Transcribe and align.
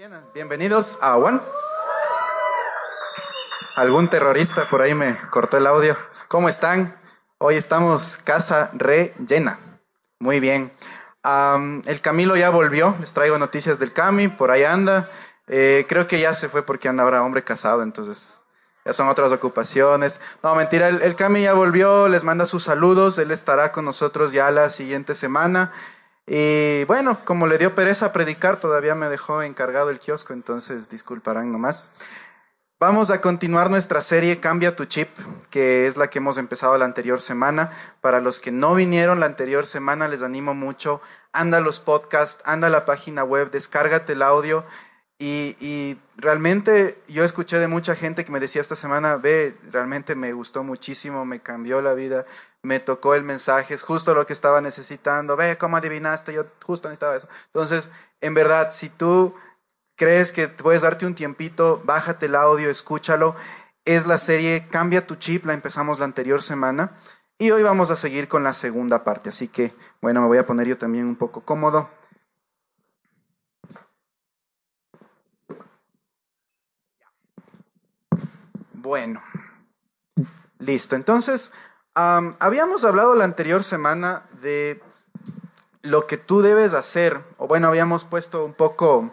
Bien, 0.00 0.14
bienvenidos 0.32 0.98
a 1.02 1.18
One. 1.18 1.42
Algún 3.76 4.08
terrorista 4.08 4.64
por 4.70 4.80
ahí 4.80 4.94
me 4.94 5.18
cortó 5.28 5.58
el 5.58 5.66
audio. 5.66 5.94
¿Cómo 6.26 6.48
están? 6.48 6.98
Hoy 7.36 7.56
estamos 7.56 8.16
casa 8.16 8.70
re 8.72 9.12
llena. 9.18 9.58
Muy 10.18 10.40
bien. 10.40 10.72
el 11.84 12.00
Camilo 12.00 12.34
ya 12.34 12.48
volvió. 12.48 12.96
Les 12.98 13.12
traigo 13.12 13.36
noticias 13.36 13.78
del 13.78 13.92
Cami. 13.92 14.28
Por 14.28 14.50
ahí 14.50 14.64
anda. 14.64 15.10
Eh, 15.48 15.84
creo 15.86 16.06
que 16.06 16.18
ya 16.18 16.32
se 16.32 16.48
fue 16.48 16.62
porque 16.62 16.88
anda 16.88 17.02
ahora 17.02 17.22
hombre 17.22 17.44
casado, 17.44 17.82
entonces 17.82 18.40
ya 18.86 18.94
son 18.94 19.06
otras 19.10 19.30
ocupaciones. 19.32 20.18
No, 20.42 20.54
mentira, 20.54 20.88
el, 20.88 21.02
el 21.02 21.14
Cami 21.14 21.42
ya 21.42 21.52
volvió, 21.52 22.08
les 22.08 22.24
manda 22.24 22.46
sus 22.46 22.62
saludos, 22.62 23.18
él 23.18 23.32
estará 23.32 23.70
con 23.70 23.84
nosotros 23.84 24.32
ya 24.32 24.50
la 24.50 24.70
siguiente 24.70 25.14
semana. 25.14 25.72
Y 26.32 26.84
bueno, 26.84 27.18
como 27.24 27.48
le 27.48 27.58
dio 27.58 27.74
pereza 27.74 28.12
predicar, 28.12 28.60
todavía 28.60 28.94
me 28.94 29.08
dejó 29.08 29.42
encargado 29.42 29.90
el 29.90 29.98
kiosco, 29.98 30.32
entonces 30.32 30.88
disculparán 30.88 31.50
nomás. 31.50 31.90
Vamos 32.78 33.10
a 33.10 33.20
continuar 33.20 33.68
nuestra 33.68 34.00
serie 34.00 34.38
Cambia 34.38 34.76
tu 34.76 34.84
chip, 34.84 35.08
que 35.50 35.86
es 35.86 35.96
la 35.96 36.08
que 36.08 36.20
hemos 36.20 36.38
empezado 36.38 36.78
la 36.78 36.84
anterior 36.84 37.20
semana. 37.20 37.72
Para 38.00 38.20
los 38.20 38.38
que 38.38 38.52
no 38.52 38.76
vinieron 38.76 39.18
la 39.18 39.26
anterior 39.26 39.66
semana, 39.66 40.06
les 40.06 40.22
animo 40.22 40.54
mucho. 40.54 41.02
Anda 41.32 41.58
a 41.58 41.60
los 41.60 41.80
podcasts, 41.80 42.44
anda 42.46 42.68
a 42.68 42.70
la 42.70 42.84
página 42.84 43.24
web, 43.24 43.50
descárgate 43.50 44.12
el 44.12 44.22
audio 44.22 44.64
y, 45.22 45.98
realmente 46.16 46.98
yo 47.08 47.24
escuché 47.24 47.58
de 47.58 47.68
mucha 47.68 47.94
gente 47.94 48.24
que 48.24 48.32
me 48.32 48.40
decía 48.40 48.62
esta 48.62 48.74
semana, 48.74 49.16
ve, 49.16 49.54
realmente 49.70 50.14
me 50.14 50.32
gustó 50.32 50.64
muchísimo, 50.64 51.26
me 51.26 51.40
cambió 51.40 51.82
la 51.82 51.92
vida, 51.92 52.24
me 52.62 52.80
tocó 52.80 53.14
el 53.14 53.22
mensaje, 53.22 53.74
es 53.74 53.82
justo 53.82 54.14
lo 54.14 54.26
que 54.26 54.32
estaba 54.32 54.60
necesitando, 54.60 55.36
ve, 55.36 55.56
¿cómo 55.56 55.76
adivinaste? 55.76 56.32
Yo 56.32 56.44
justo 56.62 56.88
necesitaba 56.88 57.16
eso. 57.16 57.28
Entonces, 57.46 57.90
en 58.20 58.34
verdad, 58.34 58.70
si 58.70 58.90
tú 58.90 59.34
crees 59.96 60.32
que 60.32 60.48
puedes 60.48 60.82
darte 60.82 61.06
un 61.06 61.14
tiempito, 61.14 61.80
bájate 61.84 62.26
el 62.26 62.34
audio, 62.34 62.70
escúchalo. 62.70 63.34
Es 63.84 64.06
la 64.06 64.18
serie 64.18 64.66
Cambia 64.70 65.06
tu 65.06 65.16
chip, 65.16 65.46
la 65.46 65.54
empezamos 65.54 65.98
la 65.98 66.04
anterior 66.04 66.42
semana. 66.42 66.94
Y 67.38 67.50
hoy 67.52 67.62
vamos 67.62 67.90
a 67.90 67.96
seguir 67.96 68.28
con 68.28 68.42
la 68.42 68.52
segunda 68.52 69.04
parte. 69.04 69.30
Así 69.30 69.48
que, 69.48 69.74
bueno, 70.02 70.20
me 70.20 70.26
voy 70.26 70.38
a 70.38 70.46
poner 70.46 70.66
yo 70.66 70.76
también 70.76 71.06
un 71.06 71.16
poco 71.16 71.40
cómodo. 71.42 71.88
Bueno, 78.72 79.22
listo. 80.58 80.96
Entonces, 80.96 81.52
habíamos 81.94 82.84
hablado 82.84 83.14
la 83.14 83.24
anterior 83.24 83.64
semana 83.64 84.24
de 84.42 84.80
lo 85.82 86.06
que 86.06 86.16
tú 86.16 86.42
debes 86.42 86.74
hacer, 86.74 87.20
o 87.38 87.46
bueno, 87.46 87.68
habíamos 87.68 88.04
puesto 88.04 88.44
un 88.44 88.54
poco 88.54 89.12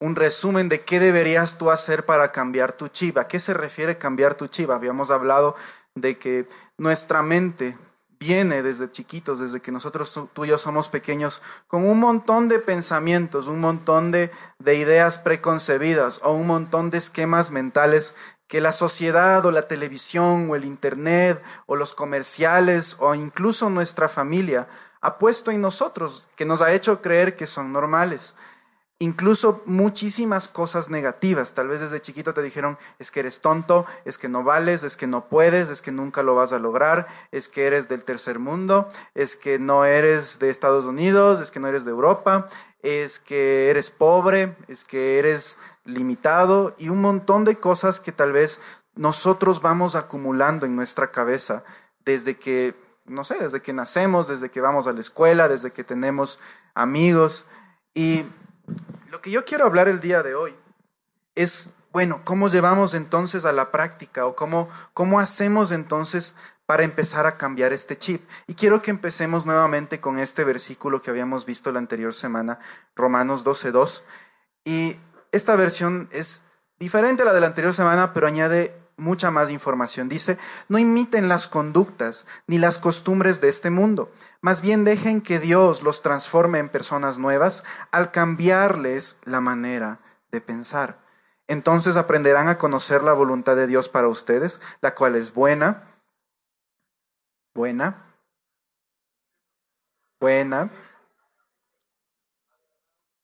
un 0.00 0.16
resumen 0.16 0.68
de 0.68 0.82
qué 0.82 1.00
deberías 1.00 1.58
tú 1.58 1.70
hacer 1.70 2.06
para 2.06 2.30
cambiar 2.32 2.72
tu 2.72 2.88
chiva. 2.88 3.22
¿A 3.22 3.28
qué 3.28 3.40
se 3.40 3.54
refiere 3.54 3.98
cambiar 3.98 4.34
tu 4.34 4.46
chiva? 4.46 4.74
Habíamos 4.74 5.10
hablado 5.10 5.56
de 5.94 6.18
que 6.18 6.48
nuestra 6.76 7.22
mente 7.22 7.76
viene 8.20 8.62
desde 8.62 8.90
chiquitos, 8.90 9.38
desde 9.38 9.60
que 9.60 9.72
nosotros 9.72 10.28
tú 10.32 10.44
y 10.44 10.48
yo 10.48 10.58
somos 10.58 10.88
pequeños, 10.88 11.40
con 11.68 11.84
un 11.84 12.00
montón 12.00 12.48
de 12.48 12.58
pensamientos, 12.58 13.46
un 13.46 13.60
montón 13.60 14.10
de, 14.10 14.30
de 14.58 14.74
ideas 14.74 15.18
preconcebidas 15.18 16.20
o 16.24 16.32
un 16.32 16.46
montón 16.46 16.90
de 16.90 16.98
esquemas 16.98 17.50
mentales 17.50 18.14
que 18.48 18.60
la 18.60 18.72
sociedad 18.72 19.44
o 19.46 19.52
la 19.52 19.68
televisión 19.68 20.50
o 20.50 20.56
el 20.56 20.64
Internet 20.64 21.42
o 21.66 21.76
los 21.76 21.94
comerciales 21.94 22.96
o 22.98 23.14
incluso 23.14 23.70
nuestra 23.70 24.08
familia 24.08 24.68
ha 25.00 25.18
puesto 25.18 25.52
en 25.52 25.60
nosotros, 25.60 26.28
que 26.34 26.44
nos 26.44 26.60
ha 26.60 26.72
hecho 26.72 27.00
creer 27.00 27.36
que 27.36 27.46
son 27.46 27.72
normales 27.72 28.34
incluso 28.98 29.62
muchísimas 29.64 30.48
cosas 30.48 30.90
negativas. 30.90 31.54
Tal 31.54 31.68
vez 31.68 31.80
desde 31.80 32.00
chiquito 32.00 32.34
te 32.34 32.42
dijeron, 32.42 32.78
es 32.98 33.10
que 33.10 33.20
eres 33.20 33.40
tonto, 33.40 33.86
es 34.04 34.18
que 34.18 34.28
no 34.28 34.42
vales, 34.42 34.82
es 34.82 34.96
que 34.96 35.06
no 35.06 35.28
puedes, 35.28 35.70
es 35.70 35.82
que 35.82 35.92
nunca 35.92 36.22
lo 36.22 36.34
vas 36.34 36.52
a 36.52 36.58
lograr, 36.58 37.06
es 37.30 37.48
que 37.48 37.66
eres 37.66 37.88
del 37.88 38.04
tercer 38.04 38.38
mundo, 38.38 38.88
es 39.14 39.36
que 39.36 39.58
no 39.58 39.84
eres 39.84 40.38
de 40.38 40.50
Estados 40.50 40.84
Unidos, 40.84 41.40
es 41.40 41.50
que 41.50 41.60
no 41.60 41.68
eres 41.68 41.84
de 41.84 41.92
Europa, 41.92 42.46
es 42.82 43.18
que 43.20 43.70
eres 43.70 43.90
pobre, 43.90 44.56
es 44.66 44.84
que 44.84 45.18
eres 45.18 45.58
limitado 45.88 46.74
y 46.78 46.90
un 46.90 47.00
montón 47.00 47.44
de 47.44 47.58
cosas 47.58 47.98
que 47.98 48.12
tal 48.12 48.32
vez 48.32 48.60
nosotros 48.94 49.62
vamos 49.62 49.94
acumulando 49.94 50.66
en 50.66 50.76
nuestra 50.76 51.10
cabeza 51.10 51.64
desde 52.04 52.36
que, 52.36 52.74
no 53.06 53.24
sé, 53.24 53.36
desde 53.38 53.62
que 53.62 53.72
nacemos, 53.72 54.28
desde 54.28 54.50
que 54.50 54.60
vamos 54.60 54.86
a 54.86 54.92
la 54.92 55.00
escuela, 55.00 55.48
desde 55.48 55.70
que 55.70 55.84
tenemos 55.84 56.40
amigos. 56.74 57.46
Y 57.94 58.24
lo 59.10 59.22
que 59.22 59.30
yo 59.30 59.44
quiero 59.44 59.64
hablar 59.64 59.88
el 59.88 60.00
día 60.00 60.22
de 60.22 60.34
hoy 60.34 60.54
es, 61.34 61.70
bueno, 61.90 62.20
¿cómo 62.24 62.48
llevamos 62.48 62.92
entonces 62.92 63.44
a 63.44 63.52
la 63.52 63.70
práctica 63.70 64.26
o 64.26 64.36
cómo, 64.36 64.68
cómo 64.92 65.20
hacemos 65.20 65.72
entonces 65.72 66.34
para 66.66 66.84
empezar 66.84 67.24
a 67.24 67.38
cambiar 67.38 67.72
este 67.72 67.96
chip? 67.96 68.28
Y 68.46 68.54
quiero 68.54 68.82
que 68.82 68.90
empecemos 68.90 69.46
nuevamente 69.46 70.00
con 70.00 70.18
este 70.18 70.44
versículo 70.44 71.00
que 71.00 71.10
habíamos 71.10 71.46
visto 71.46 71.72
la 71.72 71.78
anterior 71.78 72.12
semana, 72.12 72.58
Romanos 72.94 73.44
12.2. 73.44 74.02
Y 74.64 74.98
esta 75.32 75.56
versión 75.56 76.08
es 76.12 76.42
diferente 76.78 77.22
a 77.22 77.24
la 77.26 77.32
de 77.32 77.40
la 77.40 77.48
anterior 77.48 77.74
semana, 77.74 78.14
pero 78.14 78.26
añade 78.26 78.74
mucha 78.96 79.30
más 79.30 79.50
información. 79.50 80.08
Dice, 80.08 80.38
no 80.68 80.78
imiten 80.78 81.28
las 81.28 81.48
conductas 81.48 82.26
ni 82.46 82.58
las 82.58 82.78
costumbres 82.78 83.40
de 83.40 83.48
este 83.48 83.70
mundo, 83.70 84.12
más 84.40 84.60
bien 84.60 84.84
dejen 84.84 85.20
que 85.20 85.38
Dios 85.38 85.82
los 85.82 86.02
transforme 86.02 86.58
en 86.58 86.68
personas 86.68 87.18
nuevas 87.18 87.64
al 87.90 88.10
cambiarles 88.10 89.18
la 89.24 89.40
manera 89.40 90.00
de 90.30 90.40
pensar. 90.40 90.98
Entonces 91.46 91.96
aprenderán 91.96 92.48
a 92.48 92.58
conocer 92.58 93.02
la 93.02 93.14
voluntad 93.14 93.56
de 93.56 93.66
Dios 93.66 93.88
para 93.88 94.08
ustedes, 94.08 94.60
la 94.82 94.94
cual 94.94 95.16
es 95.16 95.32
buena, 95.32 95.84
buena, 97.54 98.04
buena. 100.20 100.70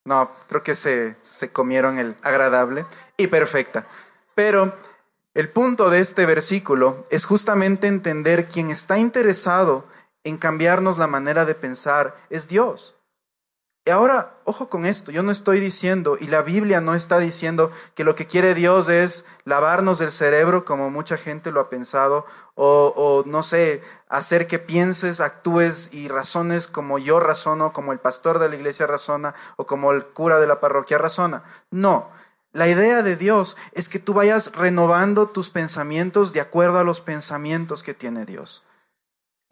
No, 0.05 0.31
creo 0.49 0.63
que 0.63 0.75
se, 0.75 1.17
se 1.23 1.51
comieron 1.51 1.99
el 1.99 2.15
agradable 2.23 2.85
y 3.17 3.27
perfecta. 3.27 3.87
Pero 4.35 4.75
el 5.35 5.49
punto 5.49 5.91
de 5.91 6.01
este 6.01 6.27
versículo 6.27 7.07
es 7.11 7.25
justamente 7.25 7.87
entender 7.87 8.47
quien 8.47 8.71
está 8.71 8.99
interesado 8.99 9.87
en 10.23 10.39
cambiarnos 10.39 10.99
la 10.99 11.07
manera 11.07 11.45
de 11.45 11.55
pensar 11.55 12.17
es 12.31 12.49
Dios. 12.49 12.97
Y 13.87 13.91
ahora, 13.91 14.33
ojo 14.45 14.71
con 14.71 14.87
esto, 14.87 15.13
yo 15.13 15.23
no 15.23 15.31
estoy 15.31 15.61
diciendo, 15.61 16.17
y 16.19 16.29
la 16.29 16.41
Biblia 16.41 16.81
no 16.81 16.95
está 16.95 17.19
diciendo 17.19 17.71
que 17.95 18.03
lo 18.03 18.15
que 18.15 18.27
quiere 18.27 18.55
Dios 18.55 18.89
es 18.89 19.27
lavarnos 19.45 20.01
el 20.01 20.11
cerebro 20.11 20.65
como 20.65 20.91
mucha 20.91 21.19
gente 21.19 21.53
lo 21.53 21.61
ha 21.61 21.69
pensado, 21.69 22.25
o, 22.55 22.95
o, 22.97 23.29
no 23.29 23.43
sé, 23.43 23.83
hacer 24.09 24.47
que 24.47 24.59
pienses, 24.59 25.21
actúes 25.21 25.93
y 25.93 26.09
razones 26.09 26.67
como 26.67 26.99
yo 26.99 27.21
razono, 27.21 27.75
como 27.75 27.93
el 27.93 27.99
pastor 27.99 28.39
de 28.39 28.49
la 28.49 28.57
iglesia 28.57 28.87
razona, 28.87 29.35
o 29.57 29.67
como 29.67 29.93
el 29.93 30.07
cura 30.07 30.39
de 30.39 30.47
la 30.47 30.61
parroquia 30.61 30.97
razona. 30.97 31.45
No, 31.71 32.09
la 32.53 32.69
idea 32.69 33.03
de 33.03 33.17
Dios 33.17 33.59
es 33.73 33.91
que 33.91 33.99
tú 33.99 34.15
vayas 34.15 34.53
renovando 34.53 35.29
tus 35.29 35.51
pensamientos 35.51 36.33
de 36.33 36.41
acuerdo 36.41 36.79
a 36.79 36.85
los 36.85 37.03
pensamientos 37.03 37.83
que 37.83 37.93
tiene 37.93 38.25
Dios. 38.25 38.65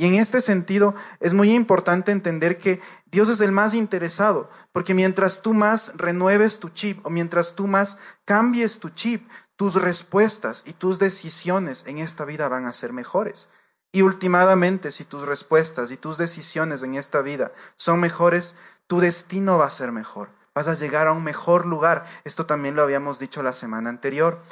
Y 0.03 0.07
en 0.07 0.17
este 0.17 0.41
sentido 0.41 0.97
es 1.21 1.33
muy 1.33 1.55
importante 1.55 2.11
entender 2.11 2.59
que 2.59 2.81
Dios 3.07 3.29
es 3.29 3.41
el 3.41 3.53
más 3.53 3.73
interesado, 3.73 4.51
porque 4.73 4.95
mientras 4.95 5.43
tú 5.43 5.55
más 5.55 5.93
renueves 5.95 6.59
tu 6.59 6.71
chip 6.71 7.07
o 7.07 7.11
mientras 7.11 7.55
tú 7.55 7.69
más 7.69 7.99
cambies 8.25 8.81
tu 8.81 8.89
chip, 8.89 9.31
tus 9.55 9.77
respuestas 9.77 10.65
y 10.67 10.73
tus 10.73 10.99
decisiones 10.99 11.85
en 11.87 11.99
esta 11.99 12.25
vida 12.25 12.49
van 12.49 12.67
a 12.67 12.73
ser 12.73 12.93
mejores. 12.93 13.49
Y 13.93 14.03
últimamente, 14.03 14.91
si 14.91 15.05
tus 15.05 15.25
respuestas 15.25 15.93
y 15.93 15.97
tus 15.97 16.19
decisiones 16.19 16.83
en 16.83 16.97
esta 16.97 17.23
vida 17.23 17.53
son 17.77 18.01
mejores, 18.01 18.57
tu 18.89 18.99
destino 18.99 19.57
va 19.57 19.67
a 19.67 19.71
ser 19.71 19.93
mejor 19.93 20.31
vas 20.55 20.69
a 20.69 20.75
llegar 20.75 21.07
a 21.07 21.13
un 21.13 21.25
mejor 21.25 21.65
lugar. 21.65 22.05
Esto 22.25 22.45
también 22.45 22.75
lo 22.75 22.83
habíamos 22.83 23.19
dicho 23.19 23.43
la 23.43 23.55
semana 23.55 23.89
anterior. 23.89 24.43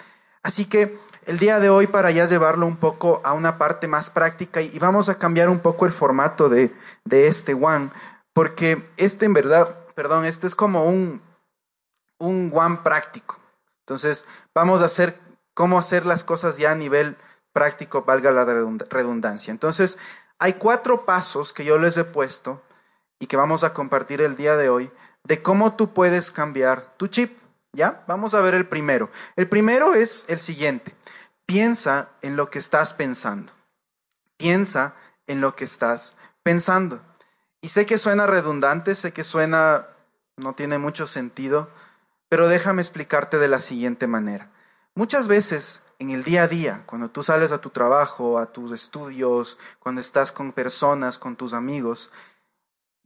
Así 0.43 0.65
que 0.65 0.99
el 1.27 1.39
día 1.39 1.61
de 1.61 1.71
hoy, 1.71 1.87
para 1.87 2.11
ya 2.11 2.27
llevarlo 2.27 2.67
un 2.67 2.77
poco 2.77 3.21
a 3.25 3.33
una 3.35 3.59
parte 3.59 3.89
más 3.89 4.11
práctica, 4.11 4.63
y 4.63 4.79
vamos 4.79 5.09
a 5.09 5.19
cambiar 5.19 5.49
un 5.49 5.61
poco 5.61 5.87
el 5.87 5.93
formato 5.93 6.49
de, 6.49 6.75
de 7.05 7.27
este 7.27 7.55
one, 7.55 7.91
porque 8.33 8.89
este 8.97 9.27
en 9.27 9.35
verdad, 9.35 9.77
perdón, 9.95 10.25
este 10.25 10.47
es 10.47 10.55
como 10.55 10.85
un, 10.85 11.21
un 12.19 12.51
one 12.55 12.79
práctico. 12.83 13.39
Entonces, 13.81 14.25
vamos 14.55 14.83
a 14.83 14.87
hacer 14.87 15.19
cómo 15.55 15.79
hacer 15.79 16.07
las 16.07 16.25
cosas 16.25 16.57
ya 16.59 16.73
a 16.73 16.77
nivel 16.77 17.17
práctico, 17.53 18.03
valga 18.03 18.31
la 18.31 18.45
redundancia. 18.45 19.51
Entonces, 19.51 19.99
hay 20.39 20.55
cuatro 20.55 21.05
pasos 21.05 21.53
que 21.53 21.65
yo 21.65 21.79
les 21.79 21.97
he 21.97 22.05
puesto 22.05 22.63
y 23.19 23.27
que 23.27 23.37
vamos 23.37 23.65
a 23.65 23.75
compartir 23.75 24.21
el 24.21 24.37
día 24.37 24.57
de 24.57 24.69
hoy 24.69 24.91
de 25.25 25.43
cómo 25.43 25.75
tú 25.75 25.93
puedes 25.93 26.33
cambiar 26.33 26.95
tu 26.97 27.09
chip. 27.09 27.37
¿Ya? 27.73 28.05
Vamos 28.09 28.35
a 28.35 28.41
ver 28.41 28.55
el 28.55 28.67
primero. 28.67 29.11
El 29.37 29.49
primero 29.49 29.95
es 29.95 30.27
el 30.29 30.39
siguiente. 30.39 30.95
Piensa 31.47 32.11
en 32.23 32.37
lo 32.37 32.51
que 32.51 32.59
estás 32.59 32.95
pensando. 32.95 33.53
Piensa 34.37 34.95
en 35.27 35.41
lo 35.41 35.55
que 35.55 35.65
estás 35.65 36.17
pensando. 36.43 37.01
Y 37.61 37.69
sé 37.69 37.87
que 37.87 37.99
suena 37.99 38.27
redundante, 38.27 38.95
sé 38.95 39.13
que 39.13 39.25
suena, 39.25 39.87
no 40.37 40.55
tiene 40.55 40.79
mucho 40.79 41.07
sentido, 41.07 41.69
pero 42.29 42.49
déjame 42.49 42.83
explicarte 42.83 43.39
de 43.39 43.49
la 43.49 43.61
siguiente 43.61 44.07
manera. 44.07 44.51
Muchas 44.95 45.29
veces 45.29 45.83
en 45.99 46.11
el 46.11 46.25
día 46.25 46.45
a 46.45 46.49
día, 46.49 46.83
cuando 46.87 47.11
tú 47.11 47.23
sales 47.23 47.53
a 47.53 47.61
tu 47.61 47.71
trabajo, 47.71 48.39
a 48.39 48.47
tus 48.53 48.73
estudios, 48.73 49.59
cuando 49.79 50.01
estás 50.01 50.33
con 50.33 50.53
personas, 50.53 51.19
con 51.19 51.37
tus 51.37 51.53
amigos, 51.53 52.11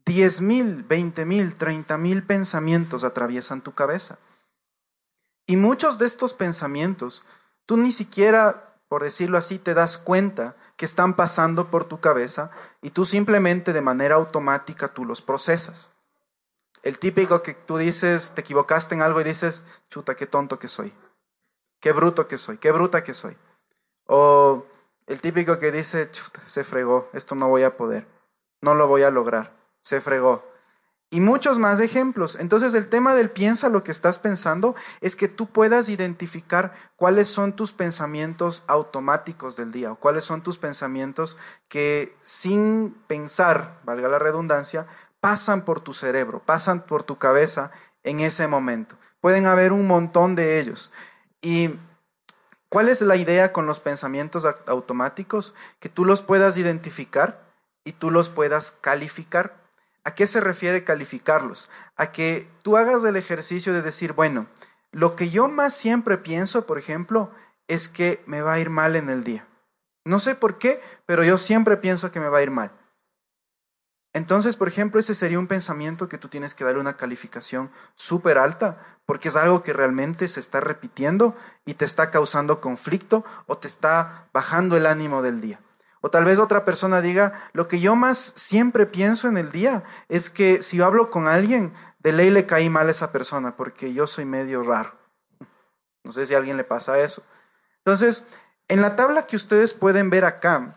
diez 0.06 0.40
mil, 0.40 0.84
veinte 0.84 1.24
mil, 1.24 1.54
treinta 1.56 1.98
mil 1.98 2.22
pensamientos 2.22 3.02
atraviesan 3.04 3.60
tu 3.60 3.74
cabeza. 3.74 4.18
Y 5.46 5.56
muchos 5.56 5.98
de 5.98 6.06
estos 6.06 6.34
pensamientos, 6.34 7.22
tú 7.66 7.76
ni 7.76 7.92
siquiera, 7.92 8.76
por 8.88 9.02
decirlo 9.02 9.38
así, 9.38 9.58
te 9.58 9.74
das 9.74 9.98
cuenta 9.98 10.56
que 10.76 10.84
están 10.84 11.14
pasando 11.14 11.70
por 11.70 11.84
tu 11.84 12.00
cabeza 12.00 12.50
y 12.82 12.90
tú 12.90 13.04
simplemente 13.04 13.72
de 13.72 13.80
manera 13.80 14.16
automática 14.16 14.88
tú 14.88 15.04
los 15.04 15.22
procesas. 15.22 15.90
El 16.82 16.98
típico 16.98 17.42
que 17.42 17.54
tú 17.54 17.78
dices, 17.78 18.32
te 18.34 18.40
equivocaste 18.42 18.94
en 18.94 19.02
algo 19.02 19.20
y 19.20 19.24
dices, 19.24 19.64
chuta, 19.88 20.16
qué 20.16 20.26
tonto 20.26 20.58
que 20.58 20.68
soy, 20.68 20.92
qué 21.80 21.92
bruto 21.92 22.28
que 22.28 22.38
soy, 22.38 22.58
qué 22.58 22.72
bruta 22.72 23.04
que 23.04 23.14
soy. 23.14 23.36
O 24.06 24.66
el 25.06 25.20
típico 25.20 25.58
que 25.58 25.72
dice, 25.72 26.10
chuta, 26.10 26.42
se 26.46 26.64
fregó, 26.64 27.08
esto 27.12 27.34
no 27.34 27.48
voy 27.48 27.62
a 27.62 27.76
poder, 27.76 28.06
no 28.60 28.74
lo 28.74 28.86
voy 28.86 29.02
a 29.02 29.10
lograr, 29.10 29.54
se 29.80 30.00
fregó. 30.00 30.44
Y 31.14 31.20
muchos 31.20 31.60
más 31.60 31.78
ejemplos. 31.78 32.36
Entonces 32.40 32.74
el 32.74 32.88
tema 32.88 33.14
del 33.14 33.30
piensa 33.30 33.68
lo 33.68 33.84
que 33.84 33.92
estás 33.92 34.18
pensando 34.18 34.74
es 35.00 35.14
que 35.14 35.28
tú 35.28 35.46
puedas 35.46 35.88
identificar 35.88 36.72
cuáles 36.96 37.28
son 37.28 37.52
tus 37.52 37.72
pensamientos 37.72 38.64
automáticos 38.66 39.54
del 39.54 39.70
día 39.70 39.92
o 39.92 39.96
cuáles 39.96 40.24
son 40.24 40.42
tus 40.42 40.58
pensamientos 40.58 41.38
que 41.68 42.16
sin 42.20 42.96
pensar, 43.06 43.78
valga 43.84 44.08
la 44.08 44.18
redundancia, 44.18 44.88
pasan 45.20 45.64
por 45.64 45.78
tu 45.78 45.92
cerebro, 45.92 46.42
pasan 46.44 46.84
por 46.84 47.04
tu 47.04 47.16
cabeza 47.16 47.70
en 48.02 48.18
ese 48.18 48.48
momento. 48.48 48.96
Pueden 49.20 49.46
haber 49.46 49.70
un 49.70 49.86
montón 49.86 50.34
de 50.34 50.58
ellos. 50.58 50.90
¿Y 51.40 51.76
cuál 52.68 52.88
es 52.88 53.02
la 53.02 53.14
idea 53.14 53.52
con 53.52 53.66
los 53.66 53.78
pensamientos 53.78 54.44
automáticos? 54.66 55.54
Que 55.78 55.88
tú 55.88 56.04
los 56.04 56.22
puedas 56.22 56.56
identificar 56.56 57.40
y 57.84 57.92
tú 57.92 58.10
los 58.10 58.30
puedas 58.30 58.72
calificar. 58.72 59.62
¿A 60.04 60.14
qué 60.14 60.26
se 60.26 60.40
refiere 60.40 60.84
calificarlos? 60.84 61.70
A 61.96 62.12
que 62.12 62.48
tú 62.62 62.76
hagas 62.76 63.02
el 63.04 63.16
ejercicio 63.16 63.72
de 63.72 63.82
decir, 63.82 64.12
bueno, 64.12 64.46
lo 64.92 65.16
que 65.16 65.30
yo 65.30 65.48
más 65.48 65.74
siempre 65.74 66.18
pienso, 66.18 66.66
por 66.66 66.78
ejemplo, 66.78 67.32
es 67.66 67.88
que 67.88 68.22
me 68.26 68.42
va 68.42 68.52
a 68.54 68.60
ir 68.60 68.70
mal 68.70 68.96
en 68.96 69.08
el 69.08 69.24
día. 69.24 69.46
No 70.04 70.20
sé 70.20 70.34
por 70.34 70.58
qué, 70.58 70.80
pero 71.06 71.24
yo 71.24 71.38
siempre 71.38 71.78
pienso 71.78 72.12
que 72.12 72.20
me 72.20 72.28
va 72.28 72.38
a 72.38 72.42
ir 72.42 72.50
mal. 72.50 72.70
Entonces, 74.12 74.56
por 74.56 74.68
ejemplo, 74.68 75.00
ese 75.00 75.14
sería 75.14 75.40
un 75.40 75.48
pensamiento 75.48 76.08
que 76.08 76.18
tú 76.18 76.28
tienes 76.28 76.54
que 76.54 76.62
darle 76.62 76.78
una 76.78 76.96
calificación 76.96 77.72
súper 77.96 78.38
alta, 78.38 78.78
porque 79.06 79.28
es 79.28 79.36
algo 79.36 79.64
que 79.64 79.72
realmente 79.72 80.28
se 80.28 80.38
está 80.38 80.60
repitiendo 80.60 81.34
y 81.64 81.74
te 81.74 81.84
está 81.84 82.10
causando 82.10 82.60
conflicto 82.60 83.24
o 83.46 83.58
te 83.58 83.66
está 83.66 84.28
bajando 84.32 84.76
el 84.76 84.86
ánimo 84.86 85.20
del 85.20 85.40
día. 85.40 85.60
O 86.04 86.10
tal 86.10 86.26
vez 86.26 86.38
otra 86.38 86.66
persona 86.66 87.00
diga, 87.00 87.32
lo 87.54 87.66
que 87.66 87.80
yo 87.80 87.96
más 87.96 88.18
siempre 88.18 88.84
pienso 88.84 89.26
en 89.26 89.38
el 89.38 89.50
día 89.50 89.84
es 90.10 90.28
que 90.28 90.62
si 90.62 90.76
yo 90.76 90.84
hablo 90.84 91.08
con 91.08 91.26
alguien, 91.26 91.72
de 92.00 92.12
ley 92.12 92.28
le 92.28 92.44
caí 92.44 92.68
mal 92.68 92.88
a 92.88 92.90
esa 92.90 93.10
persona 93.10 93.56
porque 93.56 93.94
yo 93.94 94.06
soy 94.06 94.26
medio 94.26 94.62
raro. 94.62 94.98
No 96.02 96.12
sé 96.12 96.26
si 96.26 96.34
a 96.34 96.36
alguien 96.36 96.58
le 96.58 96.64
pasa 96.64 96.98
eso. 96.98 97.22
Entonces, 97.78 98.24
en 98.68 98.82
la 98.82 98.96
tabla 98.96 99.26
que 99.26 99.36
ustedes 99.36 99.72
pueden 99.72 100.10
ver 100.10 100.26
acá, 100.26 100.76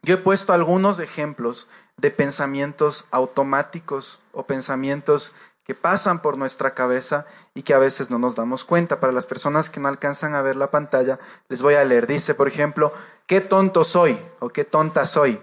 yo 0.00 0.14
he 0.14 0.18
puesto 0.18 0.54
algunos 0.54 1.00
ejemplos 1.00 1.68
de 1.98 2.10
pensamientos 2.10 3.04
automáticos 3.10 4.20
o 4.32 4.46
pensamientos 4.46 5.34
que 5.66 5.74
pasan 5.74 6.22
por 6.22 6.38
nuestra 6.38 6.74
cabeza 6.74 7.26
y 7.52 7.62
que 7.62 7.74
a 7.74 7.78
veces 7.78 8.08
no 8.08 8.20
nos 8.20 8.36
damos 8.36 8.64
cuenta. 8.64 9.00
Para 9.00 9.12
las 9.12 9.26
personas 9.26 9.68
que 9.68 9.80
no 9.80 9.88
alcanzan 9.88 10.34
a 10.34 10.42
ver 10.42 10.54
la 10.54 10.70
pantalla, 10.70 11.18
les 11.48 11.60
voy 11.60 11.74
a 11.74 11.84
leer. 11.84 12.06
Dice, 12.06 12.34
por 12.34 12.46
ejemplo, 12.46 12.92
qué 13.26 13.40
tonto 13.40 13.82
soy 13.82 14.16
o 14.38 14.50
qué 14.50 14.64
tonta 14.64 15.04
soy. 15.06 15.42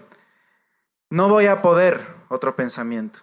No 1.10 1.28
voy 1.28 1.46
a 1.46 1.60
poder, 1.60 2.00
otro 2.28 2.56
pensamiento. 2.56 3.20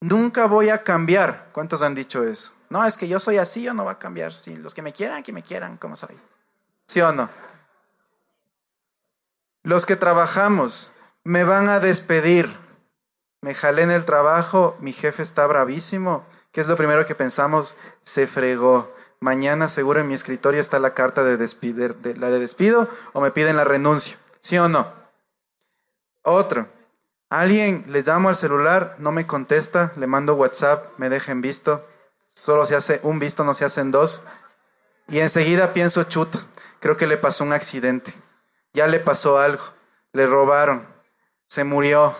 Nunca 0.00 0.46
voy 0.46 0.70
a 0.70 0.82
cambiar. 0.84 1.50
¿Cuántos 1.52 1.82
han 1.82 1.94
dicho 1.94 2.24
eso? 2.24 2.52
No, 2.70 2.84
es 2.86 2.96
que 2.96 3.08
yo 3.08 3.20
soy 3.20 3.36
así, 3.36 3.62
yo 3.62 3.74
no 3.74 3.84
va 3.84 3.92
a 3.92 3.98
cambiar. 3.98 4.32
Sí, 4.32 4.56
los 4.56 4.72
que 4.72 4.80
me 4.80 4.94
quieran, 4.94 5.22
que 5.22 5.32
me 5.34 5.42
quieran 5.42 5.76
como 5.76 5.96
soy. 5.96 6.18
¿Sí 6.86 7.02
o 7.02 7.12
no? 7.12 7.28
Los 9.64 9.84
que 9.84 9.96
trabajamos 9.96 10.92
me 11.24 11.44
van 11.44 11.68
a 11.68 11.78
despedir. 11.78 12.50
Me 13.42 13.54
jalé 13.54 13.82
en 13.82 13.90
el 13.90 14.06
trabajo, 14.06 14.76
mi 14.80 14.92
jefe 14.92 15.22
está 15.22 15.46
bravísimo 15.46 16.24
¿Qué 16.52 16.60
es 16.60 16.68
lo 16.68 16.76
primero 16.76 17.06
que 17.06 17.14
pensamos? 17.14 17.76
Se 18.02 18.26
fregó. 18.26 18.94
Mañana 19.20 19.68
seguro 19.68 20.00
en 20.00 20.08
mi 20.08 20.14
escritorio 20.14 20.60
está 20.60 20.78
la 20.78 20.94
carta 20.94 21.24
de, 21.24 21.36
la 22.16 22.30
de 22.30 22.38
despido 22.38 22.88
o 23.12 23.20
me 23.20 23.32
piden 23.32 23.56
la 23.56 23.64
renuncia. 23.64 24.16
¿Sí 24.40 24.56
o 24.58 24.68
no? 24.68 24.92
Otro. 26.22 26.68
Alguien 27.30 27.84
le 27.88 28.02
llamo 28.02 28.28
al 28.28 28.36
celular, 28.36 28.94
no 28.98 29.12
me 29.12 29.26
contesta, 29.26 29.92
le 29.96 30.06
mando 30.06 30.34
WhatsApp, 30.34 30.98
me 30.98 31.10
dejen 31.10 31.42
visto. 31.42 31.86
Solo 32.32 32.64
se 32.64 32.76
hace 32.76 33.00
un 33.02 33.18
visto, 33.18 33.44
no 33.44 33.54
se 33.54 33.64
hacen 33.64 33.90
dos. 33.90 34.22
Y 35.08 35.18
enseguida 35.18 35.72
pienso, 35.72 36.04
chut, 36.04 36.34
creo 36.80 36.96
que 36.96 37.06
le 37.06 37.16
pasó 37.16 37.44
un 37.44 37.52
accidente. 37.52 38.14
Ya 38.72 38.86
le 38.86 39.00
pasó 39.00 39.38
algo. 39.38 39.64
Le 40.12 40.26
robaron. 40.26 40.86
Se 41.46 41.64
murió. 41.64 42.14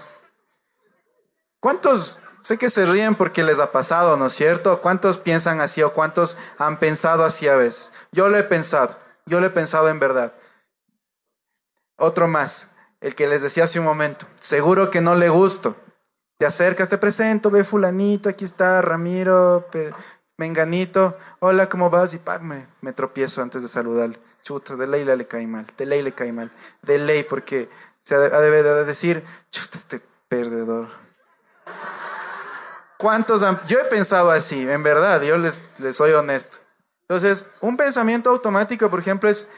¿Cuántos 1.60 2.20
Sé 2.48 2.56
que 2.56 2.70
se 2.70 2.86
ríen 2.86 3.14
porque 3.14 3.44
les 3.44 3.60
ha 3.60 3.72
pasado, 3.72 4.16
¿no 4.16 4.28
es 4.28 4.32
cierto? 4.32 4.80
¿Cuántos 4.80 5.18
piensan 5.18 5.60
así 5.60 5.82
o 5.82 5.92
cuántos 5.92 6.38
han 6.56 6.78
pensado 6.78 7.26
así 7.26 7.46
a 7.46 7.56
veces? 7.56 7.92
Yo 8.10 8.30
lo 8.30 8.38
he 8.38 8.42
pensado, 8.42 8.96
yo 9.26 9.38
lo 9.38 9.48
he 9.48 9.50
pensado 9.50 9.90
en 9.90 10.00
verdad. 10.00 10.32
Otro 11.98 12.26
más, 12.26 12.70
el 13.02 13.14
que 13.14 13.26
les 13.26 13.42
decía 13.42 13.64
hace 13.64 13.78
un 13.78 13.84
momento, 13.84 14.24
seguro 14.40 14.90
que 14.90 15.02
no 15.02 15.14
le 15.14 15.28
gusto. 15.28 15.76
Te 16.38 16.46
acercas, 16.46 16.88
te 16.88 16.96
presento, 16.96 17.50
ve 17.50 17.64
fulanito, 17.64 18.30
aquí 18.30 18.46
está 18.46 18.80
Ramiro, 18.80 19.68
Menganito, 20.38 21.18
hola, 21.40 21.68
¿cómo 21.68 21.90
vas? 21.90 22.14
Y 22.14 22.20
me, 22.80 22.92
tropiezo 22.94 23.42
antes 23.42 23.60
de 23.60 23.68
saludarle. 23.68 24.18
Chuta, 24.40 24.74
de 24.74 24.86
ley 24.86 25.04
le 25.04 25.26
cae 25.26 25.46
mal, 25.46 25.66
de 25.76 25.84
ley 25.84 26.00
le 26.00 26.12
cae 26.12 26.32
mal, 26.32 26.50
de 26.80 26.98
ley 26.98 27.24
porque 27.24 27.68
se 28.00 28.14
ha 28.14 28.20
de, 28.20 28.62
de 28.62 28.84
decir, 28.86 29.22
chuta, 29.50 29.76
este 29.76 30.00
perdedor. 30.30 30.88
¿Cuántos 32.98 33.42
Yo 33.68 33.78
he 33.78 33.84
pensado 33.84 34.32
así, 34.32 34.68
en 34.68 34.82
verdad, 34.82 35.22
yo 35.22 35.38
les, 35.38 35.68
les 35.78 35.96
soy 35.96 36.12
honesto. 36.12 36.58
Entonces, 37.02 37.46
un 37.60 37.76
pensamiento 37.76 38.28
automático, 38.28 38.90
por 38.90 39.00
ejemplo, 39.00 39.30
es, 39.30 39.48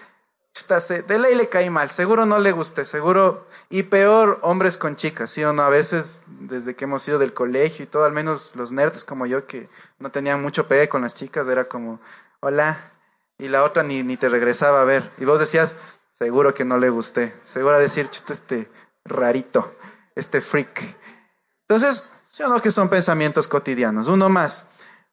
de 1.06 1.18
ley 1.18 1.34
le 1.34 1.48
cae 1.48 1.70
mal, 1.70 1.88
seguro 1.88 2.26
no 2.26 2.38
le 2.38 2.52
guste, 2.52 2.84
seguro, 2.84 3.46
y 3.70 3.84
peor, 3.84 4.38
hombres 4.42 4.76
con 4.76 4.94
chicas, 4.94 5.30
¿sí 5.30 5.42
o 5.42 5.52
no? 5.52 5.62
A 5.62 5.70
veces, 5.70 6.20
desde 6.26 6.76
que 6.76 6.84
hemos 6.84 7.08
ido 7.08 7.18
del 7.18 7.32
colegio 7.32 7.84
y 7.84 7.88
todo, 7.88 8.04
al 8.04 8.12
menos 8.12 8.54
los 8.56 8.72
nerds 8.72 9.04
como 9.04 9.26
yo, 9.26 9.46
que 9.46 9.68
no 9.98 10.10
tenían 10.10 10.42
mucho 10.42 10.68
pegue 10.68 10.88
con 10.88 11.02
las 11.02 11.14
chicas, 11.14 11.48
era 11.48 11.64
como, 11.64 11.98
hola, 12.40 12.92
y 13.38 13.48
la 13.48 13.64
otra 13.64 13.82
ni, 13.82 14.02
ni 14.02 14.16
te 14.16 14.28
regresaba 14.28 14.82
a 14.82 14.84
ver, 14.84 15.10
y 15.18 15.24
vos 15.24 15.40
decías, 15.40 15.74
seguro 16.12 16.52
que 16.52 16.64
no 16.64 16.76
le 16.78 16.90
gusté, 16.90 17.34
seguro 17.42 17.76
a 17.76 17.78
decir, 17.78 18.08
chuta, 18.10 18.34
este 18.34 18.70
rarito, 19.04 19.74
este 20.14 20.40
freak. 20.40 20.96
Entonces, 21.62 22.04
¿Sí 22.30 22.44
o 22.44 22.62
que 22.62 22.70
son 22.70 22.88
pensamientos 22.88 23.48
cotidianos? 23.48 24.06
Uno 24.06 24.28
más. 24.28 24.66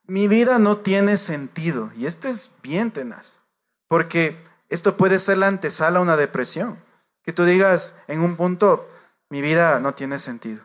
Mi 0.06 0.28
vida 0.28 0.60
no 0.60 0.78
tiene 0.78 1.18
sentido. 1.18 1.92
Y 1.96 2.06
este 2.06 2.30
es 2.30 2.52
bien 2.62 2.92
tenaz. 2.92 3.40
Porque 3.88 4.40
esto 4.70 4.98
puede 4.98 5.18
ser 5.18 5.40
la 5.40 5.48
antesala 5.48 5.98
a 5.98 6.02
una 6.04 6.16
depresión. 6.16 6.78
Que 7.24 7.34
tú 7.34 7.44
digas 7.44 7.96
en 8.08 8.22
un 8.22 8.36
punto, 8.36 8.88
mi 9.30 9.42
vida 9.42 9.80
no 9.80 9.96
tiene 9.96 10.20
sentido. 10.20 10.64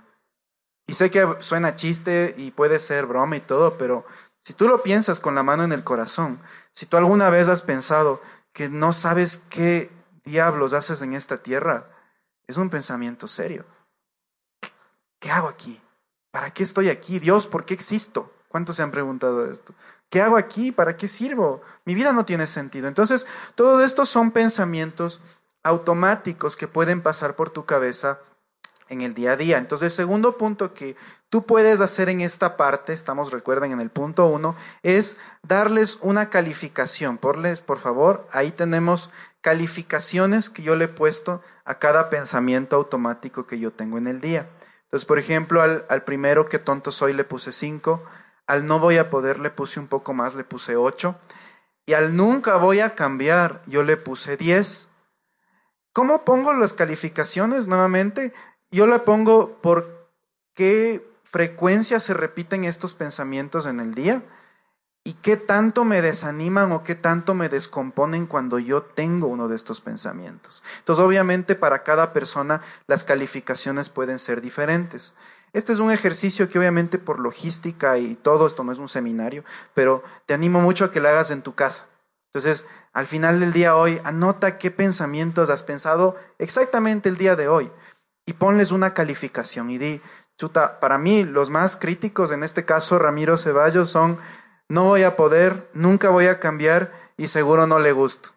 Y 0.86 0.92
sé 0.92 1.10
que 1.10 1.36
suena 1.40 1.74
chiste 1.74 2.34
y 2.36 2.50
puede 2.50 2.78
ser 2.80 3.06
broma 3.06 3.36
y 3.36 3.40
todo, 3.40 3.78
pero 3.78 4.04
si 4.38 4.52
tú 4.52 4.68
lo 4.68 4.82
piensas 4.82 5.20
con 5.20 5.34
la 5.34 5.42
mano 5.42 5.64
en 5.64 5.72
el 5.72 5.84
corazón, 5.84 6.38
si 6.72 6.84
tú 6.84 6.98
alguna 6.98 7.30
vez 7.30 7.48
has 7.48 7.62
pensado 7.62 8.20
que 8.52 8.68
no 8.68 8.92
sabes 8.92 9.38
qué 9.48 9.90
diablos 10.24 10.74
haces 10.74 11.00
en 11.00 11.14
esta 11.14 11.38
tierra, 11.38 11.88
es 12.46 12.58
un 12.58 12.68
pensamiento 12.68 13.26
serio. 13.26 13.64
¿Qué 15.18 15.30
hago 15.30 15.48
aquí? 15.48 15.80
¿Para 16.32 16.50
qué 16.50 16.64
estoy 16.64 16.88
aquí? 16.88 17.20
Dios, 17.20 17.46
¿por 17.46 17.64
qué 17.64 17.74
existo? 17.74 18.32
¿Cuántos 18.48 18.76
se 18.76 18.82
han 18.82 18.90
preguntado 18.90 19.50
esto? 19.50 19.74
¿Qué 20.10 20.20
hago 20.20 20.36
aquí? 20.36 20.72
¿Para 20.72 20.96
qué 20.96 21.06
sirvo? 21.06 21.62
Mi 21.84 21.94
vida 21.94 22.12
no 22.12 22.24
tiene 22.24 22.46
sentido. 22.46 22.88
Entonces, 22.88 23.26
todo 23.54 23.84
esto 23.84 24.04
son 24.06 24.30
pensamientos 24.30 25.20
automáticos 25.62 26.56
que 26.56 26.68
pueden 26.68 27.02
pasar 27.02 27.36
por 27.36 27.50
tu 27.50 27.64
cabeza 27.64 28.18
en 28.88 29.02
el 29.02 29.14
día 29.14 29.32
a 29.32 29.36
día. 29.36 29.58
Entonces, 29.58 29.86
el 29.86 29.96
segundo 29.96 30.36
punto 30.36 30.74
que 30.74 30.96
tú 31.28 31.44
puedes 31.44 31.80
hacer 31.80 32.08
en 32.08 32.22
esta 32.22 32.56
parte, 32.56 32.92
estamos, 32.92 33.30
recuerden, 33.30 33.72
en 33.72 33.80
el 33.80 33.90
punto 33.90 34.26
uno, 34.26 34.56
es 34.82 35.18
darles 35.42 35.98
una 36.00 36.30
calificación. 36.30 37.18
Porles, 37.18 37.60
por 37.60 37.78
favor, 37.78 38.26
ahí 38.32 38.52
tenemos 38.52 39.10
calificaciones 39.42 40.50
que 40.50 40.62
yo 40.62 40.76
le 40.76 40.86
he 40.86 40.88
puesto 40.88 41.42
a 41.64 41.78
cada 41.78 42.10
pensamiento 42.10 42.76
automático 42.76 43.46
que 43.46 43.58
yo 43.58 43.70
tengo 43.70 43.98
en 43.98 44.06
el 44.06 44.20
día. 44.20 44.46
Entonces, 44.92 45.06
por 45.06 45.18
ejemplo, 45.18 45.62
al, 45.62 46.04
primero 46.04 46.44
que 46.44 46.58
tonto 46.58 46.90
soy 46.90 47.14
le 47.14 47.24
puse 47.24 47.50
5, 47.50 48.04
Al 48.46 48.66
no 48.66 48.78
voy 48.78 48.98
a 48.98 49.08
poder 49.08 49.40
le 49.40 49.50
puse 49.50 49.80
un 49.80 49.88
poco 49.88 50.12
más, 50.12 50.34
le 50.34 50.44
puse 50.44 50.76
8. 50.76 51.16
Y 51.86 51.94
al 51.94 52.14
nunca 52.14 52.56
voy 52.56 52.80
a 52.80 52.94
cambiar, 52.94 53.62
yo 53.66 53.84
le 53.84 53.96
puse 53.96 54.36
10. 54.36 54.90
¿Cómo 55.94 56.26
pongo 56.26 56.52
las 56.52 56.74
calificaciones 56.74 57.68
nuevamente? 57.68 58.34
Yo 58.70 58.86
le 58.86 58.98
pongo 58.98 59.56
por 59.62 60.10
qué 60.52 61.02
frecuencia 61.24 61.98
se 61.98 62.12
repiten 62.12 62.64
estos 62.64 62.92
pensamientos 62.92 63.64
en 63.64 63.80
el 63.80 63.94
día 63.94 64.22
y 65.04 65.14
qué 65.14 65.36
tanto 65.36 65.84
me 65.84 66.00
desaniman 66.00 66.72
o 66.72 66.84
qué 66.84 66.94
tanto 66.94 67.34
me 67.34 67.48
descomponen 67.48 68.26
cuando 68.26 68.58
yo 68.58 68.82
tengo 68.82 69.26
uno 69.26 69.48
de 69.48 69.56
estos 69.56 69.80
pensamientos. 69.80 70.62
Entonces, 70.78 71.04
obviamente, 71.04 71.56
para 71.56 71.82
cada 71.82 72.12
persona 72.12 72.60
las 72.86 73.02
calificaciones 73.02 73.88
pueden 73.88 74.18
ser 74.18 74.40
diferentes. 74.40 75.14
Este 75.52 75.72
es 75.72 75.80
un 75.80 75.90
ejercicio 75.90 76.48
que 76.48 76.58
obviamente 76.58 76.98
por 76.98 77.18
logística 77.18 77.98
y 77.98 78.14
todo, 78.14 78.46
esto 78.46 78.64
no 78.64 78.72
es 78.72 78.78
un 78.78 78.88
seminario, 78.88 79.44
pero 79.74 80.02
te 80.24 80.34
animo 80.34 80.60
mucho 80.60 80.84
a 80.84 80.90
que 80.90 81.00
lo 81.00 81.08
hagas 81.08 81.30
en 81.30 81.42
tu 81.42 81.54
casa. 81.54 81.86
Entonces, 82.32 82.64
al 82.94 83.06
final 83.06 83.40
del 83.40 83.52
día 83.52 83.76
hoy, 83.76 84.00
anota 84.04 84.56
qué 84.56 84.70
pensamientos 84.70 85.50
has 85.50 85.62
pensado 85.62 86.16
exactamente 86.38 87.10
el 87.10 87.18
día 87.18 87.36
de 87.36 87.48
hoy 87.48 87.70
y 88.24 88.34
ponles 88.34 88.70
una 88.70 88.94
calificación 88.94 89.68
y 89.68 89.76
di, 89.76 90.00
chuta, 90.38 90.80
para 90.80 90.96
mí 90.96 91.24
los 91.24 91.50
más 91.50 91.76
críticos, 91.76 92.30
en 92.30 92.42
este 92.42 92.64
caso 92.64 92.98
Ramiro 92.98 93.36
Ceballos, 93.36 93.90
son 93.90 94.18
no 94.72 94.84
voy 94.84 95.02
a 95.02 95.16
poder, 95.16 95.68
nunca 95.74 96.08
voy 96.08 96.28
a 96.28 96.40
cambiar 96.40 96.92
y 97.18 97.28
seguro 97.28 97.66
no 97.66 97.78
le 97.78 97.92
gusto. 97.92 98.30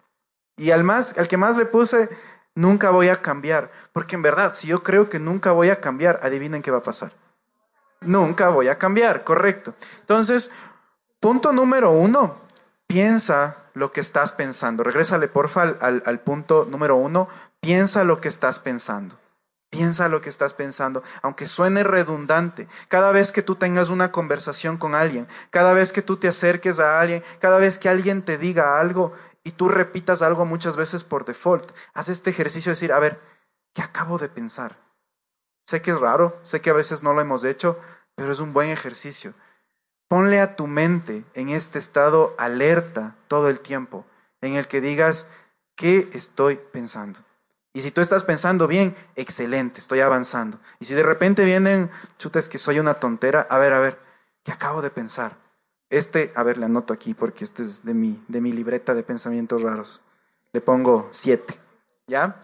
Y 0.58 0.72
al 0.72 0.84
más, 0.84 1.18
al 1.18 1.30
que 1.30 1.38
más 1.38 1.56
le 1.56 1.66
puse, 1.66 2.10
nunca 2.56 2.90
voy 2.90 3.08
a 3.08 3.22
cambiar, 3.22 3.72
porque 3.94 4.18
en 4.18 4.22
verdad, 4.22 4.52
si 4.54 4.68
yo 4.68 4.84
creo 4.84 5.08
que 5.08 5.18
nunca 5.18 5.54
voy 5.54 5.70
a 5.70 5.80
cambiar, 5.80 6.20
adivinen 6.24 6.62
qué 6.62 6.72
va 6.72 6.80
a 6.80 6.84
pasar. 6.84 7.14
Nunca 8.02 8.50
voy 8.50 8.68
a 8.68 8.78
cambiar, 8.78 9.24
correcto. 9.24 9.76
Entonces, 10.02 10.52
punto 11.22 11.54
número 11.54 11.92
uno, 11.92 12.36
piensa 12.86 13.56
lo 13.74 13.94
que 13.94 14.02
estás 14.02 14.34
pensando. 14.34 14.84
Regrésale, 14.84 15.30
porfa, 15.30 15.62
al, 15.62 16.04
al 16.06 16.20
punto 16.20 16.68
número 16.70 16.98
uno, 16.98 17.30
piensa 17.62 18.04
lo 18.04 18.20
que 18.20 18.28
estás 18.28 18.60
pensando. 18.60 19.18
Piensa 19.76 20.08
lo 20.08 20.22
que 20.22 20.30
estás 20.30 20.54
pensando, 20.54 21.04
aunque 21.22 21.48
suene 21.48 21.84
redundante. 21.84 22.70
Cada 22.88 23.12
vez 23.12 23.34
que 23.34 23.42
tú 23.42 23.56
tengas 23.56 23.90
una 23.90 24.10
conversación 24.10 24.78
con 24.78 24.96
alguien, 24.96 25.28
cada 25.50 25.74
vez 25.74 25.92
que 25.92 26.02
tú 26.02 26.16
te 26.16 26.30
acerques 26.30 26.80
a 26.80 27.02
alguien, 27.02 27.22
cada 27.40 27.58
vez 27.58 27.78
que 27.78 27.90
alguien 27.90 28.22
te 28.22 28.38
diga 28.38 28.80
algo 28.80 29.12
y 29.44 29.52
tú 29.52 29.68
repitas 29.68 30.22
algo 30.22 30.46
muchas 30.46 30.78
veces 30.78 31.04
por 31.04 31.26
default, 31.26 31.74
haz 31.94 32.08
este 32.08 32.30
ejercicio 32.30 32.70
de 32.70 32.76
decir, 32.76 32.94
a 32.94 33.00
ver, 33.00 33.20
¿qué 33.74 33.82
acabo 33.82 34.18
de 34.18 34.30
pensar? 34.30 34.78
Sé 35.62 35.82
que 35.82 35.92
es 35.92 36.00
raro, 36.00 36.40
sé 36.42 36.62
que 36.62 36.70
a 36.70 36.74
veces 36.74 37.04
no 37.04 37.14
lo 37.14 37.20
hemos 37.20 37.44
hecho, 37.44 37.78
pero 38.16 38.32
es 38.32 38.40
un 38.40 38.54
buen 38.54 38.70
ejercicio. 38.70 39.34
Ponle 40.08 40.40
a 40.40 40.56
tu 40.56 40.68
mente 40.68 41.26
en 41.34 41.50
este 41.50 41.80
estado 41.80 42.34
alerta 42.38 43.18
todo 43.28 43.50
el 43.50 43.60
tiempo, 43.60 44.06
en 44.40 44.56
el 44.56 44.70
que 44.70 44.80
digas, 44.80 45.28
¿qué 45.76 46.10
estoy 46.14 46.62
pensando? 46.72 47.20
Y 47.76 47.82
si 47.82 47.92
tú 47.92 48.00
estás 48.00 48.24
pensando 48.24 48.68
bien, 48.68 48.96
excelente, 49.18 49.82
estoy 49.82 50.00
avanzando. 50.00 50.62
Y 50.80 50.86
si 50.86 50.94
de 50.94 51.04
repente 51.04 51.44
vienen, 51.44 51.92
chutas 52.18 52.48
que 52.48 52.58
soy 52.58 52.80
una 52.80 52.94
tontera, 52.94 53.46
a 53.50 53.58
ver, 53.58 53.74
a 53.74 53.82
ver, 53.82 54.00
¿qué 54.44 54.54
acabo 54.54 54.82
de 54.82 54.90
pensar? 54.90 55.36
Este, 55.90 56.32
a 56.36 56.44
ver, 56.44 56.58
le 56.58 56.68
anoto 56.68 56.94
aquí 56.94 57.14
porque 57.14 57.44
este 57.44 57.64
es 57.64 57.84
de 57.84 57.94
mi, 57.94 58.24
de 58.30 58.40
mi 58.40 58.54
libreta 58.54 58.94
de 58.94 59.04
pensamientos 59.04 59.62
raros. 59.62 60.02
Le 60.54 60.62
pongo 60.62 61.10
siete, 61.12 61.60
¿ya? 62.08 62.40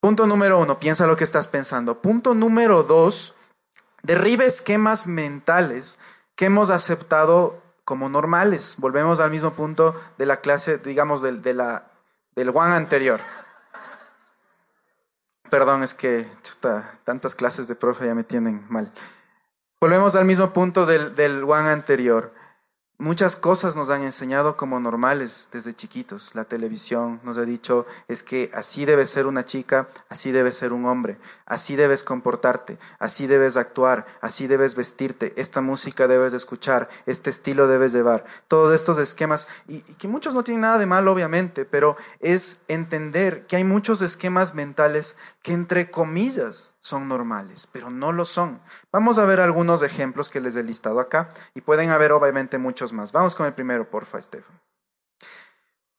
Punto 0.00 0.26
número 0.26 0.58
uno, 0.58 0.80
piensa 0.80 1.06
lo 1.06 1.16
que 1.16 1.24
estás 1.24 1.48
pensando. 1.48 2.00
Punto 2.00 2.32
número 2.32 2.82
dos, 2.82 3.34
derribe 4.02 4.46
esquemas 4.46 5.06
mentales 5.06 5.98
que 6.34 6.46
hemos 6.46 6.70
aceptado 6.70 7.62
como 7.84 8.08
normales. 8.08 8.76
Volvemos 8.78 9.20
al 9.20 9.32
mismo 9.32 9.52
punto 9.52 9.94
de 10.16 10.24
la 10.24 10.40
clase, 10.40 10.78
digamos, 10.78 11.20
del, 11.20 11.42
del 11.42 12.48
one 12.54 12.72
anterior. 12.72 13.20
Perdón, 15.52 15.82
es 15.82 15.92
que 15.92 16.26
tantas 17.04 17.34
clases 17.34 17.68
de 17.68 17.74
profe 17.74 18.06
ya 18.06 18.14
me 18.14 18.24
tienen 18.24 18.64
mal. 18.70 18.90
Volvemos 19.82 20.16
al 20.16 20.24
mismo 20.24 20.50
punto 20.54 20.86
del, 20.86 21.14
del 21.14 21.44
one 21.44 21.68
anterior. 21.68 22.32
Muchas 22.98 23.34
cosas 23.34 23.74
nos 23.74 23.90
han 23.90 24.04
enseñado 24.04 24.56
como 24.56 24.78
normales 24.78 25.48
desde 25.50 25.74
chiquitos. 25.74 26.36
La 26.36 26.44
televisión 26.44 27.20
nos 27.24 27.36
ha 27.36 27.44
dicho 27.44 27.84
es 28.06 28.22
que 28.22 28.48
así 28.54 28.84
debe 28.84 29.06
ser 29.06 29.26
una 29.26 29.44
chica, 29.44 29.88
así 30.08 30.30
debe 30.30 30.52
ser 30.52 30.72
un 30.72 30.84
hombre, 30.84 31.18
así 31.44 31.74
debes 31.74 32.04
comportarte, 32.04 32.78
así 33.00 33.26
debes 33.26 33.56
actuar, 33.56 34.06
así 34.20 34.46
debes 34.46 34.76
vestirte, 34.76 35.32
esta 35.36 35.60
música 35.60 36.06
debes 36.06 36.30
de 36.30 36.38
escuchar, 36.38 36.88
este 37.06 37.30
estilo 37.30 37.66
debes 37.66 37.92
llevar. 37.92 38.24
Todos 38.46 38.72
estos 38.72 38.98
esquemas, 38.98 39.48
y, 39.66 39.76
y 39.78 39.94
que 39.94 40.06
muchos 40.06 40.32
no 40.34 40.44
tienen 40.44 40.60
nada 40.60 40.78
de 40.78 40.86
mal 40.86 41.08
obviamente, 41.08 41.64
pero 41.64 41.96
es 42.20 42.60
entender 42.68 43.46
que 43.46 43.56
hay 43.56 43.64
muchos 43.64 44.00
esquemas 44.02 44.54
mentales 44.54 45.16
que 45.42 45.52
entre 45.52 45.90
comillas 45.90 46.74
son 46.82 47.06
normales, 47.06 47.68
pero 47.70 47.90
no 47.90 48.10
lo 48.10 48.26
son. 48.26 48.60
Vamos 48.90 49.16
a 49.18 49.24
ver 49.24 49.38
algunos 49.38 49.82
ejemplos 49.82 50.28
que 50.28 50.40
les 50.40 50.56
he 50.56 50.64
listado 50.64 50.98
acá 50.98 51.28
y 51.54 51.60
pueden 51.60 51.90
haber 51.90 52.10
obviamente 52.10 52.58
muchos 52.58 52.92
más. 52.92 53.12
Vamos 53.12 53.36
con 53.36 53.46
el 53.46 53.54
primero, 53.54 53.88
porfa, 53.88 54.18
Estefan. 54.18 54.60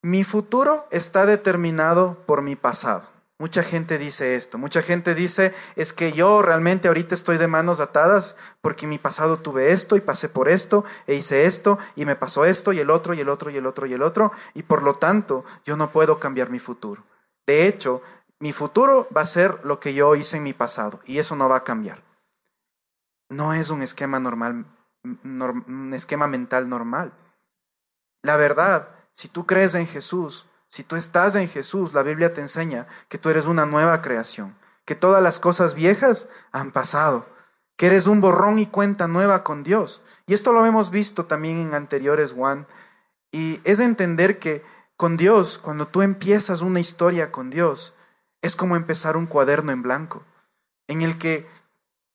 Mi 0.01 0.25
futuro 0.25 0.85
está 0.91 1.25
determinado 1.25 2.17
por 2.25 2.41
mi 2.41 2.57
pasado. 2.57 3.07
Mucha 3.39 3.63
gente 3.63 3.97
dice 3.97 4.35
esto, 4.35 4.57
mucha 4.57 4.81
gente 4.81 5.15
dice 5.15 5.53
es 5.77 5.93
que 5.93 6.11
yo 6.11 6.41
realmente 6.41 6.89
ahorita 6.89 7.15
estoy 7.15 7.37
de 7.37 7.47
manos 7.47 7.79
atadas 7.79 8.35
porque 8.59 8.85
en 8.85 8.89
mi 8.89 8.99
pasado 8.99 9.39
tuve 9.39 9.71
esto 9.71 9.95
y 9.95 10.01
pasé 10.01 10.27
por 10.27 10.49
esto 10.49 10.83
e 11.07 11.15
hice 11.15 11.45
esto 11.45 11.79
y 11.95 12.03
me 12.03 12.17
pasó 12.17 12.43
esto 12.43 12.73
y 12.73 12.79
el 12.79 12.89
otro 12.89 13.13
y 13.13 13.21
el 13.21 13.29
otro 13.29 13.49
y 13.49 13.55
el 13.55 13.65
otro 13.65 13.87
y 13.87 13.93
el 13.93 14.01
otro 14.01 14.33
y 14.53 14.63
por 14.63 14.83
lo 14.83 14.95
tanto 14.95 15.45
yo 15.65 15.77
no 15.77 15.91
puedo 15.91 16.19
cambiar 16.19 16.49
mi 16.49 16.59
futuro. 16.59 17.03
De 17.47 17.67
hecho, 17.67 18.01
mi 18.43 18.51
futuro 18.51 19.07
va 19.15 19.21
a 19.21 19.25
ser 19.25 19.63
lo 19.63 19.79
que 19.79 19.93
yo 19.93 20.17
hice 20.17 20.35
en 20.35 20.43
mi 20.43 20.51
pasado 20.51 20.99
y 21.05 21.19
eso 21.19 21.37
no 21.37 21.47
va 21.47 21.55
a 21.55 21.63
cambiar. 21.63 22.03
No 23.29 23.53
es 23.53 23.69
un 23.69 23.81
esquema 23.81 24.19
normal, 24.19 24.65
un 25.23 25.93
esquema 25.93 26.27
mental 26.27 26.67
normal. 26.67 27.13
La 28.21 28.35
verdad, 28.35 28.89
si 29.13 29.29
tú 29.29 29.45
crees 29.45 29.75
en 29.75 29.87
Jesús, 29.87 30.45
si 30.67 30.83
tú 30.83 30.97
estás 30.97 31.35
en 31.35 31.47
Jesús, 31.47 31.93
la 31.93 32.03
Biblia 32.03 32.33
te 32.33 32.41
enseña 32.41 32.85
que 33.07 33.17
tú 33.17 33.29
eres 33.29 33.45
una 33.45 33.65
nueva 33.65 34.01
creación, 34.01 34.57
que 34.83 34.95
todas 34.95 35.23
las 35.23 35.39
cosas 35.39 35.73
viejas 35.73 36.27
han 36.51 36.71
pasado, 36.71 37.25
que 37.77 37.85
eres 37.85 38.07
un 38.07 38.19
borrón 38.19 38.59
y 38.59 38.65
cuenta 38.65 39.07
nueva 39.07 39.45
con 39.45 39.63
Dios. 39.63 40.03
Y 40.27 40.33
esto 40.33 40.51
lo 40.51 40.65
hemos 40.65 40.89
visto 40.89 41.27
también 41.27 41.59
en 41.59 41.75
anteriores 41.75 42.33
Juan. 42.33 42.67
Y 43.31 43.61
es 43.63 43.79
entender 43.79 44.37
que 44.37 44.65
con 44.97 45.15
Dios, 45.15 45.57
cuando 45.57 45.87
tú 45.87 46.01
empiezas 46.01 46.59
una 46.59 46.81
historia 46.81 47.31
con 47.31 47.49
Dios, 47.49 47.93
es 48.43 48.55
como 48.55 48.75
empezar 48.75 49.17
un 49.17 49.25
cuaderno 49.25 49.71
en 49.71 49.81
blanco, 49.81 50.21
en 50.87 51.01
el 51.01 51.17
que 51.17 51.47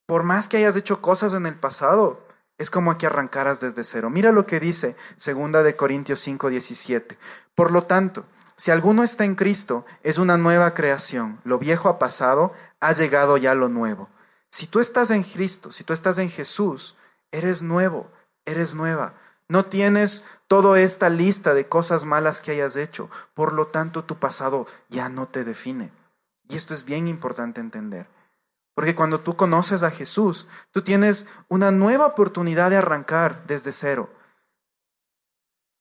por 0.07 0.23
más 0.23 0.47
que 0.47 0.59
hayas 0.59 0.77
hecho 0.77 1.01
cosas 1.01 1.35
en 1.35 1.47
el 1.47 1.57
pasado, 1.57 2.25
es 2.59 2.71
como 2.71 2.97
que 2.99 3.07
arrancaras 3.07 3.61
desde 3.61 3.83
cero. 3.83 4.11
Mira 4.11 4.31
lo 4.31 4.47
que 4.47 4.61
dice 4.61 4.95
segunda 5.17 5.63
de 5.63 5.75
Corintios 5.75 6.21
5, 6.21 6.51
17. 6.51 7.19
Por 7.55 7.73
lo 7.73 7.85
tanto, 7.85 8.27
si 8.57 8.71
alguno 8.71 9.05
está 9.05 9.25
en 9.25 9.37
Cristo, 9.37 9.87
es 10.03 10.19
una 10.19 10.37
nueva 10.37 10.75
creación. 10.75 11.41
Lo 11.45 11.59
viejo 11.59 11.89
ha 11.89 11.99
pasado, 11.99 12.53
ha 12.81 12.93
llegado 12.93 13.37
ya 13.39 13.55
lo 13.55 13.69
nuevo. 13.69 14.09
Si 14.51 14.67
tú 14.67 14.81
estás 14.81 15.11
en 15.11 15.23
Cristo, 15.23 15.73
si 15.73 15.83
tú 15.83 15.93
estás 15.93 16.19
en 16.19 16.31
Jesús, 16.31 16.97
eres 17.31 17.63
nuevo, 17.63 18.11
eres 18.45 18.75
nueva. 18.75 19.15
No 19.49 19.65
tienes 19.65 20.25
toda 20.47 20.79
esta 20.81 21.09
lista 21.09 21.55
de 21.55 21.69
cosas 21.69 22.05
malas 22.05 22.43
que 22.43 22.51
hayas 22.51 22.77
hecho. 22.77 23.09
Por 23.33 23.55
lo 23.55 23.69
tanto, 23.69 24.05
tu 24.05 24.19
pasado 24.19 24.67
ya 24.91 25.09
no 25.09 25.27
te 25.27 25.45
define. 25.45 25.91
Y 26.49 26.57
esto 26.57 26.75
es 26.75 26.85
bien 26.85 27.09
importante 27.09 27.61
entender. 27.61 28.09
Porque 28.75 28.95
cuando 28.95 29.21
tú 29.21 29.37
conoces 29.37 29.83
a 29.83 29.91
Jesús, 29.91 30.47
tú 30.71 30.83
tienes 30.83 31.27
una 31.49 31.71
nueva 31.71 32.07
oportunidad 32.07 32.71
de 32.71 32.77
arrancar 32.77 33.45
desde 33.47 33.73
cero. 33.73 34.09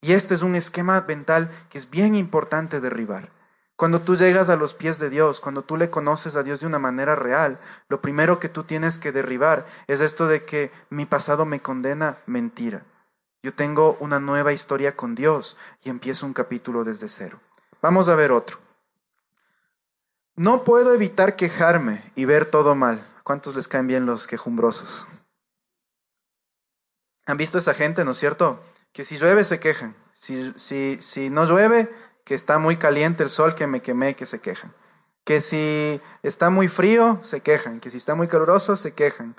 Y 0.01 0.13
este 0.13 0.35
es 0.35 0.41
un 0.41 0.55
esquema 0.55 1.05
mental 1.07 1.49
que 1.69 1.77
es 1.77 1.89
bien 1.89 2.15
importante 2.15 2.79
derribar. 2.79 3.31
Cuando 3.75 4.01
tú 4.01 4.15
llegas 4.15 4.49
a 4.49 4.55
los 4.55 4.73
pies 4.73 4.97
de 4.97 5.11
Dios, 5.11 5.39
cuando 5.39 5.61
tú 5.61 5.77
le 5.77 5.91
conoces 5.91 6.35
a 6.35 6.41
Dios 6.41 6.59
de 6.59 6.65
una 6.65 6.79
manera 6.79 7.15
real, 7.15 7.59
lo 7.89 8.01
primero 8.01 8.39
que 8.39 8.49
tú 8.49 8.63
tienes 8.63 8.97
que 8.97 9.11
derribar 9.11 9.67
es 9.85 10.01
esto 10.01 10.27
de 10.27 10.43
que 10.45 10.71
mi 10.89 11.05
pasado 11.05 11.45
me 11.45 11.61
condena 11.61 12.17
mentira. 12.25 12.83
Yo 13.43 13.53
tengo 13.53 13.95
una 13.99 14.19
nueva 14.19 14.51
historia 14.51 14.95
con 14.95 15.13
Dios 15.13 15.57
y 15.83 15.91
empiezo 15.91 16.25
un 16.25 16.33
capítulo 16.33 16.83
desde 16.83 17.07
cero. 17.07 17.39
Vamos 17.81 18.09
a 18.09 18.15
ver 18.15 18.31
otro. 18.31 18.66
No 20.37 20.63
puedo 20.63 20.93
evitar 20.93 21.35
quejarme 21.35 22.03
y 22.13 22.25
ver 22.25 22.45
todo 22.45 22.75
mal. 22.75 23.03
¿Cuántos 23.23 23.55
les 23.55 23.67
caen 23.67 23.87
bien 23.87 24.05
los 24.05 24.27
quejumbrosos? 24.27 25.07
¿Han 27.25 27.37
visto 27.37 27.57
esa 27.57 27.73
gente, 27.73 28.05
no 28.05 28.11
es 28.11 28.19
cierto? 28.19 28.61
Que 28.93 29.03
si 29.03 29.17
llueve 29.17 29.43
se 29.43 29.59
quejan. 29.59 29.95
Si, 30.13 30.53
si, 30.55 30.99
si 31.01 31.31
no 31.31 31.45
llueve, 31.45 31.91
que 32.23 32.35
está 32.35 32.59
muy 32.59 32.77
caliente 32.77 33.23
el 33.23 33.31
sol, 33.31 33.55
que 33.55 33.65
me 33.65 33.81
quemé, 33.81 34.15
que 34.15 34.27
se 34.27 34.39
quejan. 34.39 34.71
Que 35.25 35.41
si 35.41 35.99
está 36.21 36.51
muy 36.51 36.67
frío, 36.67 37.19
se 37.23 37.41
quejan. 37.41 37.79
Que 37.79 37.89
si 37.89 37.97
está 37.97 38.13
muy 38.13 38.27
caluroso, 38.27 38.77
se 38.77 38.93
quejan. 38.93 39.35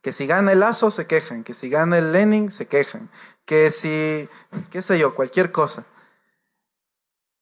Que 0.00 0.12
si 0.12 0.28
gana 0.28 0.52
el 0.52 0.60
Lazo 0.60 0.92
se 0.92 1.08
quejan, 1.08 1.42
que 1.42 1.54
si 1.54 1.68
gana 1.68 1.98
el 1.98 2.12
Lenin 2.12 2.52
se 2.52 2.68
quejan, 2.68 3.10
que 3.46 3.70
si, 3.70 4.28
qué 4.70 4.80
sé 4.80 4.98
yo, 4.98 5.14
cualquier 5.14 5.50
cosa. 5.50 5.86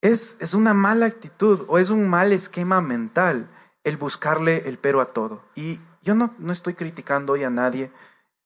Es, 0.03 0.37
es 0.41 0.53
una 0.53 0.75
mala 0.75 1.07
actitud 1.07 1.65
o 1.69 1.79
es 1.79 1.89
un 1.89 2.09
mal 2.09 2.33
esquema 2.33 2.83
mental 2.83 3.49
el 3.85 3.97
buscarle 3.97 4.69
el 4.69 4.79
pero 4.79 5.01
a 5.01 5.13
todo. 5.13 5.43
Y 5.55 5.81
yo 6.03 6.15
no, 6.15 6.35
no 6.39 6.53
estoy 6.53 6.75
criticando 6.75 7.33
hoy 7.33 7.45
a 7.45 7.51
nadie 7.51 7.91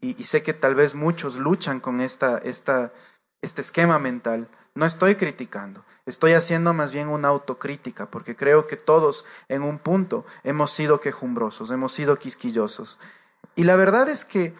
y, 0.00 0.12
sé 0.25 0.42
que 0.42 0.52
tal 0.52 0.75
vez 0.75 0.94
muchos 0.94 1.36
luchan 1.36 1.80
con 1.80 2.00
esta, 2.00 2.38
esta, 2.38 2.92
este 3.40 3.62
esquema 3.62 3.98
mental. 3.98 4.48
No 4.75 4.84
estoy 4.84 5.14
criticando, 5.14 5.84
estoy 6.04 6.34
haciendo 6.34 6.75
más 6.75 6.92
bien 6.92 7.08
una 7.08 7.28
autocrítica, 7.28 8.10
porque 8.10 8.36
creo 8.36 8.66
que 8.66 8.76
todos 8.76 9.25
en 9.48 9.62
un 9.62 9.78
punto 9.78 10.26
hemos 10.44 10.70
sido 10.70 11.00
quejumbrosos, 11.00 11.70
hemos 11.70 11.92
sido 11.92 12.18
quisquillosos. 12.18 12.98
Y 13.54 13.64
la 13.64 13.76
verdad 13.76 14.10
es 14.10 14.26
que 14.26 14.54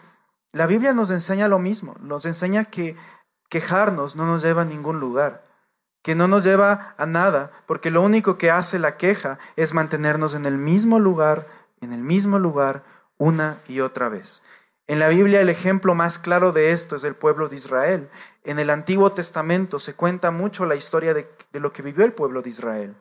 la 0.53 0.65
Biblia 0.65 0.93
nos 0.93 1.11
enseña 1.11 1.47
lo 1.47 1.59
mismo, 1.59 1.95
nos 2.01 2.25
enseña 2.25 2.65
que 2.65 2.97
quejarnos 3.47 4.15
no 4.15 4.25
nos 4.25 4.41
lleva 4.41 4.63
a 4.63 4.65
ningún 4.65 4.99
lugar, 4.99 5.43
que 6.07 6.15
no 6.15 6.29
nos 6.29 6.45
lleva 6.45 6.95
a 6.97 7.05
nada, 7.05 7.51
porque 7.65 7.91
lo 7.91 8.01
único 8.01 8.37
que 8.37 8.49
hace 8.49 8.79
la 8.79 8.95
queja 8.95 9.39
es 9.57 9.73
mantenernos 9.73 10.35
en 10.35 10.45
el 10.45 10.57
mismo 10.57 11.01
lugar, 11.01 11.49
en 11.81 11.91
el 11.91 11.99
mismo 11.99 12.39
lugar, 12.39 12.85
una 13.17 13.57
y 13.67 13.81
otra 13.81 14.07
vez. 14.07 14.41
En 14.87 14.99
la 14.99 15.09
Biblia 15.09 15.41
el 15.41 15.49
ejemplo 15.49 15.95
más 15.95 16.17
claro 16.17 16.53
de 16.53 16.71
esto 16.71 16.95
es 16.95 17.03
el 17.03 17.13
pueblo 17.13 17.49
de 17.49 17.57
Israel. 17.57 18.09
En 18.45 18.57
el 18.57 18.69
Antiguo 18.69 19.11
Testamento 19.11 19.79
se 19.79 19.95
cuenta 19.95 20.31
mucho 20.31 20.65
la 20.65 20.77
historia 20.77 21.13
de, 21.13 21.29
de, 21.51 21.59
lo 21.59 21.73
que 21.73 21.81
vivió 21.81 22.05
el 22.05 22.13
pueblo 22.13 22.41
de 22.41 22.51
Israel. 22.51 22.95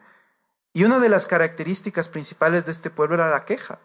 Y 0.72 0.82
una 0.82 0.98
de 0.98 1.08
las 1.08 1.28
características 1.28 2.08
principales 2.08 2.64
de 2.64 2.72
este 2.72 2.90
pueblo 2.90 3.14
era 3.14 3.30
la 3.30 3.44
queja. 3.44 3.78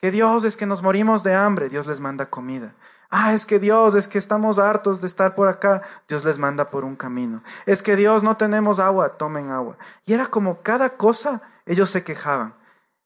Que 0.00 0.10
Dios 0.10 0.44
es 0.44 0.56
que 0.56 0.64
nos 0.64 0.82
morimos 0.82 1.22
de 1.24 1.34
hambre, 1.34 1.68
Dios 1.68 1.86
les 1.86 2.00
manda 2.00 2.30
comida. 2.30 2.74
Ah, 3.18 3.32
es 3.32 3.46
que 3.46 3.58
Dios, 3.58 3.94
es 3.94 4.08
que 4.08 4.18
estamos 4.18 4.58
hartos 4.58 5.00
de 5.00 5.06
estar 5.06 5.34
por 5.34 5.48
acá, 5.48 5.80
Dios 6.06 6.26
les 6.26 6.36
manda 6.36 6.68
por 6.68 6.84
un 6.84 6.96
camino. 6.96 7.42
Es 7.64 7.82
que 7.82 7.96
Dios 7.96 8.22
no 8.22 8.36
tenemos 8.36 8.78
agua, 8.78 9.16
tomen 9.16 9.50
agua. 9.50 9.78
Y 10.04 10.12
era 10.12 10.26
como 10.26 10.60
cada 10.60 10.98
cosa, 10.98 11.40
ellos 11.64 11.88
se 11.88 12.04
quejaban. 12.04 12.54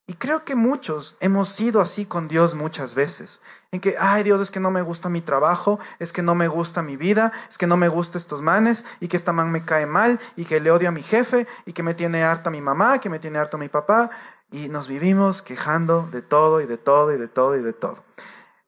Y 0.08 0.14
creo 0.14 0.44
que 0.44 0.56
muchos 0.56 1.16
hemos 1.20 1.48
sido 1.48 1.80
así 1.80 2.06
con 2.06 2.26
Dios 2.26 2.56
muchas 2.56 2.96
veces. 2.96 3.40
En 3.70 3.80
que, 3.80 3.94
ay 4.00 4.24
Dios, 4.24 4.40
es 4.40 4.50
que 4.50 4.58
no 4.58 4.72
me 4.72 4.82
gusta 4.82 5.08
mi 5.08 5.20
trabajo, 5.20 5.78
es 6.00 6.12
que 6.12 6.22
no 6.22 6.34
me 6.34 6.48
gusta 6.48 6.82
mi 6.82 6.96
vida, 6.96 7.30
es 7.48 7.56
que 7.56 7.68
no 7.68 7.76
me 7.76 7.86
gusta 7.86 8.18
estos 8.18 8.42
manes, 8.42 8.84
y 8.98 9.06
que 9.06 9.16
esta 9.16 9.32
man 9.32 9.52
me 9.52 9.64
cae 9.64 9.86
mal, 9.86 10.18
y 10.34 10.44
que 10.44 10.58
le 10.58 10.72
odio 10.72 10.88
a 10.88 10.92
mi 10.92 11.04
jefe, 11.04 11.46
y 11.66 11.72
que 11.72 11.84
me 11.84 11.94
tiene 11.94 12.24
harta 12.24 12.50
mi 12.50 12.60
mamá, 12.60 12.98
que 12.98 13.10
me 13.10 13.20
tiene 13.20 13.38
harto 13.38 13.58
mi 13.58 13.68
papá 13.68 14.10
y 14.50 14.68
nos 14.68 14.88
vivimos 14.88 15.42
quejando 15.42 16.08
de 16.10 16.20
todo 16.20 16.60
y 16.60 16.66
de 16.66 16.78
todo 16.78 17.14
y 17.14 17.16
de 17.16 17.28
todo 17.28 17.56
y 17.56 17.62
de 17.62 17.72
todo. 17.72 18.02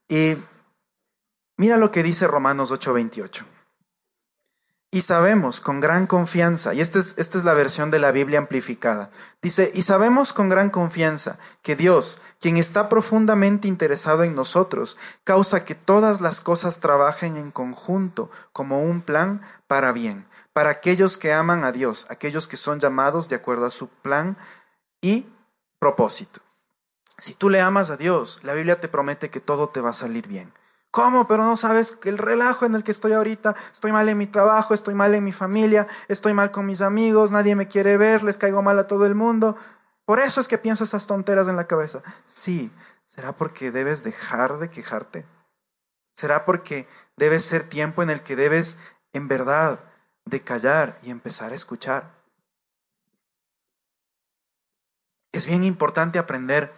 Y 0.08 0.37
mira 1.62 1.76
lo 1.76 1.92
que 1.92 2.02
dice 2.02 2.26
Romanos 2.26 2.73
8:28. 2.73 3.45
Y 4.90 5.02
sabemos 5.02 5.61
con 5.61 5.78
gran 5.78 6.09
confianza, 6.09 6.75
y 6.75 6.81
esta 6.81 6.99
es, 6.99 7.14
esta 7.19 7.38
es 7.38 7.45
la 7.45 7.54
versión 7.54 7.92
de 7.92 8.00
la 8.00 8.11
Biblia 8.11 8.40
amplificada, 8.40 9.11
dice, 9.40 9.71
y 9.73 9.83
sabemos 9.83 10.33
con 10.33 10.49
gran 10.49 10.71
confianza 10.71 11.38
que 11.62 11.76
Dios, 11.76 12.21
quien 12.40 12.57
está 12.57 12.88
profundamente 12.88 13.69
interesado 13.69 14.25
en 14.25 14.35
nosotros, 14.35 14.97
causa 15.23 15.64
que 15.64 15.76
todas 15.76 16.21
las 16.21 16.40
cosas 16.40 16.81
trabajen 16.81 17.37
en 17.37 17.52
conjunto 17.52 18.28
como 18.52 18.83
un 18.83 19.00
plan 19.00 19.40
para 19.69 19.92
bien, 19.92 20.26
para 20.52 20.71
aquellos 20.71 21.16
que 21.16 21.33
aman 21.33 21.62
a 21.62 21.71
Dios, 21.71 22.09
aquellos 22.11 22.49
que 22.49 22.57
son 22.57 22.81
llamados 22.81 23.28
de 23.28 23.37
acuerdo 23.37 23.66
a 23.66 23.71
su 23.71 23.87
plan 23.87 24.37
y 25.00 25.28
propósito. 25.78 26.40
Si 27.19 27.35
tú 27.35 27.50
le 27.50 27.61
amas 27.61 27.90
a 27.90 27.97
Dios, 27.97 28.40
la 28.42 28.52
Biblia 28.54 28.81
te 28.81 28.88
promete 28.88 29.31
que 29.31 29.38
todo 29.38 29.69
te 29.69 29.81
va 29.81 29.90
a 29.90 29.95
salir 29.95 30.26
bien. 30.26 30.52
¿Cómo? 30.92 31.26
Pero 31.26 31.42
no 31.42 31.56
sabes 31.56 31.92
que 31.92 32.11
el 32.11 32.18
relajo 32.18 32.66
en 32.66 32.75
el 32.75 32.84
que 32.84 32.90
estoy 32.90 33.14
ahorita, 33.14 33.56
estoy 33.72 33.92
mal 33.92 34.11
en 34.11 34.18
mi 34.18 34.26
trabajo, 34.26 34.75
estoy 34.75 34.92
mal 34.92 35.14
en 35.14 35.25
mi 35.25 35.32
familia, 35.32 35.87
estoy 36.06 36.34
mal 36.34 36.50
con 36.50 36.66
mis 36.66 36.82
amigos, 36.82 37.30
nadie 37.30 37.56
me 37.56 37.66
quiere 37.66 37.96
ver, 37.96 38.22
les 38.22 38.37
caigo 38.37 38.61
mal 38.61 38.78
a 38.78 38.87
todo 38.87 39.07
el 39.07 39.14
mundo. 39.14 39.57
Por 40.05 40.20
eso 40.20 40.42
es 40.42 40.48
que 40.48 40.59
pienso 40.59 40.85
esas 40.85 41.07
tonteras 41.07 41.48
en 41.48 41.57
la 41.57 41.66
cabeza. 41.66 42.02
Sí, 42.26 42.70
¿será 43.07 43.33
porque 43.33 43.70
debes 43.70 44.05
dejar 44.05 44.59
de 44.59 44.68
quejarte? 44.68 45.24
¿Será 46.11 46.44
porque 46.44 46.87
debe 47.16 47.40
ser 47.40 47.66
tiempo 47.66 48.02
en 48.02 48.11
el 48.11 48.22
que 48.22 48.37
debes 48.37 48.76
en 49.14 49.28
verdad 49.28 49.81
de 50.26 50.42
callar 50.42 50.98
y 51.02 51.11
empezar 51.11 51.52
a 51.52 51.57
escuchar? 51.57 52.11
Es 55.33 55.46
bien 55.46 55.64
importante 55.64 56.18
aprender 56.18 56.70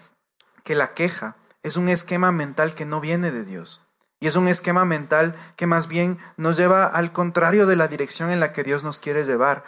que 0.63 0.77
la 0.77 0.95
queja 0.95 1.35
es 1.65 1.77
un 1.77 1.89
esquema 1.89 2.31
mental 2.31 2.77
que 2.77 2.85
no 2.85 3.01
viene 3.01 3.33
de 3.33 3.45
Dios. 3.45 3.84
Y 4.21 4.27
es 4.27 4.37
un 4.37 4.49
esquema 4.49 4.85
mental 4.85 5.35
que 5.57 5.67
más 5.67 5.89
bien 5.89 6.19
nos 6.37 6.57
lleva 6.57 6.87
al 6.87 7.13
contrario 7.13 7.67
de 7.67 7.77
la 7.77 7.89
dirección 7.89 8.31
en 8.31 8.41
la 8.41 8.53
que 8.53 8.63
Dios 8.63 8.85
nos 8.85 9.01
quiere 9.01 9.25
llevar. 9.25 9.65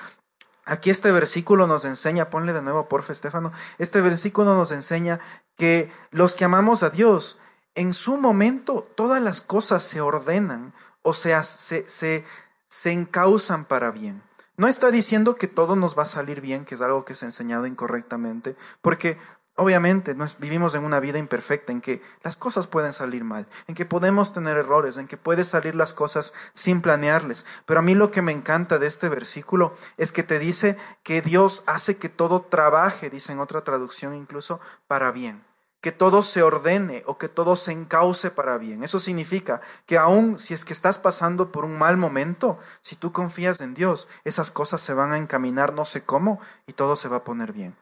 Aquí 0.64 0.90
este 0.90 1.12
versículo 1.12 1.66
nos 1.66 1.84
enseña, 1.84 2.28
ponle 2.28 2.52
de 2.52 2.62
nuevo 2.62 2.88
porfa 2.88 3.12
Estefano, 3.12 3.52
este 3.78 4.00
versículo 4.00 4.54
nos 4.56 4.72
enseña 4.72 5.20
que 5.56 5.92
los 6.10 6.34
que 6.34 6.44
amamos 6.44 6.82
a 6.82 6.90
Dios, 6.90 7.38
en 7.76 7.94
su 7.94 8.16
momento 8.16 8.86
todas 8.96 9.22
las 9.22 9.40
cosas 9.40 9.84
se 9.84 10.00
ordenan, 10.00 10.74
o 11.02 11.14
sea, 11.14 11.44
se, 11.44 11.88
se, 11.88 12.24
se 12.66 12.90
encausan 12.90 13.64
para 13.64 13.92
bien. 13.92 14.22
No 14.56 14.66
está 14.66 14.90
diciendo 14.90 15.36
que 15.36 15.48
todo 15.48 15.76
nos 15.76 15.96
va 15.96 16.04
a 16.04 16.06
salir 16.06 16.40
bien, 16.40 16.64
que 16.64 16.74
es 16.74 16.80
algo 16.80 17.04
que 17.04 17.14
se 17.14 17.26
ha 17.26 17.28
enseñado 17.28 17.66
incorrectamente, 17.66 18.56
porque 18.80 19.18
obviamente 19.56 20.14
vivimos 20.38 20.74
en 20.74 20.84
una 20.84 21.00
vida 21.00 21.18
imperfecta, 21.18 21.72
en 21.72 21.80
que 21.80 22.02
las 22.22 22.36
cosas 22.36 22.66
pueden 22.66 22.92
salir 22.92 23.24
mal, 23.24 23.46
en 23.66 23.74
que 23.74 23.86
podemos 23.86 24.32
tener 24.32 24.56
errores, 24.56 24.96
en 24.96 25.08
que 25.08 25.16
pueden 25.16 25.44
salir 25.44 25.74
las 25.74 25.94
cosas 25.94 26.32
sin 26.54 26.82
planearles. 26.82 27.44
Pero 27.64 27.80
a 27.80 27.82
mí 27.82 27.94
lo 27.94 28.10
que 28.10 28.22
me 28.22 28.32
encanta 28.32 28.78
de 28.78 28.86
este 28.86 29.08
versículo 29.08 29.74
es 29.96 30.12
que 30.12 30.22
te 30.22 30.38
dice 30.38 30.76
que 31.02 31.22
Dios 31.22 31.64
hace 31.66 31.96
que 31.96 32.08
todo 32.08 32.42
trabaje, 32.42 33.10
dice 33.10 33.32
en 33.32 33.40
otra 33.40 33.64
traducción 33.64 34.14
incluso, 34.14 34.60
para 34.86 35.10
bien 35.10 35.44
que 35.86 35.92
todo 35.92 36.24
se 36.24 36.42
ordene 36.42 37.04
o 37.06 37.16
que 37.16 37.28
todo 37.28 37.54
se 37.54 37.70
encauce 37.70 38.32
para 38.32 38.58
bien. 38.58 38.82
Eso 38.82 38.98
significa 38.98 39.60
que 39.86 39.98
aun 39.98 40.36
si 40.36 40.52
es 40.52 40.64
que 40.64 40.72
estás 40.72 40.98
pasando 40.98 41.52
por 41.52 41.64
un 41.64 41.78
mal 41.78 41.96
momento, 41.96 42.58
si 42.80 42.96
tú 42.96 43.12
confías 43.12 43.60
en 43.60 43.74
Dios, 43.74 44.08
esas 44.24 44.50
cosas 44.50 44.80
se 44.80 44.94
van 44.94 45.12
a 45.12 45.16
encaminar 45.16 45.74
no 45.74 45.84
sé 45.84 46.02
cómo 46.02 46.40
y 46.66 46.72
todo 46.72 46.96
se 46.96 47.06
va 47.06 47.18
a 47.18 47.24
poner 47.24 47.52
bien. 47.52 47.76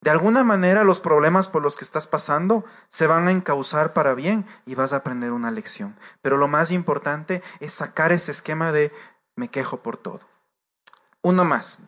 De 0.00 0.10
alguna 0.10 0.44
manera 0.44 0.84
los 0.84 1.00
problemas 1.00 1.48
por 1.48 1.62
los 1.62 1.76
que 1.76 1.84
estás 1.84 2.06
pasando 2.06 2.64
se 2.88 3.06
van 3.06 3.28
a 3.28 3.32
encauzar 3.32 3.92
para 3.92 4.14
bien 4.14 4.46
y 4.64 4.74
vas 4.74 4.92
a 4.92 4.96
aprender 4.96 5.32
una 5.32 5.50
lección. 5.50 5.96
Pero 6.22 6.36
lo 6.36 6.48
más 6.48 6.70
importante 6.70 7.42
es 7.60 7.72
sacar 7.72 8.12
ese 8.12 8.30
esquema 8.30 8.72
de 8.72 8.92
me 9.34 9.48
quejo 9.48 9.82
por 9.82 9.96
todo. 9.96 10.20
Uno 11.22 11.44
más 11.44 11.78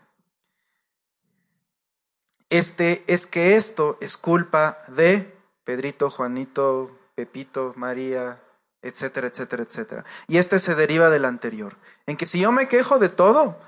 este, 2.51 3.05
es 3.07 3.27
que 3.27 3.57
esto 3.57 3.97
es 4.01 4.17
culpa 4.17 4.77
de 4.89 5.33
Pedrito, 5.65 6.11
Juanito, 6.11 6.99
Pepito, 7.15 7.73
María, 7.77 8.43
etcétera, 8.83 9.29
etcétera, 9.29 9.63
etcétera. 9.63 10.05
Y 10.27 10.39
este 10.39 10.59
se 10.59 10.75
deriva 10.75 11.11
del 11.11 11.25
anterior, 11.25 11.77
en 12.07 12.17
que 12.17 12.27
si 12.27 12.41
yo 12.41 12.51
me 12.51 12.67
quejo 12.67 12.99
de 12.99 13.09
todo, 13.09 13.59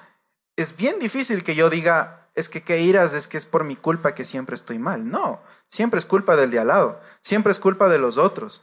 es 0.57 0.77
bien 0.77 0.99
difícil 0.99 1.45
que 1.45 1.55
yo 1.55 1.71
diga, 1.71 2.22
es 2.35 2.49
que 2.49 2.63
qué 2.63 2.81
iras, 2.81 3.15
es 3.15 3.29
que 3.29 3.37
es 3.37 3.47
por 3.47 3.65
mi 3.65 3.77
culpa 3.77 4.15
que 4.15 4.25
siempre 4.25 4.57
estoy 4.57 4.79
mal. 4.79 5.11
No, 5.11 5.41
siempre 5.69 5.99
es 5.99 6.07
culpa 6.07 6.37
del 6.37 6.51
de 6.51 6.59
al 6.59 6.69
lado, 6.69 7.01
siempre 7.21 7.53
es 7.53 7.59
culpa 7.59 7.89
de 7.89 7.99
los 7.99 8.19
otros. 8.19 8.63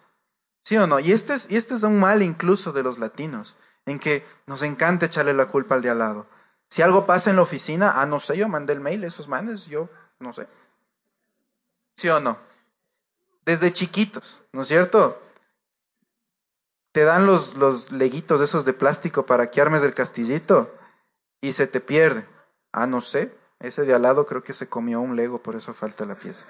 ¿Sí 0.61 0.77
o 0.77 0.87
no? 0.87 0.99
Y 0.99 1.11
este 1.11 1.33
es, 1.33 1.49
y 1.49 1.57
este 1.57 1.75
es 1.75 1.83
un 1.83 1.99
mal 1.99 2.21
incluso 2.21 2.71
de 2.71 2.83
los 2.83 2.99
latinos, 2.99 3.57
en 3.85 3.99
que 3.99 4.25
nos 4.45 4.61
encanta 4.61 5.05
echarle 5.05 5.33
la 5.33 5.47
culpa 5.47 5.75
al 5.75 5.81
de 5.81 5.89
al 5.89 5.99
lado. 5.99 6.27
Si 6.67 6.81
algo 6.81 7.05
pasa 7.05 7.29
en 7.29 7.37
la 7.37 7.41
oficina, 7.41 8.01
ah, 8.01 8.05
no 8.05 8.19
sé, 8.19 8.37
yo 8.37 8.47
mandé 8.47 8.73
el 8.73 8.79
mail, 8.79 9.03
esos 9.03 9.27
manes, 9.27 9.65
yo 9.67 9.89
no 10.19 10.33
sé. 10.33 10.47
¿Sí 11.95 12.09
o 12.09 12.19
no? 12.19 12.37
Desde 13.45 13.73
chiquitos, 13.73 14.41
¿no 14.51 14.61
es 14.61 14.67
cierto? 14.67 15.21
Te 16.91 17.03
dan 17.03 17.25
los, 17.25 17.55
los 17.55 17.91
leguitos 17.91 18.41
esos 18.41 18.65
de 18.65 18.73
plástico 18.73 19.25
para 19.25 19.49
que 19.49 19.61
armes 19.61 19.83
el 19.83 19.93
castillito 19.93 20.75
y 21.41 21.53
se 21.53 21.67
te 21.67 21.81
pierde. 21.81 22.27
Ah, 22.71 22.85
no 22.85 23.01
sé. 23.01 23.33
Ese 23.59 23.83
de 23.83 23.93
al 23.93 24.01
lado 24.01 24.25
creo 24.25 24.43
que 24.43 24.53
se 24.53 24.69
comió 24.69 25.01
un 25.01 25.15
lego, 25.15 25.43
por 25.43 25.55
eso 25.55 25.73
falta 25.73 26.05
la 26.05 26.15
pieza. 26.15 26.47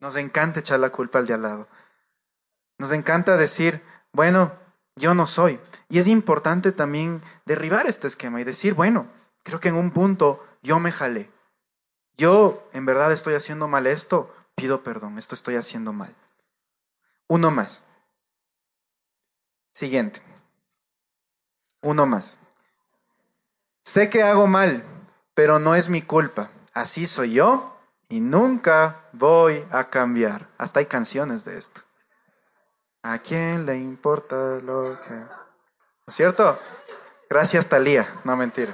Nos 0.00 0.16
encanta 0.16 0.60
echar 0.60 0.80
la 0.80 0.90
culpa 0.90 1.18
al 1.18 1.26
de 1.26 1.34
al 1.34 1.42
lado. 1.42 1.68
Nos 2.78 2.92
encanta 2.92 3.36
decir, 3.36 3.82
bueno, 4.12 4.52
yo 4.96 5.14
no 5.14 5.26
soy. 5.26 5.60
Y 5.88 5.98
es 5.98 6.06
importante 6.06 6.72
también 6.72 7.22
derribar 7.44 7.86
este 7.86 8.06
esquema 8.06 8.40
y 8.40 8.44
decir, 8.44 8.74
bueno, 8.74 9.08
creo 9.42 9.60
que 9.60 9.68
en 9.68 9.76
un 9.76 9.90
punto 9.90 10.44
yo 10.62 10.78
me 10.78 10.92
jalé 10.92 11.30
yo 12.16 12.66
en 12.72 12.86
verdad 12.86 13.12
estoy 13.12 13.34
haciendo 13.34 13.68
mal 13.68 13.86
esto, 13.86 14.34
pido 14.54 14.82
perdón, 14.82 15.18
esto 15.18 15.34
estoy 15.34 15.56
haciendo 15.56 15.92
mal. 15.92 16.14
Uno 17.28 17.50
más. 17.50 17.84
Siguiente. 19.68 20.22
Uno 21.82 22.06
más. 22.06 22.38
Sé 23.82 24.08
que 24.08 24.22
hago 24.22 24.46
mal, 24.46 24.82
pero 25.36 25.58
no 25.58 25.74
es 25.74 25.90
mi 25.90 26.00
culpa. 26.00 26.50
Así 26.72 27.06
soy 27.06 27.34
yo 27.34 27.78
y 28.08 28.20
nunca 28.20 29.04
voy 29.12 29.64
a 29.70 29.84
cambiar. 29.90 30.48
Hasta 30.56 30.80
hay 30.80 30.86
canciones 30.86 31.44
de 31.44 31.58
esto. 31.58 31.82
¿A 33.02 33.18
quién 33.18 33.66
le 33.66 33.76
importa 33.76 34.60
lo 34.64 34.98
que... 35.02 35.14
¿No 35.14 36.08
es 36.08 36.14
cierto? 36.14 36.58
Gracias, 37.28 37.68
Talía. 37.68 38.08
No, 38.24 38.34
mentira. 38.34 38.72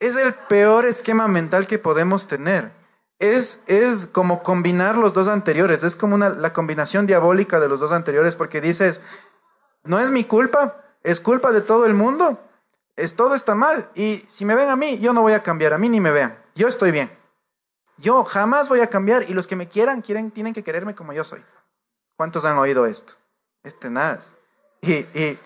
Es 0.00 0.16
el 0.16 0.32
peor 0.32 0.86
esquema 0.86 1.28
mental 1.28 1.66
que 1.66 1.78
podemos 1.78 2.26
tener. 2.26 2.72
Es, 3.18 3.60
es 3.66 4.06
como 4.06 4.42
combinar 4.42 4.96
los 4.96 5.12
dos 5.12 5.28
anteriores. 5.28 5.84
Es 5.84 5.94
como 5.94 6.16
la 6.16 6.52
combinación 6.54 7.06
diabólica 7.06 7.60
de 7.60 7.68
los 7.68 7.80
dos 7.80 7.92
anteriores 7.92 8.34
porque 8.34 8.62
dices, 8.62 9.02
no 9.84 9.98
es 9.98 10.10
mi 10.10 10.24
culpa, 10.24 10.96
es 11.02 11.20
culpa 11.20 11.52
de 11.52 11.60
todo 11.60 11.84
el 11.84 11.92
mundo. 11.92 12.47
Es, 12.98 13.14
todo 13.14 13.36
está 13.36 13.54
mal. 13.54 13.88
Y 13.94 14.24
si 14.26 14.44
me 14.44 14.56
ven 14.56 14.68
a 14.68 14.76
mí, 14.76 14.98
yo 14.98 15.12
no 15.12 15.22
voy 15.22 15.32
a 15.32 15.42
cambiar. 15.42 15.72
A 15.72 15.78
mí 15.78 15.88
ni 15.88 16.00
me 16.00 16.10
vean. 16.10 16.36
Yo 16.56 16.66
estoy 16.66 16.90
bien. 16.90 17.16
Yo 17.96 18.24
jamás 18.24 18.68
voy 18.68 18.80
a 18.80 18.90
cambiar. 18.90 19.22
Y 19.30 19.34
los 19.34 19.46
que 19.46 19.54
me 19.54 19.68
quieran, 19.68 20.02
quieren, 20.02 20.32
tienen 20.32 20.52
que 20.52 20.64
quererme 20.64 20.96
como 20.96 21.12
yo 21.12 21.22
soy. 21.22 21.42
¿Cuántos 22.16 22.44
han 22.44 22.58
oído 22.58 22.86
esto? 22.86 23.14
Este 23.62 23.88
nada. 23.88 24.20
Y, 24.80 24.94
y 24.94 25.38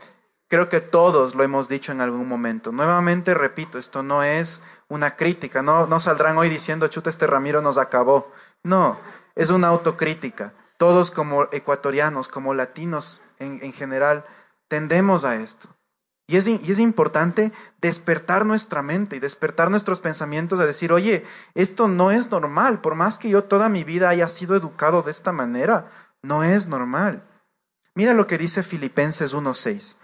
creo 0.49 0.71
que 0.71 0.81
todos 0.81 1.35
lo 1.35 1.43
hemos 1.45 1.69
dicho 1.69 1.93
en 1.93 2.01
algún 2.01 2.27
momento. 2.27 2.73
Nuevamente 2.73 3.35
repito, 3.35 3.79
esto 3.79 4.03
no 4.03 4.23
es 4.23 4.63
una 4.89 5.15
crítica. 5.15 5.61
No, 5.61 5.87
no 5.87 6.01
saldrán 6.01 6.39
hoy 6.39 6.49
diciendo, 6.49 6.89
chuta, 6.89 7.11
este 7.11 7.27
Ramiro 7.27 7.61
nos 7.61 7.77
acabó. 7.77 8.33
No, 8.63 8.99
es 9.35 9.51
una 9.51 9.69
autocrítica. 9.69 10.55
Todos 10.79 11.11
como 11.11 11.45
ecuatorianos, 11.53 12.29
como 12.29 12.55
latinos 12.55 13.21
en, 13.39 13.61
en 13.63 13.75
general, 13.75 14.25
tendemos 14.69 15.25
a 15.25 15.37
esto. 15.37 15.69
Y 16.33 16.37
es, 16.37 16.79
importante 16.79 17.53
despertar 17.83 18.47
nuestra 18.47 18.81
mente 18.83 19.17
y 19.17 19.21
despertar 19.21 19.71
nuestros 19.71 20.01
pensamientos 20.01 20.61
a 20.61 20.65
decir, 20.65 20.91
oye, 20.91 21.27
esto 21.53 21.89
no 21.89 22.11
es 22.11 22.31
normal, 22.31 22.81
por 22.81 22.95
más 22.95 23.19
que 23.19 23.29
yo 23.29 23.45
toda 23.45 23.69
mi 23.69 23.85
vida 23.85 24.09
haya 24.09 24.27
sido 24.29 24.57
educado 24.57 25.03
de 25.03 25.11
esta 25.11 25.31
manera, 25.31 25.91
no 26.23 26.43
es 26.43 26.69
normal. 26.69 27.23
Mira 27.95 28.15
lo 28.15 28.27
que 28.27 28.39
dice 28.39 28.63
Filipenses 28.63 29.35
1.6. 29.35 29.99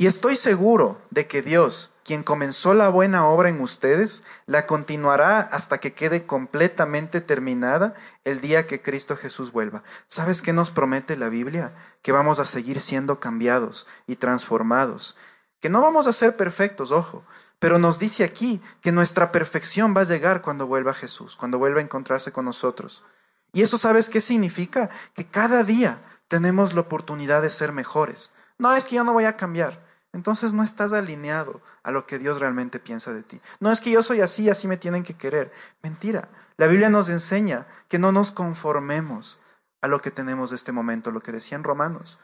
Y 0.00 0.06
estoy 0.06 0.36
seguro 0.36 0.98
de 1.10 1.26
que 1.26 1.42
Dios, 1.42 1.90
quien 2.04 2.22
comenzó 2.22 2.72
la 2.72 2.88
buena 2.88 3.26
obra 3.26 3.50
en 3.50 3.60
ustedes, 3.60 4.24
la 4.46 4.64
continuará 4.64 5.40
hasta 5.40 5.76
que 5.76 5.92
quede 5.92 6.24
completamente 6.24 7.20
terminada 7.20 7.92
el 8.24 8.40
día 8.40 8.66
que 8.66 8.80
Cristo 8.80 9.14
Jesús 9.14 9.52
vuelva. 9.52 9.82
¿Sabes 10.08 10.40
qué 10.40 10.54
nos 10.54 10.70
promete 10.70 11.18
la 11.18 11.28
Biblia? 11.28 11.74
Que 12.00 12.12
vamos 12.12 12.38
a 12.38 12.46
seguir 12.46 12.80
siendo 12.80 13.20
cambiados 13.20 13.86
y 14.06 14.16
transformados. 14.16 15.18
Que 15.60 15.68
no 15.68 15.82
vamos 15.82 16.06
a 16.06 16.14
ser 16.14 16.34
perfectos, 16.34 16.92
ojo, 16.92 17.22
pero 17.58 17.78
nos 17.78 17.98
dice 17.98 18.24
aquí 18.24 18.62
que 18.80 18.92
nuestra 18.92 19.30
perfección 19.30 19.94
va 19.94 20.00
a 20.00 20.04
llegar 20.04 20.40
cuando 20.40 20.66
vuelva 20.66 20.94
Jesús, 20.94 21.36
cuando 21.36 21.58
vuelva 21.58 21.80
a 21.80 21.84
encontrarse 21.84 22.32
con 22.32 22.46
nosotros. 22.46 23.04
Y 23.52 23.60
eso 23.60 23.76
sabes 23.76 24.08
qué 24.08 24.22
significa? 24.22 24.88
Que 25.12 25.26
cada 25.26 25.62
día 25.62 26.02
tenemos 26.26 26.72
la 26.72 26.80
oportunidad 26.80 27.42
de 27.42 27.50
ser 27.50 27.72
mejores. 27.72 28.32
No 28.56 28.74
es 28.74 28.86
que 28.86 28.96
yo 28.96 29.04
no 29.04 29.12
voy 29.12 29.24
a 29.24 29.36
cambiar. 29.36 29.89
Entonces 30.12 30.52
no 30.52 30.62
estás 30.62 30.92
alineado 30.92 31.60
a 31.82 31.92
lo 31.92 32.06
que 32.06 32.18
Dios 32.18 32.40
realmente 32.40 32.80
piensa 32.80 33.12
de 33.12 33.22
ti. 33.22 33.40
No 33.60 33.70
es 33.70 33.80
que 33.80 33.90
yo 33.90 34.02
soy 34.02 34.20
así, 34.20 34.50
así 34.50 34.66
me 34.66 34.76
tienen 34.76 35.04
que 35.04 35.14
querer. 35.14 35.52
Mentira. 35.82 36.28
La 36.56 36.66
Biblia 36.66 36.90
nos 36.90 37.08
enseña 37.08 37.66
que 37.88 37.98
no 37.98 38.12
nos 38.12 38.32
conformemos 38.32 39.40
a 39.80 39.88
lo 39.88 40.00
que 40.00 40.10
tenemos 40.10 40.50
de 40.50 40.56
este 40.56 40.72
momento, 40.72 41.10
lo 41.10 41.22
que 41.22 41.32
decían 41.32 41.64
romanos. 41.64 42.18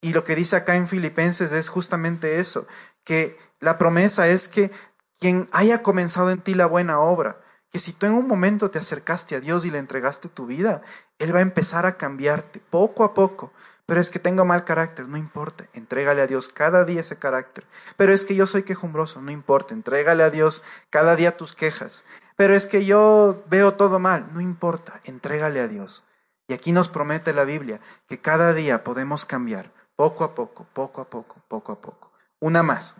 Y 0.00 0.12
lo 0.12 0.24
que 0.24 0.36
dice 0.36 0.56
acá 0.56 0.76
en 0.76 0.86
Filipenses 0.86 1.52
es 1.52 1.68
justamente 1.68 2.38
eso, 2.38 2.66
que 3.04 3.38
la 3.60 3.78
promesa 3.78 4.28
es 4.28 4.48
que 4.48 4.70
quien 5.18 5.48
haya 5.52 5.82
comenzado 5.82 6.30
en 6.30 6.40
ti 6.40 6.54
la 6.54 6.66
buena 6.66 7.00
obra, 7.00 7.40
que 7.70 7.78
si 7.78 7.92
tú 7.92 8.06
en 8.06 8.12
un 8.12 8.28
momento 8.28 8.70
te 8.70 8.78
acercaste 8.78 9.34
a 9.34 9.40
Dios 9.40 9.64
y 9.64 9.70
le 9.70 9.78
entregaste 9.78 10.28
tu 10.28 10.46
vida, 10.46 10.82
Él 11.18 11.34
va 11.34 11.38
a 11.38 11.42
empezar 11.42 11.86
a 11.86 11.96
cambiarte 11.96 12.60
poco 12.70 13.02
a 13.04 13.14
poco. 13.14 13.52
Pero 13.86 14.00
es 14.00 14.08
que 14.08 14.18
tengo 14.18 14.44
mal 14.44 14.64
carácter, 14.64 15.06
no 15.06 15.18
importa, 15.18 15.66
entrégale 15.74 16.22
a 16.22 16.26
Dios 16.26 16.48
cada 16.48 16.84
día 16.84 17.02
ese 17.02 17.18
carácter. 17.18 17.66
Pero 17.96 18.12
es 18.12 18.24
que 18.24 18.34
yo 18.34 18.46
soy 18.46 18.62
quejumbroso, 18.62 19.20
no 19.20 19.30
importa, 19.30 19.74
entrégale 19.74 20.22
a 20.22 20.30
Dios 20.30 20.62
cada 20.88 21.16
día 21.16 21.36
tus 21.36 21.52
quejas. 21.52 22.04
Pero 22.36 22.54
es 22.54 22.66
que 22.66 22.84
yo 22.84 23.44
veo 23.48 23.74
todo 23.74 23.98
mal, 23.98 24.26
no 24.32 24.40
importa, 24.40 25.00
entrégale 25.04 25.60
a 25.60 25.68
Dios. 25.68 26.04
Y 26.48 26.54
aquí 26.54 26.72
nos 26.72 26.88
promete 26.88 27.32
la 27.34 27.44
Biblia 27.44 27.80
que 28.06 28.20
cada 28.20 28.54
día 28.54 28.84
podemos 28.84 29.26
cambiar, 29.26 29.70
poco 29.96 30.24
a 30.24 30.34
poco, 30.34 30.66
poco 30.72 31.02
a 31.02 31.10
poco, 31.10 31.36
poco 31.48 31.72
a 31.72 31.80
poco. 31.80 32.12
Una 32.40 32.62
más. 32.62 32.96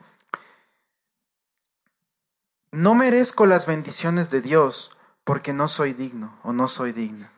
No 2.73 2.95
merezco 2.95 3.47
las 3.47 3.67
bendiciones 3.67 4.31
de 4.31 4.43
Dios 4.43 4.97
porque 5.25 5.53
no 5.53 5.69
soy 5.69 5.93
digno 5.93 6.39
o 6.43 6.53
no 6.53 6.69
soy 6.69 6.93
digna. 6.93 7.31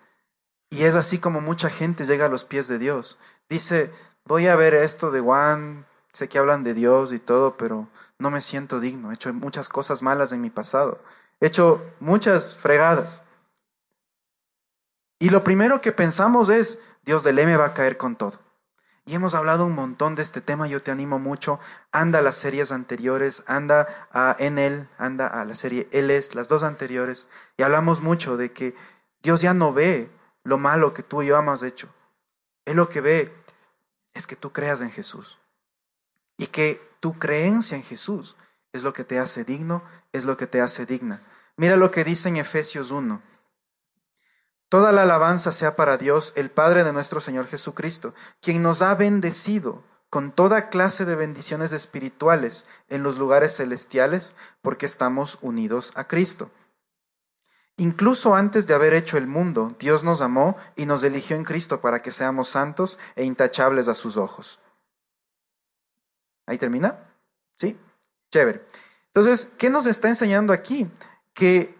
Y 0.70 0.84
es 0.84 0.94
así 0.94 1.18
como 1.18 1.40
mucha 1.40 1.70
gente 1.70 2.04
llega 2.04 2.26
a 2.26 2.28
los 2.28 2.44
pies 2.44 2.68
de 2.68 2.78
Dios. 2.78 3.18
Dice, 3.48 3.92
voy 4.24 4.48
a 4.48 4.56
ver 4.56 4.74
esto 4.74 5.10
de 5.10 5.20
Juan, 5.20 5.86
sé 6.12 6.28
que 6.28 6.38
hablan 6.38 6.64
de 6.64 6.74
Dios 6.74 7.12
y 7.12 7.18
todo, 7.18 7.56
pero 7.56 7.88
no 8.18 8.30
me 8.30 8.40
siento 8.40 8.80
digno. 8.80 9.10
He 9.10 9.14
hecho 9.14 9.32
muchas 9.32 9.68
cosas 9.68 10.02
malas 10.02 10.32
en 10.32 10.40
mi 10.40 10.50
pasado. 10.50 11.00
He 11.40 11.46
hecho 11.46 11.84
muchas 12.00 12.54
fregadas. 12.54 13.22
Y 15.18 15.30
lo 15.30 15.44
primero 15.44 15.80
que 15.80 15.92
pensamos 15.92 16.48
es, 16.48 16.80
Dios 17.04 17.22
de 17.22 17.32
ley 17.32 17.46
me 17.46 17.56
va 17.56 17.66
a 17.66 17.74
caer 17.74 17.96
con 17.96 18.16
todo. 18.16 18.38
Y 19.08 19.14
hemos 19.14 19.36
hablado 19.36 19.64
un 19.64 19.74
montón 19.74 20.16
de 20.16 20.22
este 20.22 20.40
tema, 20.40 20.66
yo 20.66 20.82
te 20.82 20.90
animo 20.90 21.20
mucho, 21.20 21.60
anda 21.92 22.18
a 22.18 22.22
las 22.22 22.36
series 22.36 22.72
anteriores, 22.72 23.44
anda 23.46 23.86
a 24.10 24.34
en 24.40 24.58
él, 24.58 24.88
anda 24.98 25.28
a 25.28 25.44
la 25.44 25.54
serie 25.54 25.88
Él 25.92 26.10
es, 26.10 26.34
las 26.34 26.48
dos 26.48 26.64
anteriores, 26.64 27.28
y 27.56 27.62
hablamos 27.62 28.00
mucho 28.00 28.36
de 28.36 28.50
que 28.50 28.74
Dios 29.22 29.42
ya 29.42 29.54
no 29.54 29.72
ve 29.72 30.10
lo 30.42 30.58
malo 30.58 30.92
que 30.92 31.04
tú 31.04 31.22
y 31.22 31.26
yo 31.26 31.38
hemos 31.38 31.62
hecho. 31.62 31.88
Él 32.66 32.76
lo 32.76 32.90
que 32.90 33.00
ve 33.00 33.32
es 34.12 34.26
que 34.26 34.36
tú 34.36 34.52
creas 34.52 34.82
en 34.82 34.90
Jesús. 34.90 35.38
Y 36.36 36.48
que 36.48 36.86
tu 37.00 37.18
creencia 37.18 37.76
en 37.76 37.82
Jesús 37.82 38.36
es 38.72 38.82
lo 38.82 38.92
que 38.92 39.04
te 39.04 39.18
hace 39.18 39.44
digno, 39.44 39.82
es 40.12 40.26
lo 40.26 40.36
que 40.36 40.46
te 40.46 40.60
hace 40.60 40.84
digna. 40.84 41.22
Mira 41.56 41.76
lo 41.76 41.90
que 41.90 42.04
dice 42.04 42.28
en 42.28 42.36
Efesios 42.36 42.90
1. 42.90 43.22
Toda 44.68 44.92
la 44.92 45.02
alabanza 45.02 45.52
sea 45.52 45.76
para 45.76 45.96
Dios, 45.96 46.32
el 46.36 46.50
Padre 46.50 46.84
de 46.84 46.92
nuestro 46.92 47.20
Señor 47.20 47.46
Jesucristo, 47.46 48.14
quien 48.42 48.62
nos 48.62 48.82
ha 48.82 48.94
bendecido 48.94 49.84
con 50.10 50.32
toda 50.32 50.68
clase 50.68 51.04
de 51.04 51.14
bendiciones 51.14 51.72
espirituales 51.72 52.66
en 52.88 53.02
los 53.02 53.16
lugares 53.16 53.56
celestiales, 53.56 54.34
porque 54.62 54.86
estamos 54.86 55.38
unidos 55.40 55.92
a 55.94 56.06
Cristo. 56.08 56.50
Incluso 57.76 58.34
antes 58.34 58.66
de 58.66 58.74
haber 58.74 58.94
hecho 58.94 59.18
el 59.18 59.26
mundo, 59.26 59.74
Dios 59.78 60.02
nos 60.02 60.20
amó 60.20 60.56
y 60.76 60.86
nos 60.86 61.02
eligió 61.02 61.36
en 61.36 61.44
Cristo 61.44 61.80
para 61.80 62.00
que 62.00 62.12
seamos 62.12 62.48
santos 62.48 62.98
e 63.14 63.24
intachables 63.24 63.88
a 63.88 63.94
sus 63.94 64.16
ojos. 64.16 64.60
¿Ahí 66.46 66.58
termina? 66.58 66.98
¿Sí? 67.58 67.78
Chévere. 68.30 68.64
Entonces, 69.08 69.50
¿qué 69.58 69.68
nos 69.68 69.86
está 69.86 70.08
enseñando 70.08 70.52
aquí? 70.52 70.90
Que 71.34 71.76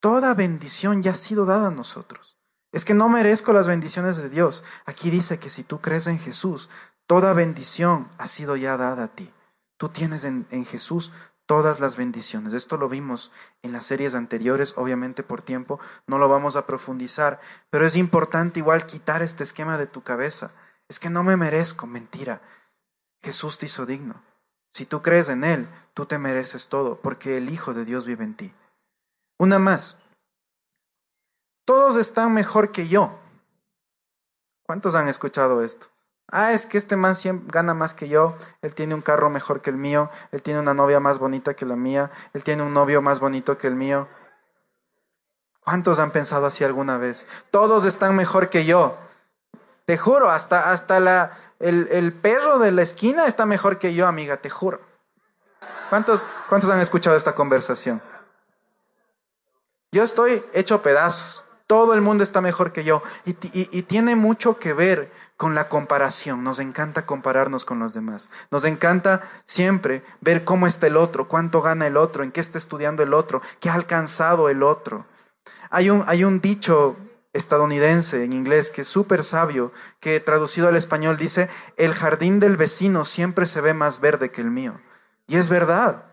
Toda 0.00 0.32
bendición 0.32 1.02
ya 1.02 1.12
ha 1.12 1.14
sido 1.14 1.44
dada 1.44 1.68
a 1.68 1.70
nosotros. 1.70 2.38
Es 2.72 2.84
que 2.86 2.94
no 2.94 3.08
merezco 3.10 3.52
las 3.52 3.68
bendiciones 3.68 4.16
de 4.16 4.30
Dios. 4.30 4.64
Aquí 4.86 5.10
dice 5.10 5.38
que 5.38 5.50
si 5.50 5.62
tú 5.62 5.80
crees 5.80 6.06
en 6.06 6.18
Jesús, 6.18 6.70
toda 7.06 7.34
bendición 7.34 8.08
ha 8.16 8.26
sido 8.26 8.56
ya 8.56 8.78
dada 8.78 9.04
a 9.04 9.08
ti. 9.08 9.30
Tú 9.76 9.90
tienes 9.90 10.24
en, 10.24 10.46
Jesús 10.64 11.12
todas 11.50 11.80
las 11.80 11.96
bendiciones. 11.96 12.54
Esto 12.54 12.76
lo 12.76 12.88
vimos 12.88 13.32
en 13.62 13.72
las 13.72 13.84
series 13.84 14.14
anteriores, 14.14 14.74
obviamente 14.76 15.24
por 15.24 15.42
tiempo 15.42 15.80
no 16.06 16.16
lo 16.16 16.28
vamos 16.28 16.54
a 16.54 16.64
profundizar, 16.64 17.40
pero 17.70 17.84
es 17.84 17.96
importante 17.96 18.60
igual 18.60 18.86
quitar 18.86 19.20
este 19.20 19.42
esquema 19.42 19.76
de 19.76 19.88
tu 19.88 20.04
cabeza. 20.04 20.52
Es 20.86 21.00
que 21.00 21.10
no 21.10 21.24
me 21.24 21.36
merezco, 21.36 21.88
mentira. 21.88 22.40
Jesús 23.20 23.58
te 23.58 23.66
hizo 23.66 23.84
digno. 23.84 24.22
Si 24.70 24.86
tú 24.86 25.02
crees 25.02 25.28
en 25.28 25.42
Él, 25.42 25.68
tú 25.92 26.06
te 26.06 26.18
mereces 26.18 26.68
todo, 26.68 27.00
porque 27.00 27.36
el 27.36 27.50
Hijo 27.50 27.74
de 27.74 27.84
Dios 27.84 28.06
vive 28.06 28.22
en 28.22 28.36
ti. 28.36 28.54
Una 29.36 29.58
más. 29.58 29.96
Todos 31.64 31.96
están 31.96 32.32
mejor 32.32 32.70
que 32.70 32.86
yo. 32.86 33.18
¿Cuántos 34.62 34.94
han 34.94 35.08
escuchado 35.08 35.64
esto? 35.64 35.88
Ah, 36.30 36.52
es 36.52 36.66
que 36.66 36.78
este 36.78 36.96
man 36.96 37.14
gana 37.48 37.74
más 37.74 37.92
que 37.92 38.08
yo, 38.08 38.36
él 38.62 38.74
tiene 38.74 38.94
un 38.94 39.02
carro 39.02 39.30
mejor 39.30 39.60
que 39.62 39.70
el 39.70 39.76
mío, 39.76 40.10
él 40.30 40.42
tiene 40.42 40.60
una 40.60 40.74
novia 40.74 41.00
más 41.00 41.18
bonita 41.18 41.54
que 41.54 41.66
la 41.66 41.74
mía, 41.74 42.10
él 42.34 42.44
tiene 42.44 42.62
un 42.62 42.72
novio 42.72 43.02
más 43.02 43.18
bonito 43.18 43.58
que 43.58 43.66
el 43.66 43.74
mío. 43.74 44.08
¿Cuántos 45.64 45.98
han 45.98 46.12
pensado 46.12 46.46
así 46.46 46.62
alguna 46.62 46.98
vez? 46.98 47.26
Todos 47.50 47.84
están 47.84 48.14
mejor 48.14 48.48
que 48.48 48.64
yo. 48.64 48.96
Te 49.86 49.98
juro, 49.98 50.30
hasta, 50.30 50.70
hasta 50.70 51.00
la, 51.00 51.36
el, 51.58 51.88
el 51.90 52.12
perro 52.12 52.58
de 52.58 52.70
la 52.70 52.82
esquina 52.82 53.26
está 53.26 53.44
mejor 53.44 53.78
que 53.78 53.94
yo, 53.94 54.06
amiga, 54.06 54.36
te 54.36 54.50
juro. 54.50 54.80
¿Cuántos, 55.88 56.28
¿Cuántos 56.48 56.70
han 56.70 56.80
escuchado 56.80 57.16
esta 57.16 57.34
conversación? 57.34 58.00
Yo 59.90 60.04
estoy 60.04 60.44
hecho 60.52 60.80
pedazos. 60.82 61.44
Todo 61.70 61.94
el 61.94 62.00
mundo 62.00 62.24
está 62.24 62.40
mejor 62.40 62.72
que 62.72 62.82
yo. 62.82 63.00
Y, 63.24 63.32
tiene 63.82 64.16
mucho 64.16 64.58
que 64.58 64.72
ver 64.72 65.12
con 65.36 65.54
la 65.54 65.68
comparación. 65.68 66.42
Nos 66.42 66.58
encanta 66.58 67.06
compararnos 67.06 67.64
con 67.64 67.78
los 67.78 67.94
demás. 67.94 68.28
Nos 68.50 68.64
encanta 68.64 69.22
siempre 69.44 70.02
ver 70.20 70.42
cómo 70.42 70.66
está 70.66 70.88
el 70.88 70.96
otro, 70.96 71.28
cuánto 71.28 71.62
gana 71.62 71.86
el 71.86 71.96
otro, 71.96 72.24
en 72.24 72.32
qué 72.32 72.40
está 72.40 72.58
estudiando 72.58 73.04
el 73.04 73.14
otro, 73.14 73.40
qué 73.60 73.70
ha 73.70 73.74
alcanzado 73.74 74.48
el 74.48 74.64
otro. 74.64 75.06
Hay 75.70 75.90
un, 75.90 76.02
hay 76.08 76.24
un 76.24 76.40
dicho 76.40 76.96
estadounidense 77.32 78.24
en 78.24 78.32
inglés 78.32 78.70
que 78.70 78.80
es 78.80 78.88
súper 78.88 79.22
sabio, 79.22 79.70
que 80.00 80.18
traducido 80.18 80.66
al 80.66 80.74
español 80.74 81.18
dice, 81.18 81.48
el 81.76 81.94
jardín 81.94 82.40
del 82.40 82.56
vecino 82.56 83.04
siempre 83.04 83.46
se 83.46 83.60
ve 83.60 83.74
más 83.74 84.00
verde 84.00 84.32
que 84.32 84.40
el 84.40 84.50
mío. 84.50 84.80
Y 85.28 85.36
es 85.36 85.48
verdad. 85.48 86.09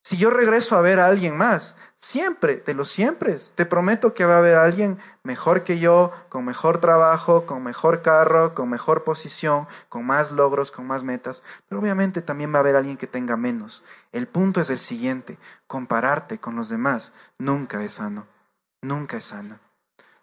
Si 0.00 0.16
yo 0.16 0.30
regreso 0.30 0.76
a 0.76 0.80
ver 0.80 1.00
a 1.00 1.06
alguien 1.06 1.36
más, 1.36 1.76
siempre, 1.96 2.62
de 2.64 2.72
los 2.72 2.88
siempre, 2.88 3.36
te 3.54 3.66
prometo 3.66 4.14
que 4.14 4.24
va 4.24 4.36
a 4.36 4.38
haber 4.38 4.54
alguien 4.54 4.98
mejor 5.22 5.64
que 5.64 5.78
yo, 5.78 6.12
con 6.28 6.44
mejor 6.44 6.78
trabajo, 6.78 7.44
con 7.44 7.62
mejor 7.62 8.00
carro, 8.00 8.54
con 8.54 8.70
mejor 8.70 9.04
posición, 9.04 9.66
con 9.88 10.06
más 10.06 10.30
logros, 10.30 10.70
con 10.70 10.86
más 10.86 11.04
metas, 11.04 11.42
pero 11.68 11.80
obviamente 11.80 12.22
también 12.22 12.52
va 12.52 12.58
a 12.58 12.60
haber 12.60 12.76
alguien 12.76 12.96
que 12.96 13.06
tenga 13.06 13.36
menos. 13.36 13.82
El 14.12 14.28
punto 14.28 14.60
es 14.60 14.70
el 14.70 14.78
siguiente, 14.78 15.38
compararte 15.66 16.38
con 16.38 16.56
los 16.56 16.68
demás 16.68 17.12
nunca 17.36 17.82
es 17.82 17.94
sano, 17.94 18.26
nunca 18.80 19.18
es 19.18 19.24
sano. 19.24 19.58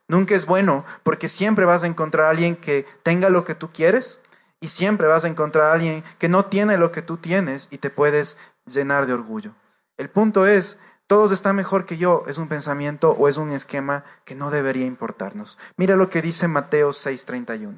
Nunca 0.08 0.36
es 0.36 0.46
bueno 0.46 0.86
porque 1.04 1.30
siempre 1.30 1.66
vas 1.66 1.84
a 1.84 1.88
encontrar 1.88 2.28
a 2.28 2.30
alguien 2.30 2.56
que 2.56 2.86
tenga 3.04 3.30
lo 3.30 3.44
que 3.44 3.56
tú 3.56 3.72
quieres 3.72 4.22
y 4.60 4.68
siempre 4.68 5.08
vas 5.08 5.26
a 5.26 5.28
encontrar 5.28 5.70
a 5.70 5.74
alguien 5.74 6.04
que 6.20 6.30
no 6.30 6.46
tiene 6.46 6.78
lo 6.78 6.92
que 6.92 7.02
tú 7.02 7.18
tienes 7.18 7.68
y 7.72 7.80
te 7.80 7.90
puedes 7.90 8.38
llenar 8.66 9.08
de 9.08 9.14
orgullo. 9.14 9.54
El 9.98 10.10
punto 10.10 10.46
es, 10.46 10.78
todos 11.08 11.32
están 11.32 11.56
mejor 11.56 11.86
que 11.86 11.98
yo, 11.98 12.24
es 12.28 12.38
un 12.38 12.48
pensamiento 12.48 13.12
o 13.12 13.28
es 13.28 13.38
un 13.38 13.52
esquema 13.52 14.04
que 14.26 14.36
no 14.36 14.50
debería 14.50 14.86
importarnos. 14.86 15.58
Mira 15.78 15.96
lo 15.96 16.10
que 16.10 16.22
dice 16.22 16.48
Mateo 16.48 16.92
6:31. 16.92 17.78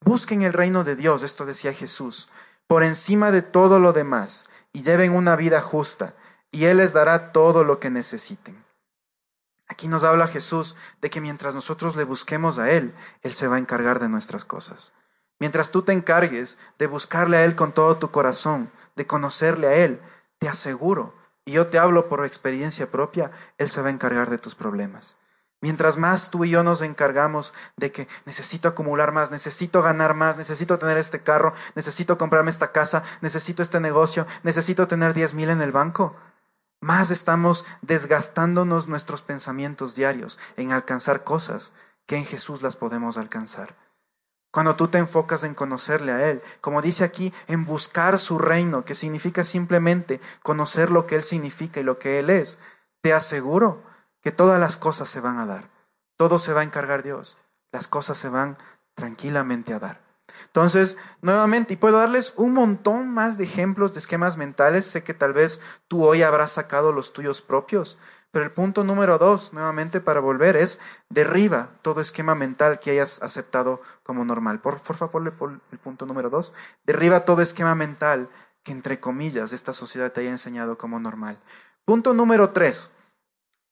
Busquen 0.00 0.42
el 0.42 0.52
reino 0.52 0.84
de 0.84 0.96
Dios, 0.96 1.22
esto 1.22 1.46
decía 1.46 1.72
Jesús, 1.72 2.28
por 2.66 2.82
encima 2.82 3.30
de 3.30 3.42
todo 3.42 3.78
lo 3.78 3.92
demás, 3.92 4.46
y 4.72 4.82
lleven 4.82 5.12
una 5.12 5.36
vida 5.36 5.60
justa, 5.60 6.14
y 6.50 6.64
Él 6.64 6.78
les 6.78 6.92
dará 6.92 7.32
todo 7.32 7.62
lo 7.64 7.78
que 7.78 7.90
necesiten. 7.90 8.64
Aquí 9.66 9.88
nos 9.88 10.04
habla 10.04 10.28
Jesús 10.28 10.76
de 11.00 11.10
que 11.10 11.20
mientras 11.20 11.54
nosotros 11.54 11.96
le 11.96 12.04
busquemos 12.04 12.58
a 12.58 12.70
Él, 12.70 12.94
Él 13.22 13.32
se 13.32 13.48
va 13.48 13.56
a 13.56 13.58
encargar 13.58 13.98
de 13.98 14.08
nuestras 14.08 14.44
cosas. 14.44 14.92
Mientras 15.38 15.70
tú 15.70 15.82
te 15.82 15.92
encargues 15.92 16.58
de 16.78 16.86
buscarle 16.86 17.38
a 17.38 17.44
Él 17.44 17.54
con 17.54 17.72
todo 17.72 17.96
tu 17.96 18.10
corazón, 18.10 18.70
de 18.96 19.06
conocerle 19.06 19.66
a 19.68 19.74
Él, 19.74 20.00
te 20.44 20.50
aseguro, 20.50 21.14
y 21.46 21.52
yo 21.52 21.68
te 21.68 21.78
hablo 21.78 22.06
por 22.06 22.26
experiencia 22.26 22.90
propia, 22.90 23.30
Él 23.56 23.70
se 23.70 23.80
va 23.80 23.88
a 23.88 23.92
encargar 23.92 24.28
de 24.28 24.36
tus 24.36 24.54
problemas. 24.54 25.16
Mientras 25.62 25.96
más 25.96 26.30
tú 26.30 26.44
y 26.44 26.50
yo 26.50 26.62
nos 26.62 26.82
encargamos 26.82 27.54
de 27.78 27.90
que 27.90 28.08
necesito 28.26 28.68
acumular 28.68 29.12
más, 29.12 29.30
necesito 29.30 29.80
ganar 29.80 30.12
más, 30.12 30.36
necesito 30.36 30.78
tener 30.78 30.98
este 30.98 31.22
carro, 31.22 31.54
necesito 31.74 32.18
comprarme 32.18 32.50
esta 32.50 32.72
casa, 32.72 33.04
necesito 33.22 33.62
este 33.62 33.80
negocio, 33.80 34.26
necesito 34.42 34.86
tener 34.86 35.14
diez 35.14 35.32
mil 35.32 35.48
en 35.48 35.62
el 35.62 35.72
banco, 35.72 36.14
más 36.82 37.10
estamos 37.10 37.64
desgastándonos 37.80 38.86
nuestros 38.86 39.22
pensamientos 39.22 39.94
diarios 39.94 40.38
en 40.58 40.72
alcanzar 40.72 41.24
cosas 41.24 41.72
que 42.04 42.18
en 42.18 42.26
Jesús 42.26 42.60
las 42.60 42.76
podemos 42.76 43.16
alcanzar. 43.16 43.74
Cuando 44.54 44.76
tú 44.76 44.86
te 44.86 44.98
enfocas 44.98 45.42
en 45.42 45.52
conocerle 45.52 46.12
a 46.12 46.30
Él, 46.30 46.40
como 46.60 46.80
dice 46.80 47.02
aquí, 47.02 47.34
en 47.48 47.64
buscar 47.64 48.20
su 48.20 48.38
reino, 48.38 48.84
que 48.84 48.94
significa 48.94 49.42
simplemente 49.42 50.20
conocer 50.44 50.92
lo 50.92 51.08
que 51.08 51.16
Él 51.16 51.24
significa 51.24 51.80
y 51.80 51.82
lo 51.82 51.98
que 51.98 52.20
Él 52.20 52.30
es, 52.30 52.60
te 53.00 53.12
aseguro 53.12 53.82
que 54.20 54.30
todas 54.30 54.60
las 54.60 54.76
cosas 54.76 55.08
se 55.08 55.18
van 55.18 55.40
a 55.40 55.46
dar. 55.46 55.70
Todo 56.16 56.38
se 56.38 56.52
va 56.52 56.60
a 56.60 56.62
encargar 56.62 57.02
Dios. 57.02 57.36
Las 57.72 57.88
cosas 57.88 58.16
se 58.16 58.28
van 58.28 58.56
tranquilamente 58.94 59.74
a 59.74 59.80
dar. 59.80 60.00
Entonces, 60.46 60.98
nuevamente, 61.20 61.74
y 61.74 61.76
puedo 61.76 61.98
darles 61.98 62.32
un 62.36 62.52
montón 62.52 63.12
más 63.12 63.38
de 63.38 63.44
ejemplos 63.46 63.92
de 63.92 63.98
esquemas 63.98 64.36
mentales. 64.36 64.86
Sé 64.86 65.02
que 65.02 65.14
tal 65.14 65.32
vez 65.32 65.60
tú 65.88 66.04
hoy 66.04 66.22
habrás 66.22 66.52
sacado 66.52 66.92
los 66.92 67.12
tuyos 67.12 67.42
propios, 67.42 67.98
pero 68.34 68.46
el 68.46 68.50
punto 68.50 68.82
número 68.82 69.16
dos, 69.16 69.52
nuevamente 69.52 70.00
para 70.00 70.18
volver, 70.18 70.56
es 70.56 70.80
derriba 71.08 71.70
todo 71.82 72.00
esquema 72.00 72.34
mental 72.34 72.80
que 72.80 72.90
hayas 72.90 73.22
aceptado 73.22 73.80
como 74.02 74.24
normal. 74.24 74.60
Por, 74.60 74.80
favor, 74.80 75.32
por 75.34 75.60
el 75.70 75.78
punto 75.78 76.04
número 76.04 76.30
dos. 76.30 76.52
Derriba 76.82 77.20
todo 77.20 77.42
esquema 77.42 77.76
mental 77.76 78.28
que, 78.64 78.72
entre 78.72 78.98
comillas, 78.98 79.52
esta 79.52 79.72
sociedad 79.72 80.10
te 80.10 80.22
haya 80.22 80.32
enseñado 80.32 80.76
como 80.76 80.98
normal. 80.98 81.38
Punto 81.84 82.12
número 82.12 82.50
tres. 82.50 82.90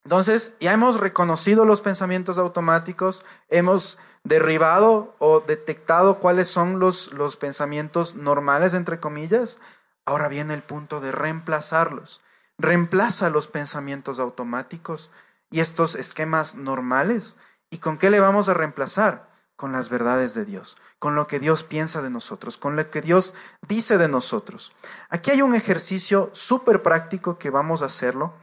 Entonces, 0.04 0.54
ya 0.60 0.72
hemos 0.72 1.00
reconocido 1.00 1.64
los 1.64 1.80
pensamientos 1.80 2.38
automáticos, 2.38 3.24
hemos 3.48 3.98
derribado 4.22 5.16
o 5.18 5.40
detectado 5.40 6.20
cuáles 6.20 6.46
son 6.46 6.78
los, 6.78 7.12
los 7.14 7.36
pensamientos 7.36 8.14
normales, 8.14 8.74
entre 8.74 9.00
comillas. 9.00 9.58
Ahora 10.06 10.28
viene 10.28 10.54
el 10.54 10.62
punto 10.62 11.00
de 11.00 11.10
reemplazarlos 11.10 12.21
reemplaza 12.58 13.30
los 13.30 13.48
pensamientos 13.48 14.18
automáticos 14.18 15.10
y 15.50 15.60
estos 15.60 15.94
esquemas 15.94 16.54
normales. 16.54 17.36
¿Y 17.70 17.78
con 17.78 17.98
qué 17.98 18.10
le 18.10 18.20
vamos 18.20 18.48
a 18.48 18.54
reemplazar? 18.54 19.30
Con 19.56 19.72
las 19.72 19.90
verdades 19.90 20.34
de 20.34 20.44
Dios, 20.44 20.76
con 20.98 21.14
lo 21.14 21.26
que 21.26 21.38
Dios 21.38 21.62
piensa 21.62 22.02
de 22.02 22.10
nosotros, 22.10 22.56
con 22.56 22.74
lo 22.74 22.90
que 22.90 23.00
Dios 23.00 23.34
dice 23.68 23.98
de 23.98 24.08
nosotros. 24.08 24.72
Aquí 25.08 25.30
hay 25.30 25.42
un 25.42 25.54
ejercicio 25.54 26.30
súper 26.32 26.82
práctico 26.82 27.38
que 27.38 27.50
vamos 27.50 27.82
a 27.82 27.86
hacerlo. 27.86 28.34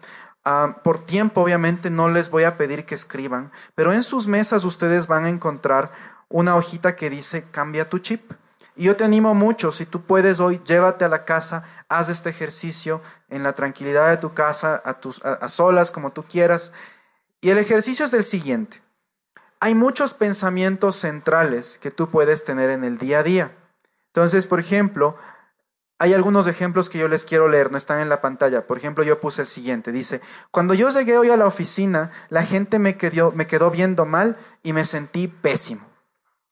Ah, 0.45 0.77
por 0.83 1.03
tiempo, 1.03 1.41
obviamente, 1.41 1.89
no 1.89 2.09
les 2.09 2.29
voy 2.29 2.43
a 2.43 2.57
pedir 2.57 2.85
que 2.85 2.95
escriban, 2.95 3.51
pero 3.75 3.91
en 3.91 4.03
sus 4.03 4.27
mesas 4.27 4.63
ustedes 4.63 5.07
van 5.07 5.25
a 5.25 5.29
encontrar 5.29 5.91
una 6.29 6.55
hojita 6.55 6.95
que 6.95 7.09
dice 7.09 7.45
cambia 7.51 7.89
tu 7.89 7.99
chip. 7.99 8.31
Y 8.79 8.83
yo 8.83 8.95
te 8.95 9.03
animo 9.03 9.35
mucho, 9.35 9.73
si 9.73 9.85
tú 9.85 10.03
puedes 10.03 10.39
hoy, 10.39 10.61
llévate 10.63 11.03
a 11.03 11.09
la 11.09 11.25
casa, 11.25 11.65
haz 11.89 12.07
este 12.07 12.29
ejercicio 12.29 13.01
en 13.27 13.43
la 13.43 13.51
tranquilidad 13.51 14.09
de 14.09 14.15
tu 14.15 14.33
casa, 14.33 14.81
a, 14.85 15.01
tus, 15.01 15.21
a, 15.25 15.49
solas, 15.49 15.91
como 15.91 16.13
tú 16.13 16.23
quieras. 16.23 16.71
Y 17.41 17.49
el 17.49 17.57
ejercicio 17.57 18.05
es 18.05 18.13
el 18.13 18.23
siguiente. 18.23 18.81
Hay 19.59 19.75
muchos 19.75 20.13
pensamientos 20.13 20.95
centrales 20.95 21.77
que 21.77 21.91
tú 21.91 22.09
puedes 22.09 22.45
tener 22.45 22.69
en 22.69 22.85
el 22.85 22.97
día 22.97 23.19
a 23.19 23.23
día. 23.23 23.51
Entonces, 24.13 24.47
por 24.47 24.61
ejemplo, 24.61 25.17
hay 25.97 26.13
algunos 26.13 26.47
ejemplos 26.47 26.87
que 26.87 26.99
yo 26.99 27.09
les 27.09 27.25
quiero 27.25 27.49
leer, 27.49 27.73
no 27.73 27.77
están 27.77 27.99
en 27.99 28.07
la 28.07 28.21
pantalla. 28.21 28.65
Por 28.65 28.77
ejemplo, 28.77 29.03
yo 29.03 29.19
puse 29.19 29.41
el 29.41 29.49
siguiente. 29.49 29.91
Dice, 29.91 30.21
cuando 30.51 30.73
yo 30.73 30.89
llegué 30.89 31.17
hoy 31.17 31.29
a 31.31 31.35
la 31.35 31.47
oficina, 31.47 32.11
la 32.29 32.45
gente 32.45 32.79
me 32.79 32.95
quedó, 32.95 33.33
me 33.33 33.45
quedó 33.45 33.71
viendo 33.71 34.05
mal 34.05 34.37
y 34.63 34.71
me 34.71 34.85
sentí 34.85 35.27
pésimo. 35.27 35.85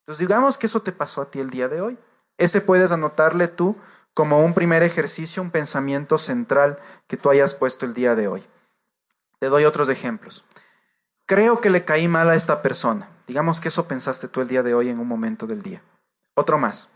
Entonces, 0.02 0.28
digamos 0.28 0.58
que 0.58 0.68
eso 0.68 0.82
te 0.82 0.92
pasó 0.92 1.22
a 1.22 1.32
ti 1.32 1.40
el 1.40 1.50
día 1.50 1.70
de 1.70 1.80
hoy. 1.80 1.98
Ese 2.38 2.62
puedes 2.62 2.91
anotarle 2.91 3.47
tú 3.47 3.76
como 4.13 4.43
un 4.43 4.54
primer 4.54 4.84
ejercicio, 4.84 5.41
un 5.41 5.52
pensamiento 5.52 6.17
central 6.17 6.80
que 7.08 7.17
tú 7.17 7.30
hayas 7.30 7.54
puesto 7.54 7.86
el 7.86 7.93
día 7.93 8.15
de 8.15 8.28
hoy. 8.28 8.43
Te 9.39 9.47
doy 9.47 9.65
otros 9.65 9.89
ejemplos. 9.89 10.45
Creo 11.26 11.62
que 11.62 11.69
le 11.69 11.86
caí 11.86 12.08
mal 12.08 12.30
a 12.30 12.36
esta 12.36 12.62
persona. 12.62 13.10
Digamos 13.28 13.60
que 13.60 13.67
eso 13.67 13.88
pensaste 13.88 14.28
tú 14.28 14.41
el 14.41 14.47
día 14.47 14.63
de 14.63 14.73
hoy 14.73 14.89
en 14.89 15.00
un 15.00 15.08
momento 15.08 15.45
del 15.45 15.62
día. 15.62 15.82
Otro 16.36 16.58
más. 16.58 16.89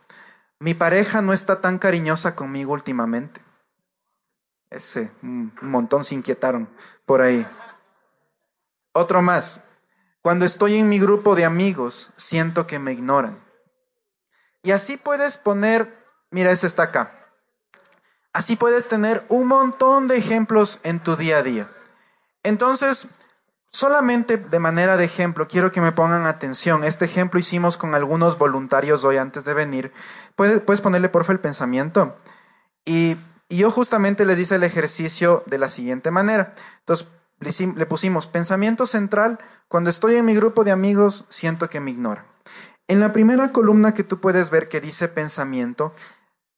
Mi 0.60 0.74
pareja 0.74 1.22
no 1.22 1.34
está 1.34 1.60
tan 1.60 1.80
cariñosa 1.80 2.36
conmigo 2.36 2.74
últimamente. 2.74 3.42
Ese, 4.70 5.12
un 5.22 5.52
montón 5.62 6.06
se 6.06 6.16
inquietaron 6.16 6.70
por 7.06 7.22
ahí. 7.22 7.46
Otro 8.94 9.22
más. 9.22 9.64
Cuando 10.22 10.46
estoy 10.46 10.76
en 10.76 10.88
mi 10.88 11.00
grupo 11.00 11.36
de 11.36 11.46
amigos, 11.46 12.12
siento 12.16 12.68
que 12.68 12.80
me 12.80 12.94
ignoran. 12.94 13.41
Y 14.64 14.72
así 14.72 14.98
puedes 14.98 15.38
poner, 15.38 15.98
mira, 16.30 16.52
ese 16.52 16.68
está 16.68 16.84
acá. 16.84 17.22
Así 18.34 18.56
puedes 18.56 18.88
tener 18.88 19.26
un 19.28 19.48
montón 19.48 20.08
de 20.08 20.18
ejemplos 20.18 20.80
en 20.84 21.00
tu 21.00 21.16
día 21.16 21.40
a 21.40 21.44
día. 21.44 21.70
Entonces, 22.44 23.10
solamente 23.72 24.38
de 24.38 24.60
manera 24.60 24.98
de 24.98 25.06
ejemplo, 25.06 25.48
quiero 25.48 25.72
que 25.72 25.82
me 25.82 25.92
pongan 25.92 26.26
atención. 26.26 26.84
Este 26.84 27.06
ejemplo 27.06 27.40
hicimos 27.40 27.78
con 27.78 27.94
algunos 27.94 28.38
voluntarios 28.38 29.04
hoy 29.04 29.18
antes 29.18 29.44
de 29.44 29.54
venir. 29.54 29.92
Puedes, 30.36 30.62
puedes 30.62 30.82
ponerle, 30.82 31.10
porfa, 31.10 31.34
el 31.34 31.40
pensamiento. 31.40 32.16
Y, 32.86 33.18
y, 33.50 33.58
yo 33.58 33.70
justamente 33.70 34.26
les 34.26 34.40
hice 34.40 34.56
el 34.56 34.64
ejercicio 34.64 35.44
de 35.48 35.58
la 35.58 35.70
siguiente 35.70 36.10
manera. 36.10 36.52
Entonces, 36.80 37.08
le 37.76 37.86
pusimos 37.86 38.28
pensamiento 38.28 38.88
central. 38.88 39.40
Cuando 39.68 39.90
estoy 39.90 40.16
en 40.16 40.26
mi 40.26 40.36
grupo 40.36 40.64
de 40.64 40.72
amigos, 40.72 41.26
siento 41.30 41.70
que 41.70 41.80
me 41.80 41.92
ignoran. 41.92 42.31
En 42.92 43.00
la 43.00 43.14
primera 43.14 43.54
columna 43.54 43.94
que 43.94 44.04
tú 44.04 44.20
puedes 44.20 44.50
ver 44.50 44.68
que 44.68 44.82
dice 44.82 45.08
pensamiento, 45.08 45.94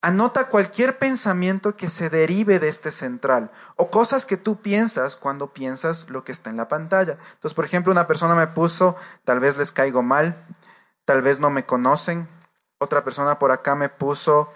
anota 0.02 0.50
cualquier 0.50 0.98
pensamiento 0.98 1.78
que 1.78 1.90
se 1.90 2.10
derive 2.10 2.58
de 2.58 2.70
este 2.70 2.90
central 2.90 3.52
o 3.76 3.92
cosas 3.92 4.26
que 4.26 4.36
tú 4.36 4.60
piensas 4.60 5.16
cuando 5.16 5.54
piensas 5.54 6.10
lo 6.10 6.24
que 6.24 6.32
está 6.32 6.50
en 6.50 6.58
la 6.58 6.68
pantalla. 6.68 7.20
Entonces, 7.36 7.54
por 7.54 7.66
ejemplo, 7.66 7.92
una 7.92 8.08
persona 8.08 8.34
me 8.34 8.48
puso, 8.48 8.96
tal 9.24 9.40
vez 9.40 9.60
les 9.60 9.72
caigo 9.72 10.02
mal, 10.02 10.44
tal 11.06 11.22
vez 11.22 11.40
no 11.40 11.52
me 11.52 11.68
conocen. 11.68 12.28
Otra 12.80 13.04
persona 13.04 13.38
por 13.38 13.52
acá 13.52 13.76
me 13.76 13.90
puso, 13.90 14.52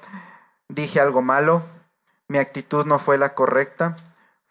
dije 0.70 1.00
algo 1.00 1.22
malo, 1.22 1.62
mi 2.28 2.40
actitud 2.40 2.88
no 2.88 2.98
fue 2.98 3.20
la 3.20 3.36
correcta, 3.36 3.96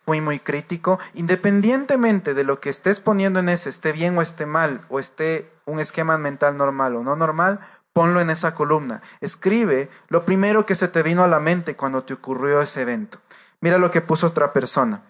fui 0.06 0.20
muy 0.20 0.38
crítico. 0.38 0.98
Independientemente 1.14 2.32
de 2.32 2.44
lo 2.44 2.60
que 2.60 2.70
estés 2.70 3.00
poniendo 3.00 3.40
en 3.40 3.48
ese, 3.48 3.68
esté 3.68 3.92
bien 3.92 4.16
o 4.16 4.22
esté 4.22 4.46
mal, 4.46 4.86
o 4.88 5.00
esté 5.00 5.52
un 5.64 5.80
esquema 5.80 6.16
mental 6.16 6.56
normal 6.56 6.94
o 6.94 7.02
no 7.02 7.16
normal, 7.16 7.60
ponlo 7.92 8.20
en 8.20 8.30
esa 8.30 8.54
columna. 8.54 9.02
Escribe 9.20 9.90
lo 10.08 10.24
primero 10.24 10.64
que 10.64 10.76
se 10.76 10.88
te 10.88 11.02
vino 11.02 11.24
a 11.24 11.28
la 11.28 11.40
mente 11.40 11.76
cuando 11.76 12.04
te 12.04 12.14
ocurrió 12.14 12.62
ese 12.62 12.82
evento. 12.82 13.18
Mira 13.60 13.78
lo 13.78 13.90
que 13.90 14.00
puso 14.00 14.28
otra 14.28 14.52
persona. 14.52 15.02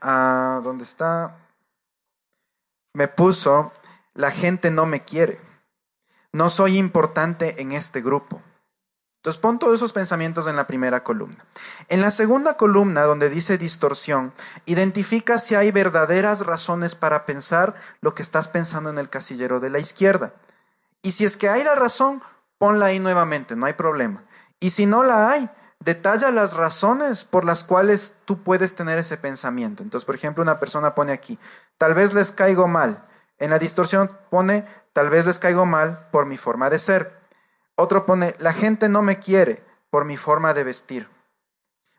Ah, 0.00 0.60
¿Dónde 0.64 0.84
está? 0.84 1.36
Me 2.94 3.06
puso, 3.06 3.72
la 4.14 4.32
gente 4.32 4.70
no 4.70 4.86
me 4.86 5.04
quiere. 5.04 5.40
No 6.32 6.50
soy 6.50 6.78
importante 6.78 7.62
en 7.62 7.72
este 7.72 8.00
grupo. 8.00 8.42
Entonces 9.20 9.38
pon 9.38 9.58
todos 9.58 9.74
esos 9.74 9.92
pensamientos 9.92 10.46
en 10.46 10.56
la 10.56 10.66
primera 10.66 11.04
columna. 11.04 11.44
En 11.88 12.00
la 12.00 12.10
segunda 12.10 12.56
columna, 12.56 13.02
donde 13.02 13.28
dice 13.28 13.58
distorsión, 13.58 14.32
identifica 14.64 15.38
si 15.38 15.54
hay 15.54 15.70
verdaderas 15.72 16.46
razones 16.46 16.94
para 16.94 17.26
pensar 17.26 17.74
lo 18.00 18.14
que 18.14 18.22
estás 18.22 18.48
pensando 18.48 18.88
en 18.88 18.96
el 18.96 19.10
casillero 19.10 19.60
de 19.60 19.68
la 19.68 19.78
izquierda. 19.78 20.32
Y 21.02 21.12
si 21.12 21.26
es 21.26 21.36
que 21.36 21.50
hay 21.50 21.62
la 21.64 21.74
razón, 21.74 22.22
ponla 22.56 22.86
ahí 22.86 22.98
nuevamente, 22.98 23.56
no 23.56 23.66
hay 23.66 23.74
problema. 23.74 24.24
Y 24.58 24.70
si 24.70 24.86
no 24.86 25.04
la 25.04 25.30
hay, 25.30 25.50
detalla 25.80 26.30
las 26.30 26.54
razones 26.54 27.24
por 27.24 27.44
las 27.44 27.62
cuales 27.62 28.16
tú 28.24 28.42
puedes 28.42 28.74
tener 28.74 28.98
ese 28.98 29.18
pensamiento. 29.18 29.82
Entonces, 29.82 30.06
por 30.06 30.14
ejemplo, 30.14 30.42
una 30.42 30.58
persona 30.58 30.94
pone 30.94 31.12
aquí, 31.12 31.38
tal 31.76 31.92
vez 31.92 32.14
les 32.14 32.32
caigo 32.32 32.68
mal. 32.68 33.06
En 33.38 33.50
la 33.50 33.58
distorsión 33.58 34.16
pone, 34.30 34.64
tal 34.94 35.10
vez 35.10 35.26
les 35.26 35.38
caigo 35.38 35.66
mal 35.66 36.08
por 36.10 36.24
mi 36.24 36.38
forma 36.38 36.70
de 36.70 36.78
ser. 36.78 37.19
Otro 37.80 38.04
pone, 38.04 38.34
la 38.38 38.52
gente 38.52 38.88
no 38.88 39.02
me 39.02 39.18
quiere 39.18 39.64
por 39.88 40.04
mi 40.04 40.16
forma 40.16 40.52
de 40.52 40.64
vestir. 40.64 41.08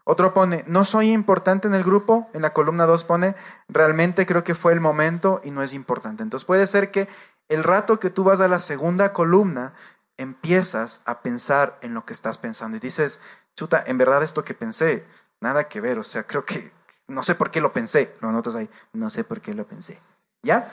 Otro 0.04 0.34
pone, 0.34 0.64
no 0.68 0.86
soy 0.86 1.12
importante 1.12 1.68
en 1.68 1.74
el 1.74 1.84
grupo. 1.84 2.30
En 2.34 2.44
la 2.44 2.54
columna 2.54 2.86
2 2.86 3.04
pone, 3.04 3.36
realmente 3.68 4.26
creo 4.26 4.44
que 4.44 4.56
fue 4.56 4.74
el 4.74 4.80
momento 4.80 5.42
y 5.44 5.52
no 5.52 5.64
es 5.64 5.74
importante. 5.74 6.22
Entonces 6.22 6.46
puede 6.46 6.68
ser 6.68 6.92
que 6.92 7.08
el 7.50 7.64
rato 7.64 8.00
que 8.00 8.12
tú 8.12 8.24
vas 8.24 8.42
a 8.42 8.48
la 8.48 8.60
segunda 8.60 9.12
columna, 9.12 9.74
empiezas 10.18 11.02
a 11.06 11.22
pensar 11.22 11.80
en 11.82 11.96
lo 11.96 12.06
que 12.06 12.14
estás 12.14 12.38
pensando 12.38 12.78
y 12.78 12.80
dices, 12.80 13.20
chuta, 13.56 13.84
en 13.86 13.98
verdad 13.98 14.22
esto 14.22 14.44
que 14.44 14.54
pensé, 14.54 15.04
nada 15.40 15.68
que 15.68 15.82
ver. 15.82 15.98
O 15.98 16.04
sea, 16.04 16.24
creo 16.24 16.46
que, 16.46 16.72
no 17.08 17.24
sé 17.24 17.34
por 17.34 17.50
qué 17.50 17.60
lo 17.60 17.74
pensé. 17.74 18.16
Lo 18.22 18.30
anotas 18.30 18.56
ahí, 18.56 18.70
no 18.94 19.10
sé 19.10 19.24
por 19.24 19.42
qué 19.42 19.56
lo 19.56 19.66
pensé. 19.66 20.00
¿Ya? 20.44 20.72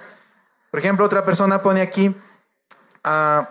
Por 0.70 0.80
ejemplo, 0.80 1.04
otra 1.06 1.24
persona 1.24 1.62
pone 1.62 1.80
aquí, 1.80 2.14
ah, 3.04 3.48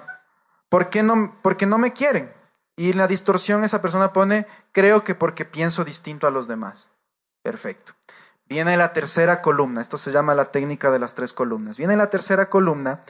¿Por 0.70 0.90
qué 0.90 1.04
no, 1.04 1.38
porque 1.42 1.66
no 1.66 1.78
me 1.78 1.94
quieren? 1.94 2.34
Y 2.76 2.94
la 2.94 3.08
distorsión 3.08 3.64
esa 3.64 3.82
persona 3.82 4.14
pone, 4.14 4.46
creo 4.72 5.04
que 5.04 5.16
porque 5.16 5.46
pienso 5.46 5.84
distinto 5.84 6.28
a 6.28 6.32
los 6.32 6.48
demás. 6.48 6.92
Perfecto. 7.42 7.94
Viene 8.50 8.78
la 8.78 8.94
tercera 8.94 9.42
columna, 9.42 9.82
esto 9.82 9.98
se 9.98 10.12
llama 10.12 10.36
la 10.36 10.46
técnica 10.46 10.92
de 10.92 11.00
las 11.00 11.16
tres 11.16 11.34
columnas. 11.34 11.78
Viene 11.78 11.98
la 11.98 12.10
tercera 12.10 12.50
columna 12.50 13.02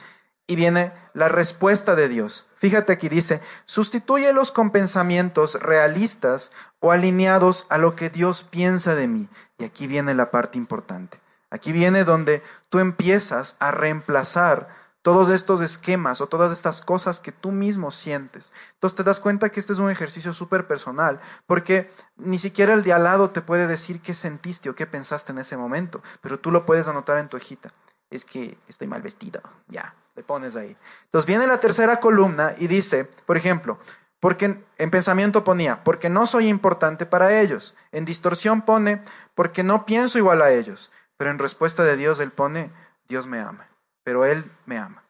y 0.48 0.56
viene 0.56 0.92
la 1.12 1.28
respuesta 1.28 1.94
de 1.94 2.08
Dios. 2.08 2.46
Fíjate 2.56 2.92
aquí 2.92 3.08
dice, 3.08 3.40
sustitúyelos 3.66 4.50
con 4.50 4.70
pensamientos 4.70 5.60
realistas 5.60 6.50
o 6.80 6.90
alineados 6.90 7.66
a 7.68 7.78
lo 7.78 7.94
que 7.94 8.10
Dios 8.10 8.42
piensa 8.44 8.94
de 8.94 9.06
mí. 9.06 9.28
Y 9.58 9.64
aquí 9.64 9.86
viene 9.86 10.14
la 10.14 10.30
parte 10.30 10.58
importante. 10.58 11.20
Aquí 11.50 11.72
viene 11.72 12.04
donde 12.04 12.42
tú 12.68 12.78
empiezas 12.78 13.56
a 13.60 13.70
reemplazar 13.70 14.68
todos 15.02 15.30
estos 15.30 15.60
esquemas 15.60 16.20
o 16.20 16.26
todas 16.26 16.52
estas 16.52 16.82
cosas 16.82 17.20
que 17.20 17.32
tú 17.32 17.52
mismo 17.52 17.90
sientes. 17.90 18.52
Entonces 18.74 18.96
te 18.96 19.04
das 19.04 19.20
cuenta 19.20 19.48
que 19.50 19.60
este 19.60 19.72
es 19.72 19.78
un 19.78 19.90
ejercicio 19.90 20.32
súper 20.32 20.66
personal, 20.66 21.20
porque 21.46 21.90
ni 22.16 22.38
siquiera 22.38 22.74
el 22.74 22.82
de 22.82 22.92
al 22.92 23.04
lado 23.04 23.30
te 23.30 23.42
puede 23.42 23.66
decir 23.66 24.00
qué 24.00 24.14
sentiste 24.14 24.70
o 24.70 24.74
qué 24.74 24.86
pensaste 24.86 25.32
en 25.32 25.38
ese 25.38 25.56
momento, 25.56 26.02
pero 26.20 26.40
tú 26.40 26.50
lo 26.50 26.66
puedes 26.66 26.88
anotar 26.88 27.18
en 27.18 27.28
tu 27.28 27.36
hojita. 27.36 27.70
Es 28.10 28.24
que 28.24 28.56
estoy 28.68 28.88
mal 28.88 29.02
vestido, 29.02 29.40
ya, 29.68 29.94
le 30.16 30.22
pones 30.22 30.56
ahí. 30.56 30.76
Entonces 31.04 31.26
viene 31.26 31.46
la 31.46 31.60
tercera 31.60 32.00
columna 32.00 32.54
y 32.58 32.66
dice, 32.66 33.08
por 33.26 33.36
ejemplo, 33.36 33.78
porque 34.18 34.64
en 34.78 34.90
pensamiento 34.90 35.44
ponía, 35.44 35.84
porque 35.84 36.08
no 36.08 36.26
soy 36.26 36.48
importante 36.48 37.06
para 37.06 37.40
ellos. 37.40 37.76
En 37.92 38.04
distorsión 38.04 38.62
pone, 38.62 39.02
porque 39.34 39.62
no 39.62 39.84
pienso 39.84 40.18
igual 40.18 40.42
a 40.42 40.50
ellos. 40.50 40.90
Pero 41.16 41.30
en 41.30 41.38
respuesta 41.38 41.84
de 41.84 41.96
Dios, 41.96 42.18
él 42.18 42.32
pone, 42.32 42.72
Dios 43.08 43.26
me 43.26 43.38
ama 43.38 43.67
pero 44.08 44.24
Él 44.24 44.50
me 44.64 44.78
ama. 44.78 45.04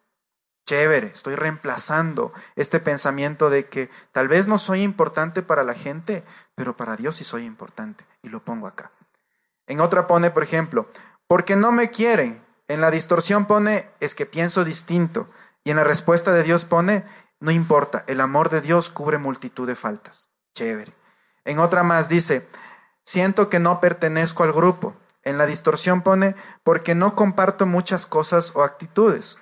Chévere, 0.67 1.07
estoy 1.07 1.37
reemplazando 1.37 2.33
este 2.57 2.81
pensamiento 2.81 3.49
de 3.49 3.69
que 3.69 3.91
tal 4.11 4.27
vez 4.27 4.49
no 4.49 4.59
soy 4.59 4.83
importante 4.83 5.43
para 5.43 5.63
la 5.63 5.75
gente, 5.75 6.25
pero 6.57 6.77
para 6.77 6.97
Dios 6.97 7.19
sí 7.19 7.23
soy 7.23 7.45
importante. 7.45 8.05
Y 8.23 8.29
lo 8.29 8.45
pongo 8.45 8.67
acá. 8.67 8.91
En 9.69 9.79
otra 9.79 10.09
pone, 10.09 10.33
por 10.33 10.43
ejemplo, 10.43 10.91
porque 11.29 11.55
no 11.55 11.71
me 11.71 11.91
quieren. 11.91 12.45
En 12.67 12.81
la 12.81 12.91
distorsión 12.91 13.47
pone, 13.47 13.89
es 14.01 14.17
que 14.17 14.27
pienso 14.27 14.65
distinto. 14.65 15.31
Y 15.63 15.71
en 15.71 15.77
la 15.77 15.85
respuesta 15.85 16.33
de 16.33 16.43
Dios 16.43 16.65
pone, 16.65 17.05
no 17.39 17.53
importa, 17.53 18.03
el 18.09 18.21
amor 18.21 18.51
de 18.51 18.63
Dios 18.63 18.91
cubre 18.91 19.19
multitud 19.19 19.69
de 19.69 19.77
faltas. 19.77 20.29
Chévere. 20.57 20.93
En 21.45 21.61
otra 21.61 21.85
más 21.85 22.09
dice, 22.09 22.49
siento 23.05 23.49
que 23.49 23.61
no 23.61 23.79
pertenezco 23.79 24.43
al 24.43 24.53
grupo. 24.53 24.97
En 25.23 25.39
la 25.39 25.47
distorsión 25.47 26.03
pone, 26.03 26.35
porque 26.63 26.95
no 26.95 27.15
comparto 27.15 27.67
muchas 27.67 28.07
cosas 28.07 28.53
o 28.55 28.63
actitudes. 28.63 29.39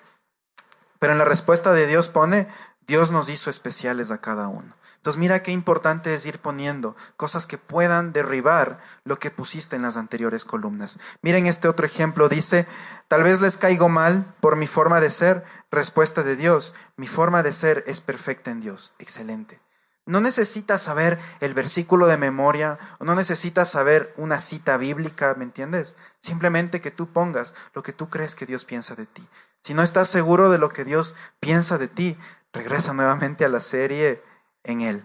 Pero 0.98 1.12
en 1.12 1.18
la 1.18 1.24
respuesta 1.24 1.72
de 1.72 1.86
Dios 1.86 2.08
pone, 2.08 2.48
Dios 2.86 3.10
nos 3.10 3.28
hizo 3.28 3.50
especiales 3.50 4.10
a 4.10 4.20
cada 4.20 4.48
uno. 4.48 4.76
Entonces 4.96 5.20
mira 5.20 5.42
qué 5.42 5.52
importante 5.52 6.14
es 6.14 6.26
ir 6.26 6.40
poniendo 6.40 6.96
cosas 7.16 7.46
que 7.46 7.58
puedan 7.58 8.12
derribar 8.12 8.80
lo 9.04 9.20
que 9.20 9.30
pusiste 9.30 9.76
en 9.76 9.82
las 9.82 9.96
anteriores 9.96 10.44
columnas. 10.44 10.98
Miren 11.22 11.46
este 11.46 11.68
otro 11.68 11.86
ejemplo, 11.86 12.28
dice, 12.28 12.66
tal 13.06 13.22
vez 13.22 13.40
les 13.40 13.56
caigo 13.56 13.88
mal 13.88 14.34
por 14.40 14.56
mi 14.56 14.66
forma 14.66 15.00
de 15.00 15.12
ser. 15.12 15.44
Respuesta 15.70 16.24
de 16.24 16.34
Dios, 16.34 16.74
mi 16.96 17.06
forma 17.06 17.44
de 17.44 17.52
ser 17.52 17.84
es 17.86 18.00
perfecta 18.00 18.50
en 18.50 18.60
Dios. 18.60 18.94
Excelente. 18.98 19.60
No 20.07 20.21
necesitas 20.21 20.83
saber 20.83 21.19
el 21.40 21.53
versículo 21.53 22.07
de 22.07 22.16
memoria, 22.16 22.79
no 23.01 23.16
necesitas 23.16 23.71
saber 23.71 24.14
una 24.16 24.38
cita 24.38 24.77
bíblica, 24.77 25.35
¿me 25.35 25.42
entiendes? 25.42 25.97
Simplemente 26.21 26.81
que 26.81 26.92
tú 26.92 27.09
pongas 27.09 27.57
lo 27.75 27.83
que 27.83 27.92
tú 27.92 28.09
crees 28.09 28.37
que 28.37 28.47
Dios 28.47 28.64
piensa 28.64 28.95
de 28.95 29.07
ti. 29.07 29.27
Si 29.59 29.75
no 29.75 29.83
estás 29.83 30.09
seguro 30.09 30.49
de 30.49 30.59
lo 30.59 30.69
que 30.69 30.85
Dios 30.85 31.16
piensa 31.40 31.77
de 31.77 31.88
ti, 31.88 32.16
regresa 32.53 32.95
nuevamente 32.95 33.45
a 33.45 33.49
la 33.49 33.59
serie 33.59 34.23
en 34.62 34.81
Él. 34.81 35.05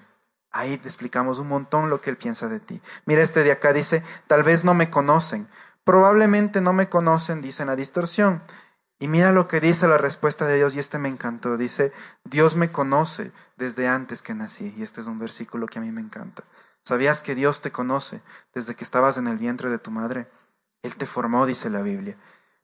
Ahí 0.51 0.77
te 0.77 0.87
explicamos 0.87 1.39
un 1.39 1.47
montón 1.47 1.89
lo 1.89 1.99
que 1.99 2.11
Él 2.11 2.17
piensa 2.17 2.47
de 2.47 2.59
ti. 2.59 2.79
Mira 3.05 3.23
este 3.23 3.43
de 3.43 3.51
acá, 3.51 3.73
dice, 3.73 4.03
tal 4.27 4.43
vez 4.43 4.63
no 4.63 4.75
me 4.75 4.91
conocen. 4.91 5.47
Probablemente 5.83 6.61
no 6.61 6.73
me 6.73 6.89
conocen, 6.89 7.41
dice 7.41 7.65
la 7.65 7.75
distorsión. 7.75 8.39
Y 9.01 9.07
mira 9.07 9.31
lo 9.31 9.47
que 9.47 9.59
dice 9.59 9.87
la 9.87 9.97
respuesta 9.97 10.45
de 10.45 10.57
Dios, 10.57 10.75
y 10.75 10.79
este 10.79 10.99
me 10.99 11.09
encantó. 11.09 11.57
Dice, 11.57 11.91
Dios 12.23 12.55
me 12.55 12.71
conoce 12.71 13.31
desde 13.57 13.87
antes 13.87 14.21
que 14.21 14.35
nací. 14.35 14.75
Y 14.77 14.83
este 14.83 15.01
es 15.01 15.07
un 15.07 15.17
versículo 15.17 15.65
que 15.65 15.79
a 15.79 15.81
mí 15.81 15.91
me 15.91 16.01
encanta. 16.01 16.43
¿Sabías 16.83 17.23
que 17.23 17.33
Dios 17.33 17.61
te 17.61 17.71
conoce 17.71 18.21
desde 18.53 18.75
que 18.75 18.83
estabas 18.83 19.17
en 19.17 19.27
el 19.27 19.39
vientre 19.39 19.71
de 19.71 19.79
tu 19.79 19.89
madre? 19.89 20.27
Él 20.83 20.95
te 20.97 21.07
formó, 21.07 21.47
dice 21.47 21.71
la 21.71 21.81
Biblia. 21.81 22.15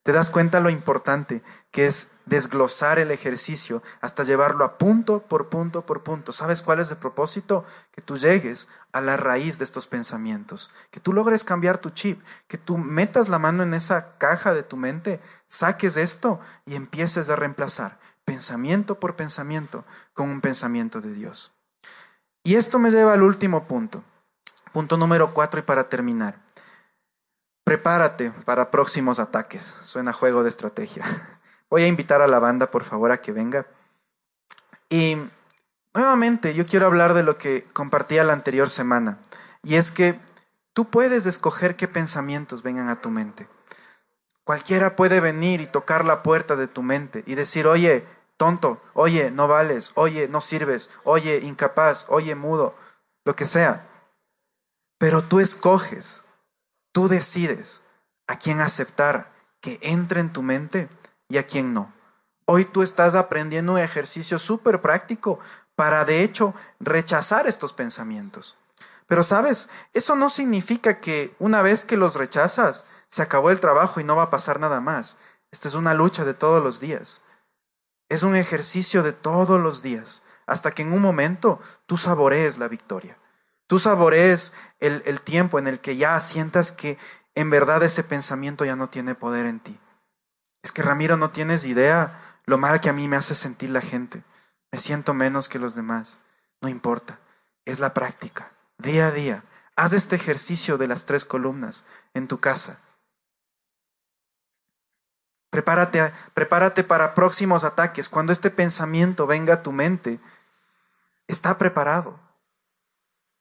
¿Te 0.03 0.11
das 0.11 0.29
cuenta 0.29 0.59
lo 0.59 0.69
importante 0.69 1.41
que 1.71 1.87
es 1.87 2.11
desglosar 2.25 2.99
el 2.99 3.09
ejercicio 3.09 3.81
hasta 3.99 4.23
llevarlo 4.23 4.63
a 4.63 4.77
punto 4.77 5.23
por 5.23 5.49
punto 5.49 5.87
por 5.87 6.03
punto? 6.03 6.33
¿Sabes 6.33 6.61
cuál 6.61 6.79
es 6.79 6.91
el 6.91 6.97
propósito? 6.97 7.65
Que 7.91 8.03
tú 8.03 8.15
llegues 8.15 8.69
a 8.97 9.01
la 9.01 9.17
raíz 9.17 9.57
de 9.57 9.65
estos 9.65 9.87
pensamientos, 9.87 10.71
que 10.91 10.99
tú 10.99 11.13
logres 11.13 11.43
cambiar 11.43 11.77
tu 11.77 11.89
chip, 11.89 12.21
que 12.47 12.57
tú 12.57 12.77
metas 12.77 13.29
la 13.29 13.39
mano 13.39 13.63
en 13.63 13.73
esa 13.73 14.17
caja 14.17 14.53
de 14.53 14.63
tu 14.63 14.77
mente, 14.77 15.19
saques 15.47 15.97
esto 15.97 16.39
y 16.65 16.75
empieces 16.75 17.29
a 17.29 17.35
reemplazar 17.35 17.99
pensamiento 18.27 18.99
por 18.99 19.15
pensamiento 19.15 19.85
con 20.13 20.29
un 20.29 20.41
pensamiento 20.41 20.99
de 20.99 21.13
Dios. 21.13 21.53
Y 22.43 22.55
esto 22.55 22.77
me 22.77 22.91
lleva 22.91 23.13
al 23.13 23.23
último 23.23 23.67
punto, 23.67 24.03
punto 24.73 24.97
número 24.97 25.33
cuatro 25.33 25.61
y 25.61 25.63
para 25.63 25.87
terminar. 25.87 26.37
Prepárate 27.63 28.31
para 28.43 28.69
próximos 28.69 29.19
ataques. 29.19 29.77
Suena 29.81 30.11
juego 30.11 30.43
de 30.43 30.49
estrategia. 30.49 31.05
Voy 31.69 31.83
a 31.83 31.87
invitar 31.87 32.21
a 32.21 32.27
la 32.27 32.39
banda, 32.39 32.69
por 32.69 32.83
favor, 32.83 33.11
a 33.11 33.21
que 33.21 33.31
venga. 33.31 33.65
Y 34.89 35.17
nuevamente 35.97 36.53
yo 36.53 36.65
quiero 36.65 36.85
hablar 36.85 37.13
de 37.13 37.23
lo 37.23 37.37
que 37.37 37.65
compartía 37.73 38.23
la 38.23 38.33
anterior 38.33 38.69
semana. 38.69 39.19
Y 39.63 39.75
es 39.75 39.91
que 39.91 40.19
tú 40.73 40.89
puedes 40.89 41.25
escoger 41.25 41.75
qué 41.75 41.87
pensamientos 41.87 42.63
vengan 42.63 42.87
a 42.87 43.01
tu 43.01 43.09
mente. 43.09 43.47
Cualquiera 44.43 44.95
puede 44.95 45.19
venir 45.19 45.59
y 45.59 45.67
tocar 45.67 46.05
la 46.05 46.23
puerta 46.23 46.55
de 46.55 46.67
tu 46.67 46.83
mente 46.83 47.23
y 47.25 47.35
decir, 47.35 47.67
oye, 47.67 48.05
tonto, 48.37 48.81
oye, 48.93 49.31
no 49.31 49.47
vales, 49.47 49.91
oye, 49.95 50.29
no 50.29 50.39
sirves, 50.39 50.89
oye, 51.03 51.39
incapaz, 51.39 52.05
oye, 52.07 52.35
mudo, 52.35 52.75
lo 53.25 53.35
que 53.35 53.45
sea. 53.45 53.85
Pero 54.97 55.23
tú 55.23 55.41
escoges 55.41 56.23
Tú 56.97 57.07
decides 57.07 57.83
a 58.25 58.39
quién 58.39 58.59
aceptar 58.59 59.31
que 59.61 59.77
entre 59.83 60.19
en 60.19 60.33
tu 60.33 60.41
mente 60.41 60.89
y 61.29 61.37
a 61.37 61.45
quién 61.45 61.71
no. 61.71 61.93
Hoy 62.45 62.65
tú 62.65 62.81
estás 62.81 63.13
aprendiendo 63.13 63.73
un 63.73 63.77
ejercicio 63.77 64.39
súper 64.39 64.81
práctico 64.81 65.37
para, 65.77 66.05
de 66.05 66.23
hecho, 66.23 66.55
rechazar 66.79 67.45
estos 67.45 67.71
pensamientos. 67.71 68.57
Pero 69.05 69.23
sabes, 69.23 69.69
eso 69.93 70.15
no 70.15 70.31
significa 70.31 70.99
que 70.99 71.35
una 71.37 71.61
vez 71.61 71.85
que 71.85 71.97
los 71.97 72.15
rechazas, 72.15 72.85
se 73.09 73.21
acabó 73.21 73.51
el 73.51 73.59
trabajo 73.59 73.99
y 73.99 74.03
no 74.03 74.15
va 74.15 74.23
a 74.23 74.29
pasar 74.31 74.59
nada 74.59 74.81
más. 74.81 75.17
Esto 75.51 75.67
es 75.67 75.75
una 75.75 75.93
lucha 75.93 76.25
de 76.25 76.33
todos 76.33 76.63
los 76.63 76.79
días. 76.79 77.21
Es 78.09 78.23
un 78.23 78.35
ejercicio 78.35 79.03
de 79.03 79.13
todos 79.13 79.61
los 79.61 79.83
días, 79.83 80.23
hasta 80.47 80.71
que 80.71 80.81
en 80.81 80.93
un 80.93 81.01
momento 81.01 81.61
tú 81.85 81.95
saborees 81.95 82.57
la 82.57 82.67
victoria. 82.67 83.19
Tú 83.67 83.77
saborees 83.77 84.53
el, 84.79 85.03
el 85.05 85.21
tiempo 85.21 85.59
en 85.59 85.67
el 85.67 85.79
que 85.79 85.95
ya 85.95 86.19
sientas 86.19 86.71
que 86.71 86.97
en 87.35 87.51
verdad 87.51 87.83
ese 87.83 88.03
pensamiento 88.03 88.65
ya 88.65 88.75
no 88.75 88.89
tiene 88.89 89.13
poder 89.13 89.45
en 89.45 89.59
ti. 89.59 89.79
Es 90.63 90.71
que 90.71 90.81
Ramiro, 90.81 91.17
no 91.17 91.29
tienes 91.29 91.65
idea 91.65 92.19
lo 92.45 92.57
mal 92.57 92.81
que 92.81 92.89
a 92.89 92.93
mí 92.93 93.07
me 93.07 93.15
hace 93.15 93.35
sentir 93.35 93.69
la 93.69 93.81
gente. 93.81 94.23
Siento 94.77 95.13
menos 95.13 95.49
que 95.49 95.59
los 95.59 95.75
demás. 95.75 96.19
No 96.61 96.69
importa, 96.69 97.19
es 97.65 97.79
la 97.79 97.93
práctica. 97.93 98.51
Día 98.77 99.07
a 99.07 99.11
día, 99.11 99.43
haz 99.75 99.93
este 99.93 100.15
ejercicio 100.15 100.77
de 100.77 100.87
las 100.87 101.05
tres 101.05 101.25
columnas 101.25 101.85
en 102.13 102.27
tu 102.27 102.39
casa. 102.39 102.79
Prepárate, 105.49 106.13
prepárate 106.33 106.83
para 106.83 107.15
próximos 107.15 107.63
ataques. 107.63 108.09
Cuando 108.09 108.31
este 108.31 108.51
pensamiento 108.51 109.25
venga 109.25 109.55
a 109.55 109.63
tu 109.63 109.71
mente, 109.71 110.19
está 111.27 111.57
preparado. 111.57 112.19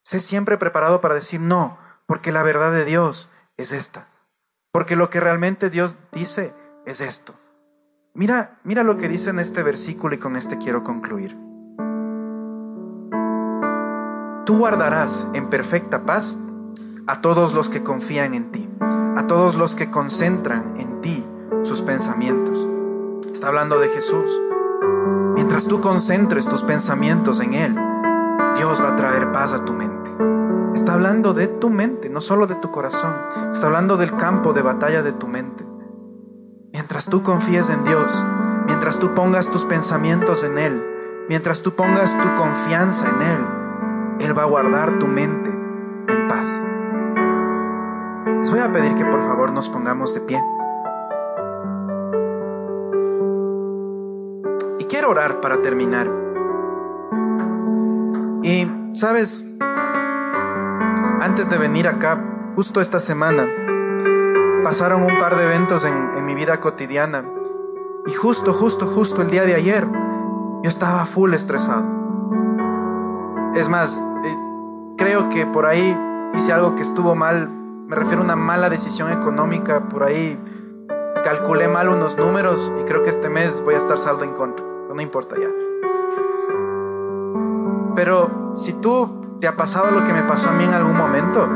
Sé 0.02 0.20
siempre 0.20 0.56
preparado 0.56 1.00
para 1.00 1.14
decir 1.14 1.40
no, 1.40 1.78
porque 2.06 2.32
la 2.32 2.42
verdad 2.42 2.72
de 2.72 2.84
Dios 2.84 3.28
es 3.56 3.72
esta. 3.72 4.06
Porque 4.72 4.96
lo 4.96 5.10
que 5.10 5.20
realmente 5.20 5.68
Dios 5.68 5.96
dice 6.12 6.54
es 6.86 7.00
esto. 7.00 7.34
Mira, 8.16 8.56
mira 8.64 8.82
lo 8.82 8.96
que 8.96 9.10
dice 9.10 9.28
en 9.28 9.38
este 9.38 9.62
versículo 9.62 10.14
y 10.14 10.18
con 10.18 10.36
este 10.36 10.56
quiero 10.56 10.82
concluir. 10.82 11.36
Tú 14.46 14.56
guardarás 14.56 15.26
en 15.34 15.50
perfecta 15.50 16.06
paz 16.06 16.38
a 17.06 17.20
todos 17.20 17.52
los 17.52 17.68
que 17.68 17.82
confían 17.82 18.32
en 18.32 18.50
ti, 18.52 18.66
a 18.80 19.26
todos 19.26 19.56
los 19.56 19.74
que 19.74 19.90
concentran 19.90 20.78
en 20.78 21.02
ti 21.02 21.22
sus 21.62 21.82
pensamientos. 21.82 22.66
Está 23.30 23.48
hablando 23.48 23.78
de 23.78 23.88
Jesús. 23.90 24.40
Mientras 25.34 25.66
tú 25.66 25.82
concentres 25.82 26.48
tus 26.48 26.62
pensamientos 26.62 27.40
en 27.40 27.52
Él, 27.52 27.74
Dios 28.56 28.80
va 28.80 28.94
a 28.94 28.96
traer 28.96 29.30
paz 29.30 29.52
a 29.52 29.66
tu 29.66 29.74
mente. 29.74 30.10
Está 30.74 30.94
hablando 30.94 31.34
de 31.34 31.48
tu 31.48 31.68
mente, 31.68 32.08
no 32.08 32.22
solo 32.22 32.46
de 32.46 32.54
tu 32.54 32.70
corazón. 32.70 33.14
Está 33.52 33.66
hablando 33.66 33.98
del 33.98 34.16
campo 34.16 34.54
de 34.54 34.62
batalla 34.62 35.02
de 35.02 35.12
tu 35.12 35.28
mente. 35.28 35.55
Mientras 36.96 37.10
tú 37.10 37.22
confíes 37.22 37.68
en 37.68 37.84
Dios, 37.84 38.24
mientras 38.64 38.98
tú 38.98 39.12
pongas 39.14 39.50
tus 39.50 39.66
pensamientos 39.66 40.42
en 40.44 40.56
Él, 40.56 40.82
mientras 41.28 41.60
tú 41.60 41.72
pongas 41.72 42.16
tu 42.16 42.34
confianza 42.36 43.04
en 43.10 43.20
Él, 43.20 43.46
Él 44.20 44.38
va 44.38 44.44
a 44.44 44.46
guardar 44.46 44.98
tu 44.98 45.06
mente 45.06 45.50
en 45.50 46.26
paz. 46.26 46.64
Les 48.38 48.50
voy 48.50 48.60
a 48.60 48.72
pedir 48.72 48.94
que 48.94 49.04
por 49.04 49.22
favor 49.22 49.52
nos 49.52 49.68
pongamos 49.68 50.14
de 50.14 50.20
pie. 50.22 50.42
Y 54.78 54.84
quiero 54.84 55.10
orar 55.10 55.42
para 55.42 55.58
terminar. 55.58 56.10
Y, 58.42 58.66
¿sabes? 58.94 59.44
Antes 61.20 61.50
de 61.50 61.58
venir 61.58 61.88
acá, 61.88 62.18
justo 62.54 62.80
esta 62.80 63.00
semana, 63.00 63.46
pasaron 64.66 65.04
un 65.04 65.16
par 65.20 65.36
de 65.36 65.44
eventos 65.44 65.84
en, 65.84 66.26
mi 66.26 66.34
vida 66.34 66.58
cotidiana. 66.60 67.24
Y 68.04 68.12
justo, 68.14 68.52
justo, 68.52 68.88
justo 68.88 69.22
el 69.22 69.30
día 69.30 69.42
de 69.42 69.54
ayer, 69.54 69.86
yo 70.64 70.68
estaba 70.68 71.06
full 71.06 71.34
estresado. 71.34 71.84
Es 73.54 73.68
más, 73.68 74.04
eh, 74.24 74.36
creo 74.98 75.28
que 75.28 75.46
por 75.46 75.66
ahí 75.66 75.96
hice 76.34 76.52
algo 76.52 76.74
que 76.74 76.82
estuvo 76.82 77.14
mal. 77.14 77.48
Me 77.48 77.94
refiero 77.94 78.22
a 78.22 78.24
una 78.24 78.34
mala 78.34 78.68
decisión 78.68 79.12
económica. 79.12 79.88
Por 79.88 80.02
ahí 80.02 80.36
calculé 81.22 81.68
mal 81.68 81.88
unos 81.88 82.18
números 82.18 82.72
y 82.80 82.84
creo 82.86 83.04
que 83.04 83.10
este 83.10 83.28
mes 83.28 83.62
voy 83.62 83.76
a 83.76 83.78
estar 83.78 83.98
saldo 83.98 84.24
en 84.24 84.32
contra. 84.32 84.66
no 84.92 85.00
importa 85.00 85.36
ya. 85.38 85.48
Pero 87.94 88.54
si 88.56 88.72
tú 88.72 89.38
te 89.40 89.46
ha 89.46 89.54
pasado 89.54 89.92
lo 89.92 90.02
que 90.02 90.12
me 90.12 90.24
pasó 90.24 90.48
a 90.48 90.52
mí 90.52 90.64
en 90.64 90.74
algún 90.74 90.96
momento, 90.96 91.48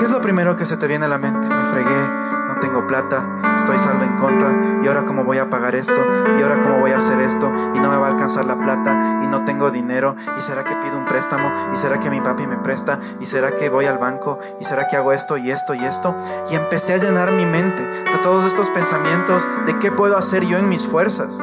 ¿qué 0.00 0.06
es 0.06 0.10
lo 0.10 0.22
primero 0.22 0.56
que 0.56 0.64
se 0.64 0.78
te 0.78 0.86
viene 0.86 1.04
a 1.04 1.08
la 1.08 1.18
mente? 1.18 1.46
Me 1.46 1.62
fregué, 1.66 2.08
no 2.48 2.58
tengo 2.58 2.86
plata, 2.86 3.22
estoy 3.54 3.78
saldo 3.78 4.02
en 4.02 4.16
contra, 4.16 4.50
y 4.82 4.88
ahora 4.88 5.04
cómo 5.04 5.24
voy 5.24 5.36
a 5.36 5.50
pagar 5.50 5.74
esto, 5.74 6.00
y 6.38 6.42
ahora 6.42 6.58
cómo 6.58 6.78
voy 6.78 6.92
a 6.92 6.98
hacer 6.98 7.20
esto, 7.20 7.52
y 7.74 7.78
no 7.78 7.90
me 7.90 7.98
va 7.98 8.06
a 8.06 8.10
alcanzar 8.10 8.46
la 8.46 8.56
plata, 8.56 9.20
y 9.22 9.26
no 9.26 9.44
tengo 9.44 9.70
dinero, 9.70 10.16
y 10.38 10.40
será 10.40 10.64
que 10.64 10.74
pido 10.76 10.96
un 10.96 11.04
préstamo, 11.04 11.52
y 11.74 11.76
será 11.76 12.00
que 12.00 12.08
mi 12.08 12.18
papi 12.22 12.46
me 12.46 12.56
presta, 12.56 12.98
y 13.20 13.26
será 13.26 13.54
que 13.54 13.68
voy 13.68 13.84
al 13.84 13.98
banco, 13.98 14.38
y 14.58 14.64
será 14.64 14.88
que 14.88 14.96
hago 14.96 15.12
esto 15.12 15.36
y 15.36 15.50
esto 15.50 15.74
y 15.74 15.84
esto. 15.84 16.16
Y 16.50 16.54
empecé 16.54 16.94
a 16.94 16.96
llenar 16.96 17.32
mi 17.32 17.44
mente 17.44 17.82
de 17.82 18.18
todos 18.22 18.46
estos 18.46 18.70
pensamientos 18.70 19.46
de 19.66 19.78
qué 19.80 19.92
puedo 19.92 20.16
hacer 20.16 20.46
yo 20.46 20.56
en 20.56 20.70
mis 20.70 20.86
fuerzas. 20.86 21.38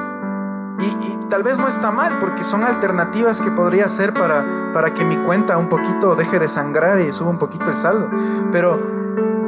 Y, 0.80 1.16
tal 1.30 1.43
vez 1.43 1.59
no 1.59 1.67
está 1.67 1.91
mal, 1.91 2.19
porque 2.19 2.43
son 2.43 2.63
alternativas 2.63 3.39
que 3.39 3.51
podría 3.51 3.86
hacer 3.86 4.13
para, 4.13 4.71
para 4.73 4.93
que 4.93 5.03
mi 5.03 5.17
cuenta 5.17 5.57
un 5.57 5.69
poquito 5.69 6.15
deje 6.15 6.39
de 6.39 6.47
sangrar 6.47 6.99
y 6.99 7.11
suba 7.11 7.30
un 7.30 7.39
poquito 7.39 7.69
el 7.69 7.78
saldo. 7.78 8.09
Pero 8.51 8.80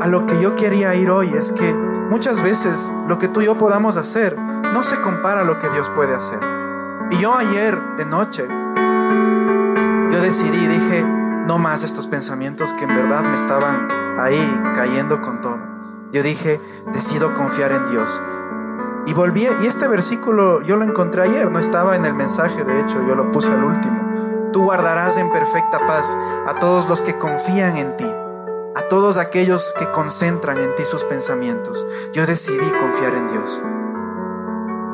a 0.01 0.07
lo 0.07 0.25
que 0.25 0.41
yo 0.41 0.55
quería 0.55 0.95
ir 0.95 1.09
hoy 1.09 1.33
es 1.33 1.51
que 1.51 1.73
muchas 1.73 2.41
veces 2.41 2.93
lo 3.07 3.19
que 3.19 3.27
tú 3.27 3.41
y 3.41 3.45
yo 3.45 3.55
podamos 3.57 3.97
hacer 3.97 4.37
no 4.37 4.83
se 4.83 4.99
compara 5.01 5.41
a 5.41 5.43
lo 5.43 5.59
que 5.59 5.69
Dios 5.69 5.89
puede 5.89 6.15
hacer. 6.15 6.39
Y 7.11 7.17
yo 7.17 7.35
ayer 7.35 7.79
de 7.97 8.05
noche, 8.05 8.47
yo 10.11 10.21
decidí, 10.21 10.67
dije, 10.67 11.03
no 11.03 11.57
más 11.57 11.83
estos 11.83 12.07
pensamientos 12.07 12.73
que 12.73 12.85
en 12.85 12.95
verdad 12.95 13.23
me 13.23 13.35
estaban 13.35 13.87
ahí 14.19 14.71
cayendo 14.75 15.21
con 15.21 15.41
todo. 15.41 15.59
Yo 16.11 16.23
dije, 16.23 16.61
decido 16.93 17.33
confiar 17.33 17.71
en 17.71 17.89
Dios. 17.89 18.21
Y 19.05 19.13
volví, 19.13 19.47
y 19.61 19.65
este 19.65 19.87
versículo 19.87 20.61
yo 20.61 20.75
lo 20.75 20.85
encontré 20.85 21.23
ayer, 21.23 21.49
no 21.49 21.59
estaba 21.59 21.95
en 21.95 22.05
el 22.05 22.13
mensaje, 22.13 22.63
de 22.63 22.81
hecho, 22.81 23.05
yo 23.07 23.15
lo 23.15 23.31
puse 23.31 23.51
al 23.51 23.63
último. 23.63 24.49
Tú 24.53 24.63
guardarás 24.63 25.17
en 25.17 25.31
perfecta 25.31 25.79
paz 25.85 26.17
a 26.47 26.55
todos 26.55 26.87
los 26.89 27.01
que 27.01 27.17
confían 27.17 27.77
en 27.77 27.97
ti, 27.97 28.11
a 28.75 28.81
todos 28.89 29.17
aquellos 29.17 29.73
que 29.77 29.89
concentran 29.91 30.57
en 30.57 30.75
ti 30.75 30.85
sus 30.85 31.03
pensamientos. 31.03 31.85
Yo 32.13 32.25
decidí 32.25 32.69
confiar 32.69 33.13
en 33.13 33.29
Dios. 33.29 33.61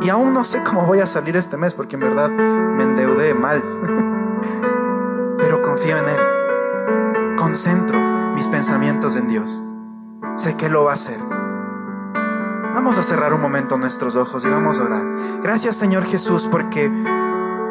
Y 0.02 0.10
aún 0.10 0.34
no 0.34 0.44
sé 0.44 0.62
cómo 0.64 0.86
voy 0.86 1.00
a 1.00 1.08
salir 1.08 1.36
este 1.36 1.58
mes, 1.58 1.74
porque 1.74 1.96
en 1.96 2.02
verdad 2.02 2.30
me 2.30 2.84
endeudé 2.84 3.34
mal. 3.34 3.64
Pero 5.38 5.62
confío 5.62 5.98
en 5.98 6.10
Él. 6.10 7.36
Concentro 7.38 7.98
mis 8.36 8.48
pensamientos 8.48 9.16
en 9.16 9.28
Dios. 9.28 9.62
Sé 10.36 10.56
que 10.58 10.70
lo 10.70 10.84
va 10.84 10.92
a 10.92 10.96
hacer. 10.96 11.35
Vamos 12.76 12.98
a 12.98 13.04
cerrar 13.04 13.34
un 13.34 13.40
momento 13.40 13.78
nuestros 13.78 14.18
ojos 14.18 14.44
y 14.44 14.50
vamos 14.50 14.80
a 14.80 14.84
orar. 14.84 15.06
Gracias 15.42 15.78
Señor 15.78 16.06
Jesús 16.06 16.46
porque 16.52 16.92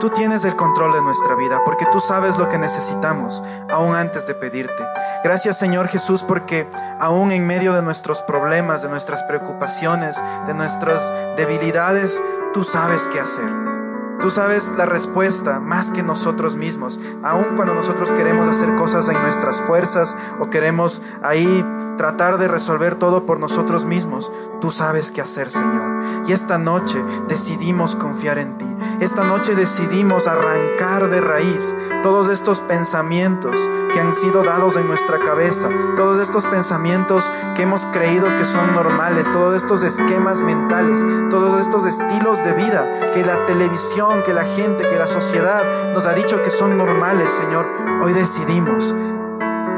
tú 0.01 0.09
tienes 0.09 0.47
el 0.47 0.57
control 0.57 0.95
de 0.95 1.03
nuestra 1.03 1.35
vida, 1.35 1.61
porque 1.63 1.85
tú 1.93 2.01
sabes 2.01 2.39
lo 2.39 2.49
que 2.49 2.57
necesitamos 2.57 3.43
aún 3.71 3.95
antes 3.95 4.27
de 4.27 4.35
pedirte. 4.35 4.83
Gracias 5.23 5.59
Señor 5.59 5.89
Jesús 5.89 6.23
porque 6.23 6.67
aún 6.99 7.33
en 7.33 7.47
medio 7.47 7.75
de 7.75 7.83
nuestros 7.83 8.23
problemas, 8.23 8.81
de 8.81 8.89
nuestras 8.89 9.23
preocupaciones, 9.25 10.17
de 10.47 10.55
nuestras 10.55 11.13
debilidades, 11.37 12.23
tú 12.55 12.65
sabes 12.65 13.07
qué 13.09 13.21
hacer. 13.21 13.84
Tú 14.25 14.31
sabes 14.31 14.73
la 14.79 14.87
respuesta 14.87 15.61
más 15.61 15.91
que 15.91 16.03
nosotros 16.03 16.57
mismos. 16.57 16.99
Aun 17.23 17.57
cuando 17.57 17.75
nosotros 17.75 18.11
queremos 18.11 18.49
hacer 18.49 18.75
cosas 18.75 19.07
en 19.11 19.21
nuestras 19.21 19.61
fuerzas 19.61 20.17
o 20.41 20.49
queremos 20.49 21.03
ahí 21.23 21.63
tratar 21.99 22.39
de 22.39 22.49
resolver 22.49 22.95
todo 22.95 23.27
por 23.27 23.39
nosotros 23.39 23.85
mismos, 23.85 24.33
tú 24.63 24.71
sabes 24.71 25.13
qué 25.13 25.21
hacer, 25.21 25.51
Señor. 25.51 26.03
Y 26.27 26.33
esta 26.33 26.57
noche 26.57 27.05
decidimos 27.29 27.97
confiar 27.97 28.39
en 28.39 28.57
ti. 28.57 28.65
Esta 29.01 29.25
noche 29.25 29.55
decidimos 29.55 30.27
arrancar 30.27 31.11
de 31.11 31.21
raíz 31.21 31.75
todos 32.03 32.29
estos 32.29 32.61
pensamientos 32.61 33.55
que 33.93 34.01
han 34.01 34.15
sido 34.15 34.43
dados 34.43 34.77
en 34.77 34.89
nuestra 34.89 35.19
cabeza, 35.19 35.69
todos 35.97 36.21
estos 36.21 36.47
pensamientos 36.47 37.31
que 37.55 37.63
hemos 37.63 37.87
creído 37.87 38.27
que 38.39 38.45
son 38.45 38.75
normales, 38.75 39.31
todos 39.31 39.55
estos 39.55 39.83
esquemas 39.83 40.43
mentales, 40.43 41.05
todos 41.31 41.61
estos 41.61 41.85
estilos 41.85 42.43
de 42.45 42.53
vida 42.55 43.13
que 43.15 43.25
la 43.25 43.47
televisión, 43.47 44.14
que 44.23 44.33
la 44.33 44.45
gente, 44.45 44.89
que 44.89 44.97
la 44.97 45.09
sociedad 45.09 45.93
nos 45.93 46.07
ha 46.07 46.13
dicho 46.13 46.43
que 46.43 46.51
son 46.51 46.77
normales, 46.77 47.33
Señor. 47.33 47.67
Hoy 48.03 48.13
decidimos 48.13 48.95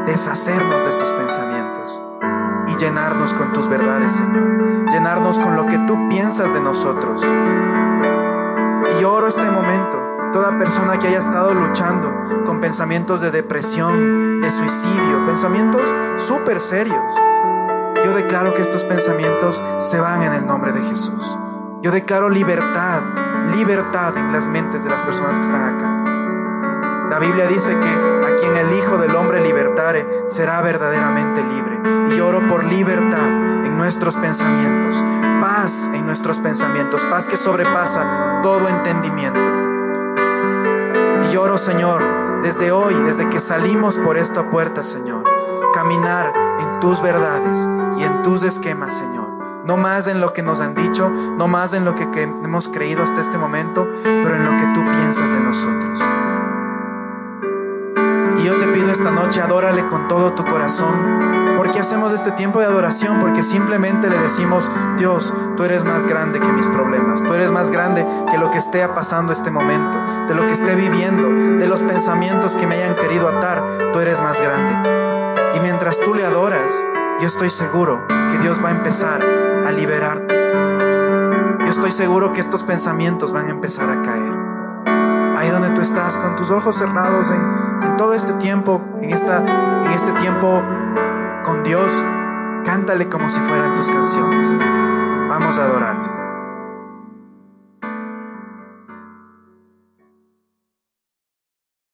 deshacernos 0.07 0.85
de 0.85 0.91
estos 0.91 1.11
pensamientos 1.13 2.01
y 2.67 2.77
llenarnos 2.77 3.33
con 3.35 3.53
tus 3.53 3.69
verdades, 3.69 4.13
Señor. 4.13 4.87
Llenarnos 4.91 5.39
con 5.39 5.57
lo 5.57 5.67
que 5.67 5.79
tú 5.87 6.09
piensas 6.09 6.53
de 6.53 6.61
nosotros. 6.61 7.23
Y 9.01 9.05
oro 9.05 9.29
este 9.29 9.45
momento 9.51 10.07
toda 10.33 10.59
persona 10.59 10.99
que 10.99 11.07
haya 11.09 11.21
estado 11.21 11.55
luchando 11.55 12.45
con 12.45 12.61
pensamientos 12.61 13.23
de 13.23 13.31
depresión, 13.31 14.43
de 14.43 14.51
suicidio, 14.51 15.25
pensamientos 15.25 15.83
súper 16.19 16.61
serios. 16.61 17.15
Yo 18.05 18.15
declaro 18.15 18.55
que 18.55 18.61
estos 18.61 18.85
pensamientos 18.85 19.63
se 19.79 19.99
van 19.99 20.23
en 20.23 20.35
el 20.35 20.47
nombre 20.47 20.73
de 20.73 20.83
Jesús. 20.83 21.39
Yo 21.81 21.91
declaro 21.91 22.29
libertad, 22.29 23.01
libertad 23.55 24.17
en 24.17 24.33
las 24.33 24.47
mentes 24.47 24.85
de 24.85 24.91
las 24.91 25.03
personas 25.03 25.39
que 25.39 25.45
están 25.45 25.75
acá. 25.75 26.07
La 27.11 27.19
Biblia 27.21 27.47
dice 27.47 27.71
que 27.79 28.27
a 28.27 28.37
quien 28.37 28.57
el 28.57 28.77
Hijo 28.77 28.99
del 28.99 29.15
Hombre 29.15 29.41
libertare 29.41 30.07
será 30.29 30.61
verdaderamente 30.61 31.43
libre. 31.45 31.81
Y 32.11 32.17
yo 32.17 32.27
oro 32.29 32.41
por 32.49 32.65
libertad 32.65 33.29
en 33.65 33.79
nuestros 33.79 34.17
pensamientos, 34.17 35.05
paz 35.41 35.89
en 35.93 36.05
nuestros 36.07 36.39
pensamientos, 36.41 37.05
paz 37.05 37.29
que 37.29 37.37
sobrepasa 37.37 38.41
todo 38.43 38.69
entendimiento. 38.69 39.41
Y 41.25 41.33
lloro, 41.33 41.59
Señor, 41.59 42.43
desde 42.43 42.73
hoy, 42.73 42.95
desde 42.95 43.29
que 43.29 43.41
salimos 43.41 43.99
por 43.99 44.17
esta 44.17 44.51
puerta, 44.51 44.85
Señor, 44.85 45.25
caminar 45.73 46.33
en 46.59 46.81
tus 46.81 47.01
verdades 47.01 47.69
y 47.99 48.03
en 48.03 48.23
tus 48.23 48.43
esquemas, 48.43 48.95
Señor. 48.95 49.26
No 49.67 49.77
más 49.77 50.07
en 50.07 50.21
lo 50.21 50.33
que 50.33 50.43
nos 50.43 50.61
han 50.61 50.75
dicho, 50.75 51.11
no 51.11 51.49
más 51.49 51.73
en 51.73 51.85
lo 51.85 51.97
que, 51.97 52.05
hemos 52.23 52.69
creído 52.69 53.03
hasta 53.03 53.21
este 53.21 53.37
momento, 53.37 53.87
pero 54.05 54.37
en 54.37 54.45
lo 54.45 54.51
que 54.51 54.67
tú 54.75 54.81
piensas 54.81 55.33
de 55.33 55.41
nosotros. 55.41 56.01
Y 58.39 58.45
yo 58.45 58.57
te 58.61 58.69
pido 58.69 58.93
esta 58.93 59.11
noche, 59.11 59.41
adórale 59.43 59.85
con 59.87 60.07
todo 60.07 60.33
tu 60.35 60.45
corazón. 60.45 61.57
¿Por 61.57 61.73
qué 61.73 61.81
hacemos 61.81 62.13
este 62.13 62.31
tiempo 62.31 62.61
de 62.61 62.67
adoración? 62.67 63.19
Porque 63.19 63.43
simplemente 63.43 64.09
le 64.09 64.19
decimos, 64.19 64.71
Dios, 64.99 65.35
tú 65.57 65.65
eres 65.65 65.85
más 65.85 66.07
grande 66.07 66.39
que 66.39 66.53
mis 66.53 66.69
problemas, 66.69 67.25
tú 67.25 67.35
eres 67.35 67.51
más 67.51 67.73
grande 67.73 68.07
que 68.31 68.39
lo 68.39 68.53
que 68.53 68.59
esté 68.59 68.87
pasando 68.89 69.33
este 69.33 69.51
momento, 69.51 69.99
de 70.29 70.35
lo 70.35 70.47
que 70.47 70.53
esté 70.53 70.77
viviendo, 70.77 71.59
de 71.59 71.67
los 71.67 71.83
pensamientos 71.83 72.55
que 72.55 72.69
me 72.69 72.77
hayan 72.77 72.95
querido 72.95 73.29
atar, 73.29 73.65
tú 73.93 73.99
eres 73.99 74.21
más 74.21 74.41
grande. 74.41 75.57
Y 75.57 75.61
mientras 75.61 75.99
tú 75.99 76.15
le 76.15 76.25
adoras, 76.25 76.85
yo 77.21 77.27
estoy 77.27 77.51
seguro 77.51 78.07
que 78.07 78.39
Dios 78.39 78.63
va 78.63 78.69
a 78.69 78.73
empezar 78.73 79.46
a 79.67 79.73
liberarte. 79.73 80.35
Yo 81.61 81.71
estoy 81.71 81.91
seguro 81.91 82.33
que 82.33 82.41
estos 82.41 82.63
pensamientos 82.63 83.33
van 83.33 83.49
a 83.49 83.51
empezar 83.51 83.91
a 83.91 84.03
caer 84.03 84.47
ahí 85.37 85.51
donde 85.51 85.71
tú 85.71 85.81
estás, 85.81 86.17
con 86.17 86.37
tus 86.37 86.51
ojos 86.51 86.77
cerrados 86.77 87.31
en, 87.31 87.97
todo 87.97 88.15
este 88.15 88.33
tiempo, 88.35 88.83
en, 89.01 89.11
esta, 89.11 89.39
en 89.39 89.93
este 89.93 90.13
tiempo 90.13 90.63
con 91.45 91.63
Dios, 91.65 92.03
cántale 92.65 93.09
como 93.09 93.31
si 93.31 93.41
fueran 93.41 93.75
tus 93.77 93.89
canciones. 93.89 94.59
Vamos 95.29 95.59
a 95.59 95.65
adorarle. 95.65 96.16